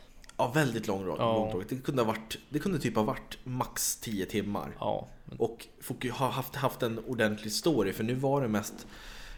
Ja, 0.40 0.50
väldigt 0.54 0.86
lång, 0.86 1.06
Ja. 1.06 1.16
långdraget. 1.16 1.68
Det 1.68 1.76
kunde, 1.76 2.02
ha 2.02 2.06
varit, 2.06 2.38
det 2.48 2.58
kunde 2.58 2.78
typ 2.78 2.96
ha 2.96 3.02
varit 3.02 3.38
max 3.44 3.96
10 3.96 4.26
timmar. 4.26 4.76
Ja, 4.80 5.08
Och 5.38 5.66
foku- 5.82 6.10
ha 6.10 6.28
haft, 6.28 6.54
haft 6.56 6.82
en 6.82 6.98
ordentlig 7.06 7.52
story 7.52 7.92
för 7.92 8.04
nu 8.04 8.14
var 8.14 8.42
det 8.42 8.48
mest 8.48 8.86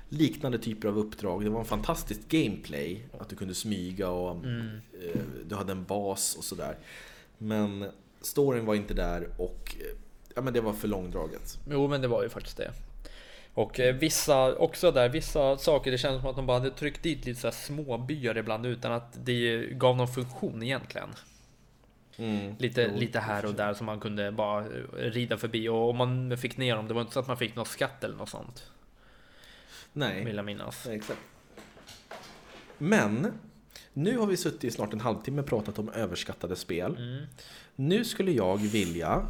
liknande 0.08 0.58
typer 0.58 0.88
av 0.88 0.98
uppdrag. 0.98 1.44
Det 1.44 1.50
var 1.50 1.58
en 1.60 1.64
fantastisk 1.66 2.20
gameplay. 2.28 3.06
Att 3.20 3.28
du 3.28 3.36
kunde 3.36 3.54
smyga 3.54 4.08
och 4.10 4.36
Mm. 4.44 4.66
eh, 5.14 5.20
du 5.48 5.54
hade 5.54 5.72
en 5.72 5.84
bas 5.84 6.34
och 6.38 6.44
sådär. 6.44 6.78
Men 7.38 7.86
storyn 8.20 8.66
var 8.66 8.74
inte 8.74 8.94
där 8.94 9.28
och 9.38 9.76
eh, 9.80 9.96
ja, 10.34 10.42
men 10.42 10.52
det 10.54 10.60
var 10.60 10.72
för 10.72 10.88
långdraget. 10.88 11.58
jo 11.70 11.88
men 11.88 12.00
det 12.00 12.08
var 12.08 12.22
ju 12.22 12.28
faktiskt 12.28 12.56
det. 12.56 12.72
Och 13.54 13.80
eh, 13.80 13.94
vissa, 13.94 14.54
också 14.54 14.90
där, 14.90 15.08
vissa 15.08 15.58
saker, 15.58 15.90
det 15.90 15.98
känns 15.98 16.20
som 16.20 16.30
att 16.30 16.36
de 16.36 16.46
bara 16.46 16.58
hade 16.58 16.70
tryckt 16.70 17.02
dit 17.02 17.26
lite 17.26 17.40
så 17.40 17.46
här 17.46 17.54
små 17.54 17.98
byar 17.98 18.38
ibland 18.38 18.66
utan 18.66 18.92
att 18.92 19.24
det 19.24 19.66
gav 19.72 19.96
någon 19.96 20.08
funktion 20.08 20.62
egentligen. 20.62 21.08
Mm. 22.16 22.54
Lite, 22.58 22.90
Jo, 22.92 22.98
lite 22.98 23.20
här 23.20 23.44
och 23.44 23.54
där 23.54 23.74
som 23.74 23.86
man 23.86 24.00
kunde 24.00 24.32
bara 24.32 24.64
rida 24.96 25.38
förbi 25.38 25.68
och 25.68 25.90
om 25.90 25.96
man 25.96 26.38
fick 26.38 26.56
ner 26.56 26.76
dem, 26.76 26.88
det 26.88 26.94
var 26.94 27.00
inte 27.00 27.12
så 27.12 27.20
att 27.20 27.28
man 27.28 27.36
fick 27.36 27.56
någon 27.56 27.66
skatt 27.66 28.04
eller 28.04 28.16
något 28.16 28.28
sånt. 28.28 28.70
Nej, 29.92 30.24
Vill 30.24 30.36
jag 30.36 30.44
minnas. 30.44 30.84
Nej, 30.86 30.96
exakt. 30.96 31.20
Men 32.78 33.32
nu 33.92 34.18
har 34.18 34.26
vi 34.26 34.36
suttit 34.36 34.64
i 34.64 34.70
snart 34.70 34.92
en 34.92 35.00
halvtimme 35.00 35.40
och 35.40 35.46
pratat 35.48 35.78
om 35.78 35.88
överskattade 35.88 36.56
spel. 36.56 36.96
Mm. 36.96 37.26
Nu 37.76 38.04
skulle 38.04 38.32
jag 38.32 38.56
vilja 38.56 39.26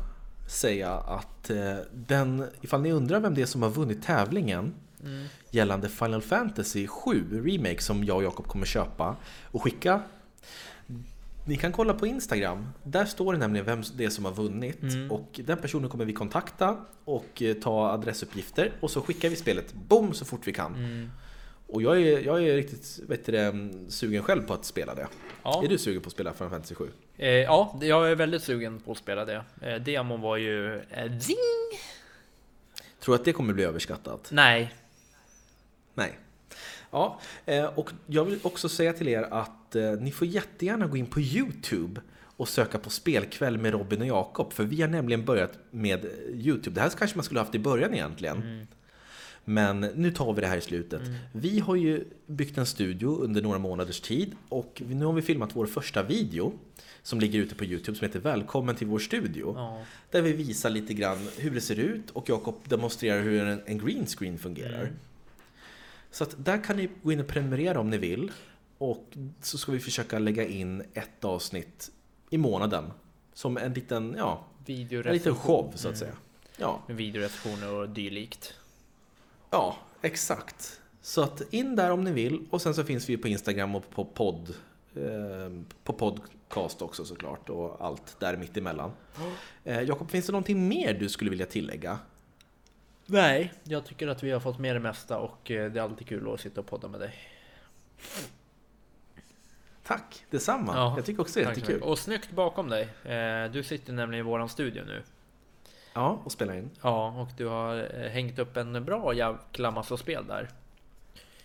säga 0.47 0.93
att 0.95 1.51
eh, 1.51 1.77
den, 1.95 2.45
ifall 2.61 2.83
ni 2.83 2.93
undrar 2.93 3.21
vem 3.21 3.35
det 3.35 3.43
är 3.43 3.47
som 3.47 3.63
har 3.63 3.71
vunnit 3.71 4.03
tävlingen 4.03 4.75
Mm. 5.05 5.27
gällande 5.51 5.89
Final 5.89 6.23
Fantasy 6.23 6.87
7 6.87 7.43
Remake 7.45 7.83
som 7.83 8.05
jag 8.05 8.17
och 8.17 8.23
Jakob 8.23 8.47
kommer 8.47 8.67
köpa 8.67 9.17
och 9.45 9.63
skicka. 9.63 10.03
Ni 11.47 11.57
kan 11.57 11.73
kolla 11.73 11.95
på 11.95 12.07
Instagram. 12.07 12.67
Där 12.85 13.05
står 13.05 13.33
det 13.33 13.39
nämligen 13.39 13.67
vem 13.67 13.83
det 13.97 14.05
är 14.05 14.11
som 14.11 14.25
har 14.25 14.33
vunnit 14.33 14.83
Mm. 14.83 15.11
och 15.11 15.41
den 15.45 15.59
personen 15.59 15.89
kommer 15.91 16.05
vi 16.05 16.13
kontakta 16.13 16.77
och 17.05 17.43
eh, 17.43 17.55
ta 17.55 17.89
adressuppgifter 17.91 18.73
och 18.81 18.91
så 18.91 19.01
skickar 19.03 19.29
vi 19.29 19.37
spelet 19.37 19.75
boom 19.75 20.15
så 20.15 20.25
fort 20.25 20.41
vi 20.47 20.53
kan. 20.53 20.75
Mm. 20.75 21.11
Och 21.73 21.83
jag 21.83 22.03
är, 22.03 22.21
jag 22.21 22.45
är 22.45 22.57
riktigt 22.57 23.01
vet 23.09 23.27
du, 23.27 23.33
det, 23.33 23.71
sugen 23.89 24.23
själv 24.23 24.43
på 24.43 24.55
att 24.55 24.65
spela 24.65 24.95
det. 24.95 25.07
Ja. 25.43 25.65
Är 25.65 25.69
du 25.69 25.79
sugen 25.79 26.03
på 26.03 26.07
att 26.07 26.13
spela 26.13 26.33
Final 26.33 26.51
Fantasy 26.51 26.75
7? 26.75 26.89
Eh, 27.17 27.29
ja, 27.29 27.79
jag 27.83 28.11
är 28.11 28.15
väldigt 28.15 28.43
sugen 28.43 28.81
på 28.81 28.93
att 28.93 28.99
spela 28.99 29.25
det. 29.25 29.45
Eh, 29.61 29.75
demon 29.75 30.21
var 30.21 30.37
ju... 30.37 30.77
Eh, 30.77 31.19
zing! 31.21 31.37
Tror 33.01 33.15
du 33.15 33.21
att 33.21 33.25
det 33.25 33.33
kommer 33.33 33.55
bli 33.55 33.65
överskattat? 33.65 34.29
Nej. 34.33 34.75
Nej. 35.95 36.19
Ja, 36.91 37.21
eh, 37.47 37.65
och 37.65 37.91
jag 38.07 38.25
vill 38.25 38.39
också 38.43 38.69
säga 38.69 38.93
till 38.93 39.09
er 39.09 39.23
att 39.31 39.77
eh, 39.77 39.93
ni 39.93 40.13
får 40.13 40.27
jättegärna 40.27 40.87
gå 40.87 40.97
in 40.97 41.07
på 41.07 41.21
Youtube 41.21 42.01
och 42.37 42.49
söka 42.49 42.79
på 42.79 42.91
spelkväll 42.91 43.59
med 43.59 43.73
Robin 43.73 44.01
och 44.01 44.07
Jakob. 44.07 44.53
För 44.53 44.65
vi 44.65 44.81
har 44.81 44.89
nämligen 44.89 45.25
börjat 45.25 45.59
med 45.71 46.07
Youtube. 46.33 46.75
Det 46.75 46.81
här 46.81 46.91
kanske 46.91 47.17
man 47.17 47.25
skulle 47.25 47.41
haft 47.41 47.55
i 47.55 47.59
början 47.59 47.95
egentligen. 47.95 48.67
Men 49.45 49.81
nu 49.81 50.11
tar 50.13 50.33
vi 50.33 50.41
det 50.41 50.47
här 50.47 50.57
i 50.57 50.61
slutet. 50.61 51.03
Vi 51.33 51.59
har 51.61 51.77
ju 51.77 52.05
byggt 52.27 52.59
en 52.59 52.67
studio 52.67 53.09
under 53.21 53.43
några 53.43 53.59
månaders 53.59 54.01
tid 54.01 54.35
och 54.49 54.83
nu 54.87 55.05
har 55.05 55.13
vi 55.13 55.23
filmat 55.23 55.57
vår 55.57 55.67
första 55.67 56.03
video 56.03 56.53
som 57.03 57.21
ligger 57.21 57.39
ute 57.41 57.55
på 57.55 57.65
Youtube 57.65 57.99
som 57.99 58.07
heter 58.07 58.21
Välkommen 58.21 58.77
till 58.77 58.87
vår 58.87 58.99
studio. 58.99 59.55
Ja. 59.57 59.83
Där 60.11 60.23
vi 60.23 60.33
visar 60.33 60.71
lite 60.71 60.95
grann 60.95 61.29
hur 61.39 61.51
det 61.51 61.61
ser 61.61 61.79
ut 61.79 62.11
och 62.11 62.29
Jakob 62.29 62.55
demonstrerar 62.65 63.23
hur 63.23 63.43
en, 63.45 63.61
en 63.67 63.79
green 63.79 64.07
screen 64.07 64.39
fungerar. 64.39 64.81
Mm. 64.81 64.95
Så 66.11 66.25
att 66.25 66.45
där 66.45 66.65
kan 66.65 66.77
ni 66.77 66.89
gå 67.03 67.13
in 67.13 67.21
och 67.21 67.27
prenumerera 67.27 67.81
om 67.81 67.91
ni 67.91 67.99
vill. 67.99 68.31
Och 68.79 69.17
så 69.41 69.59
ska 69.59 69.73
vi 69.73 69.81
försöka 69.81 70.19
lägga 70.19 70.47
in 70.47 70.83
ett 70.95 71.25
avsnitt 71.25 71.91
i 72.31 72.39
månaden. 72.39 72.85
Som 73.35 73.57
en 73.57 73.73
liten, 73.73 74.15
ja, 74.19 74.47
en 74.67 75.13
liten 75.13 75.35
show 75.35 75.73
så 75.77 75.89
att 75.89 75.95
Mm. 75.95 75.99
säga. 75.99 76.13
Ja, 76.57 76.83
Med 76.87 76.97
videorecensioner 76.97 77.73
och 77.73 77.89
dylikt. 77.89 78.55
Ja, 79.53 79.77
exakt. 80.03 80.81
Så 81.01 81.23
att 81.23 81.43
in 81.55 81.77
där 81.77 81.91
om 81.91 82.05
ni 82.05 82.13
vill. 82.13 82.47
Och 82.51 82.63
sen 82.63 82.75
så 82.75 82.85
finns 82.85 83.09
vi 83.09 83.17
på 83.17 83.29
Instagram 83.29 83.75
och 83.75 83.91
på 83.91 84.05
podd. 84.05 84.55
Eh, 84.97 85.63
på 85.85 85.93
podcast 86.49 86.83
också 86.83 87.05
såklart 87.05 87.49
och 87.51 87.77
allt 87.87 88.17
där 88.21 88.37
mitt 88.37 88.57
emellan. 88.57 88.91
Eh, 89.65 89.81
Jakob, 89.83 90.11
finns 90.11 90.27
det 90.27 90.33
någonting 90.33 90.69
mer 90.69 90.95
du 90.95 91.09
skulle 91.09 91.31
vilja 91.31 91.47
tillägga? 91.47 91.99
Nej. 93.07 93.53
Jag 93.65 93.85
tycker 93.87 94.09
att 94.09 94.23
vi 94.23 94.31
har 94.31 94.41
fått 94.41 94.59
med 94.59 94.77
det 94.77 94.81
mesta 94.81 95.19
och 95.19 95.51
eh, 95.51 95.73
det 95.73 95.79
är 95.79 95.83
alltid 95.85 96.07
kul 96.07 96.35
att 96.35 96.41
sitta 96.41 96.61
och 96.61 96.67
podda 96.67 96.89
med 96.89 97.01
dig. 97.01 97.15
Tack, 99.83 100.25
detsamma. 100.31 100.73
Ja, 100.77 100.93
jag 100.97 101.05
tycker 101.05 101.21
också 101.23 101.41
det 101.41 101.45
är 101.47 101.49
jättekul. 101.49 101.83
Och 101.83 101.99
snyggt 101.99 102.31
bakom 102.31 102.69
dig. 102.69 102.83
Eh, 103.05 103.51
Du 103.53 103.63
sitter 103.63 103.93
nämligen 103.93 104.27
i 104.27 104.29
våran 104.29 104.49
studio 104.49 104.83
nu. 104.87 105.03
Ja, 105.95 106.21
och 106.25 106.33
spela 106.33 106.57
in. 106.57 106.71
Ja, 106.83 107.09
och 107.21 107.29
du 107.37 107.47
har 107.47 107.77
eh, 107.77 108.11
hängt 108.11 108.39
upp 108.39 108.57
en 108.57 108.85
bra 108.85 109.15
jäkla 109.15 109.71
massa 109.71 109.97
spel 109.97 110.27
där. 110.27 110.49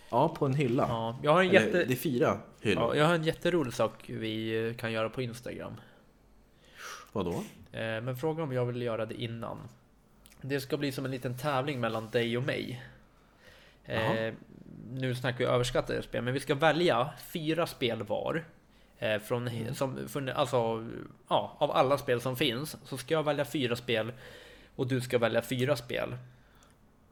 Ja, 0.09 0.29
på 0.29 0.45
en 0.45 0.53
hylla. 0.53 0.85
Ja, 0.89 1.19
jag 1.23 1.31
har 1.31 1.43
en 1.43 1.49
Eller, 1.49 1.59
jätte... 1.61 1.85
Det 1.85 1.93
är 1.93 1.97
fyra 1.97 2.37
hyllor. 2.61 2.83
Ja, 2.83 2.95
jag 2.95 3.05
har 3.05 3.15
en 3.15 3.23
jätterolig 3.23 3.73
sak 3.73 3.91
vi 4.07 4.67
eh, 4.67 4.75
kan 4.75 4.91
göra 4.91 5.09
på 5.09 5.21
Instagram. 5.21 5.73
Vadå? 7.11 7.43
Eh, 7.71 8.01
Men 8.01 8.17
fråga 8.17 8.43
om 8.43 8.51
jag 8.51 8.65
vill 8.65 8.81
göra 8.81 9.05
det 9.05 9.21
innan. 9.21 9.57
Det 10.41 10.59
ska 10.59 10.77
bli 10.77 10.91
som 10.91 11.05
en 11.05 11.11
liten 11.11 11.37
tävling 11.37 11.79
mellan 11.79 12.09
dig 12.09 12.37
och 12.37 12.43
mig. 12.43 12.83
Jaha. 13.85 14.33
nu 14.91 15.15
snackar 15.15 15.37
vi 15.37 15.45
överskattade 15.45 16.01
spel, 16.01 16.23
men 16.23 16.33
vi 16.33 16.39
ska 16.39 16.55
välja 16.55 17.09
fyra 17.33 17.67
spel 17.67 18.03
var. 18.03 18.43
Eh, 18.99 19.19
från, 19.19 19.47
Mm. 19.47 19.75
som, 19.75 20.07
från, 20.09 20.29
alltså, 20.29 20.87
ja, 21.29 21.55
av 21.59 21.71
alla 21.71 21.97
spel 21.97 22.21
som 22.21 22.35
finns 22.35 22.77
så 22.83 22.97
ska 22.97 23.13
jag 23.13 23.23
välja 23.23 23.45
fyra 23.45 23.75
spel 23.75 24.13
och 24.75 24.87
du 24.87 25.01
ska 25.01 25.17
välja 25.17 25.41
fyra 25.41 25.75
spel. 25.75 26.17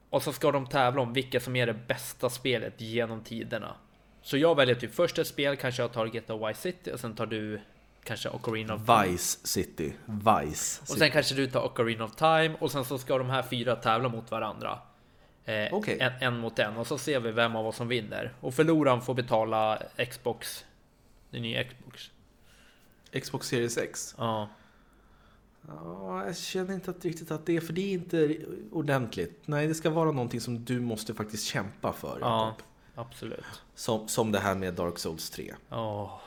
Och 0.10 0.24
så 0.24 0.34
ska 0.34 0.52
de 0.52 0.68
tävla 0.68 1.02
om 1.02 1.14
vilka 1.14 1.40
som 1.40 1.56
är 1.56 1.66
det 1.66 1.74
bästa 1.74 2.30
spelet 2.30 2.82
genom 2.82 3.22
tiderna. 3.22 3.76
Så 4.22 4.38
jag 4.38 4.56
väljer 4.56 4.76
typ 4.76 4.96
först 4.96 5.18
ett 5.18 5.28
spel, 5.28 5.56
kanske 5.56 5.82
jag 5.82 5.92
tar 5.94 6.06
Get 6.06 6.30
Vice 6.30 6.62
City 6.62 6.92
och 6.92 7.00
sen 7.00 7.16
tar 7.16 7.26
du 7.26 7.62
kanske 8.04 8.30
Ocarina 8.30 8.74
of 8.76 8.86
Time. 8.86 9.08
Vice 9.08 9.48
City. 9.48 9.94
Vice 10.06 10.82
Och 10.82 10.88
City. 10.88 11.00
sen 11.00 11.12
kanske 11.12 11.36
du 11.36 11.48
tar 11.48 11.62
Ocarina 11.66 12.04
of 12.06 12.16
Time 12.16 12.52
och 12.60 12.72
sen 12.72 12.86
så 12.86 12.98
ska 12.98 13.18
de 13.18 13.30
här 13.30 13.44
fyra 13.44 13.76
tävla 13.76 14.10
mot 14.10 14.32
varandra. 14.32 14.80
Eh, 15.46 15.68
Okej. 15.74 15.98
en, 16.00 16.12
en 16.20 16.38
mot 16.40 16.60
en 16.60 16.78
och 16.78 16.88
så 16.88 16.98
ser 16.98 17.20
vi 17.20 17.32
vem 17.32 17.56
av 17.56 17.68
oss 17.68 17.76
som 17.76 17.88
vinner. 17.88 18.34
Och 18.42 18.54
förloraren 18.54 19.02
får 19.02 19.14
betala 19.14 19.82
Xbox. 20.10 20.66
Den 21.36 21.42
nya 21.42 21.64
Xbox. 21.64 22.12
Xbox 23.22 23.48
Series 23.48 23.78
X. 23.78 24.16
Ja. 24.18 24.50
Ja, 25.68 26.26
jag 26.26 26.38
känner 26.38 26.74
inte 26.74 26.92
att, 26.92 27.06
riktigt 27.06 27.32
att 27.32 27.46
det 27.46 27.56
är, 27.56 27.62
för 27.62 27.74
det 27.74 27.82
är 27.82 27.94
inte 27.94 28.38
ordentligt. 28.72 29.42
Nej, 29.46 29.68
det 29.68 29.76
ska 29.76 29.90
vara 29.90 30.12
någonting 30.12 30.42
som 30.42 30.66
du 30.66 30.80
måste 30.80 31.14
faktiskt 31.14 31.46
kämpa 31.46 31.94
för. 31.94 32.18
Ja, 32.22 32.46
Jakob. 32.46 32.66
absolut. 32.96 33.46
Som, 33.76 34.08
som 34.08 34.32
det 34.32 34.40
här 34.40 34.56
med 34.56 34.74
Dark 34.74 35.00
Souls 35.00 35.30
3. 35.30 35.56
Ja. 35.70 36.22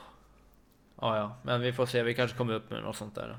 Ja, 1.01 1.17
ja, 1.17 1.35
men 1.43 1.61
vi 1.61 1.73
får 1.73 1.85
se. 1.85 2.03
Vi 2.03 2.13
kanske 2.13 2.37
kommer 2.37 2.53
upp 2.53 2.69
med 2.69 2.83
något 2.83 2.95
sånt 2.95 3.15
där. 3.15 3.37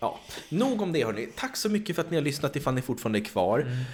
Ja, 0.00 0.20
nog 0.48 0.82
om 0.82 0.92
det 0.92 1.04
hörni. 1.04 1.26
Tack 1.36 1.56
så 1.56 1.68
mycket 1.68 1.96
för 1.96 2.02
att 2.02 2.10
ni 2.10 2.16
har 2.16 2.24
lyssnat 2.24 2.56
ifall 2.56 2.74
ni 2.74 2.82
fortfarande 2.82 3.18
är 3.18 3.24
kvar. 3.24 3.60
Mm. 3.60 3.84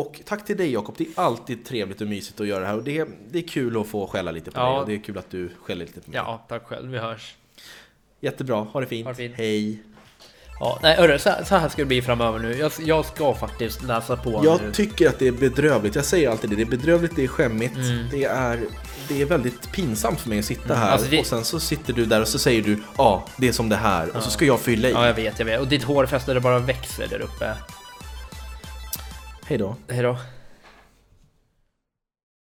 Och 0.00 0.20
tack 0.24 0.44
till 0.44 0.56
dig 0.56 0.72
Jakob, 0.72 0.94
det 0.98 1.04
är 1.04 1.10
alltid 1.14 1.64
trevligt 1.64 2.00
och 2.00 2.06
mysigt 2.06 2.40
att 2.40 2.46
göra 2.46 2.60
det 2.60 2.66
här. 2.66 2.76
Och 2.76 2.84
det, 2.84 2.98
är- 2.98 3.08
det 3.30 3.38
är 3.38 3.48
kul 3.48 3.80
att 3.80 3.86
få 3.86 4.06
skälla 4.06 4.30
lite 4.30 4.50
på 4.50 4.60
Ja. 4.60 4.70
dig 4.70 4.80
och 4.80 4.86
det 4.88 4.94
är 4.94 4.98
kul 4.98 5.18
att 5.18 5.30
du 5.30 5.50
skäller 5.64 5.84
lite 5.86 6.00
på 6.00 6.10
mig. 6.10 6.20
Ja, 6.24 6.44
tack 6.48 6.66
själv. 6.66 6.90
Vi 6.90 6.98
hörs. 6.98 7.34
Jättebra, 8.20 8.56
ha 8.56 8.80
det 8.80 8.86
fint. 8.86 9.04
Ha 9.06 9.12
det 9.12 9.16
fint. 9.16 9.34
Hej. 9.36 9.82
Ja, 10.60 10.78
nej, 10.82 10.96
hörru, 10.96 11.18
så, 11.18 11.30
så 11.46 11.56
här 11.56 11.68
ska 11.68 11.82
det 11.82 11.86
bli 11.86 12.02
framöver 12.02 12.38
nu. 12.38 12.56
Jag, 12.56 12.72
jag 12.80 13.04
ska 13.06 13.34
faktiskt 13.34 13.82
läsa 13.82 14.16
på 14.16 14.30
nu. 14.30 14.46
Jag 14.46 14.60
tycker 14.74 15.08
att 15.08 15.18
det 15.18 15.28
är 15.28 15.32
bedrövligt, 15.32 15.94
jag 15.94 16.04
säger 16.04 16.30
alltid 16.30 16.50
det, 16.50 16.56
det 16.56 16.62
är 16.62 16.66
bedrövligt, 16.66 17.16
det 17.16 17.24
är 17.24 17.28
skämmigt, 17.28 17.74
det, 18.10 18.24
är, 18.24 18.60
det 19.08 19.22
är 19.22 19.26
väldigt 19.26 19.72
pinsamt 19.72 20.20
för 20.20 20.28
mig 20.28 20.38
att 20.38 20.44
sitta 20.44 20.74
här 20.74 20.90
alltså 20.90 21.10
det- 21.10 21.20
och 21.20 21.26
sen 21.26 21.44
så 21.44 21.60
sitter 21.60 21.92
du 21.92 22.04
där 22.06 22.20
och 22.20 22.28
så 22.28 22.38
säger 22.38 22.62
du 22.62 22.78
ja, 22.96 23.24
det 23.36 23.48
är 23.48 23.52
som 23.52 23.68
det 23.68 23.76
här 23.76 24.16
och 24.16 24.22
så 24.22 24.30
ska 24.30 24.44
jag 24.44 24.60
fylla 24.60 24.88
i. 24.88 24.92
Ja, 24.92 25.06
jag 25.06 25.14
vet, 25.14 25.38
jag 25.38 25.46
vet. 25.46 25.60
Och 25.60 25.68
ditt 25.68 25.82
hårfäste 25.84 26.34
det 26.34 26.40
bara 26.40 26.58
växer 26.58 27.06
där 27.06 27.20
uppe. 27.20 27.54
Hej 29.48 29.58
då. 29.58 29.76
Hej 29.88 30.02
då. 30.02 30.16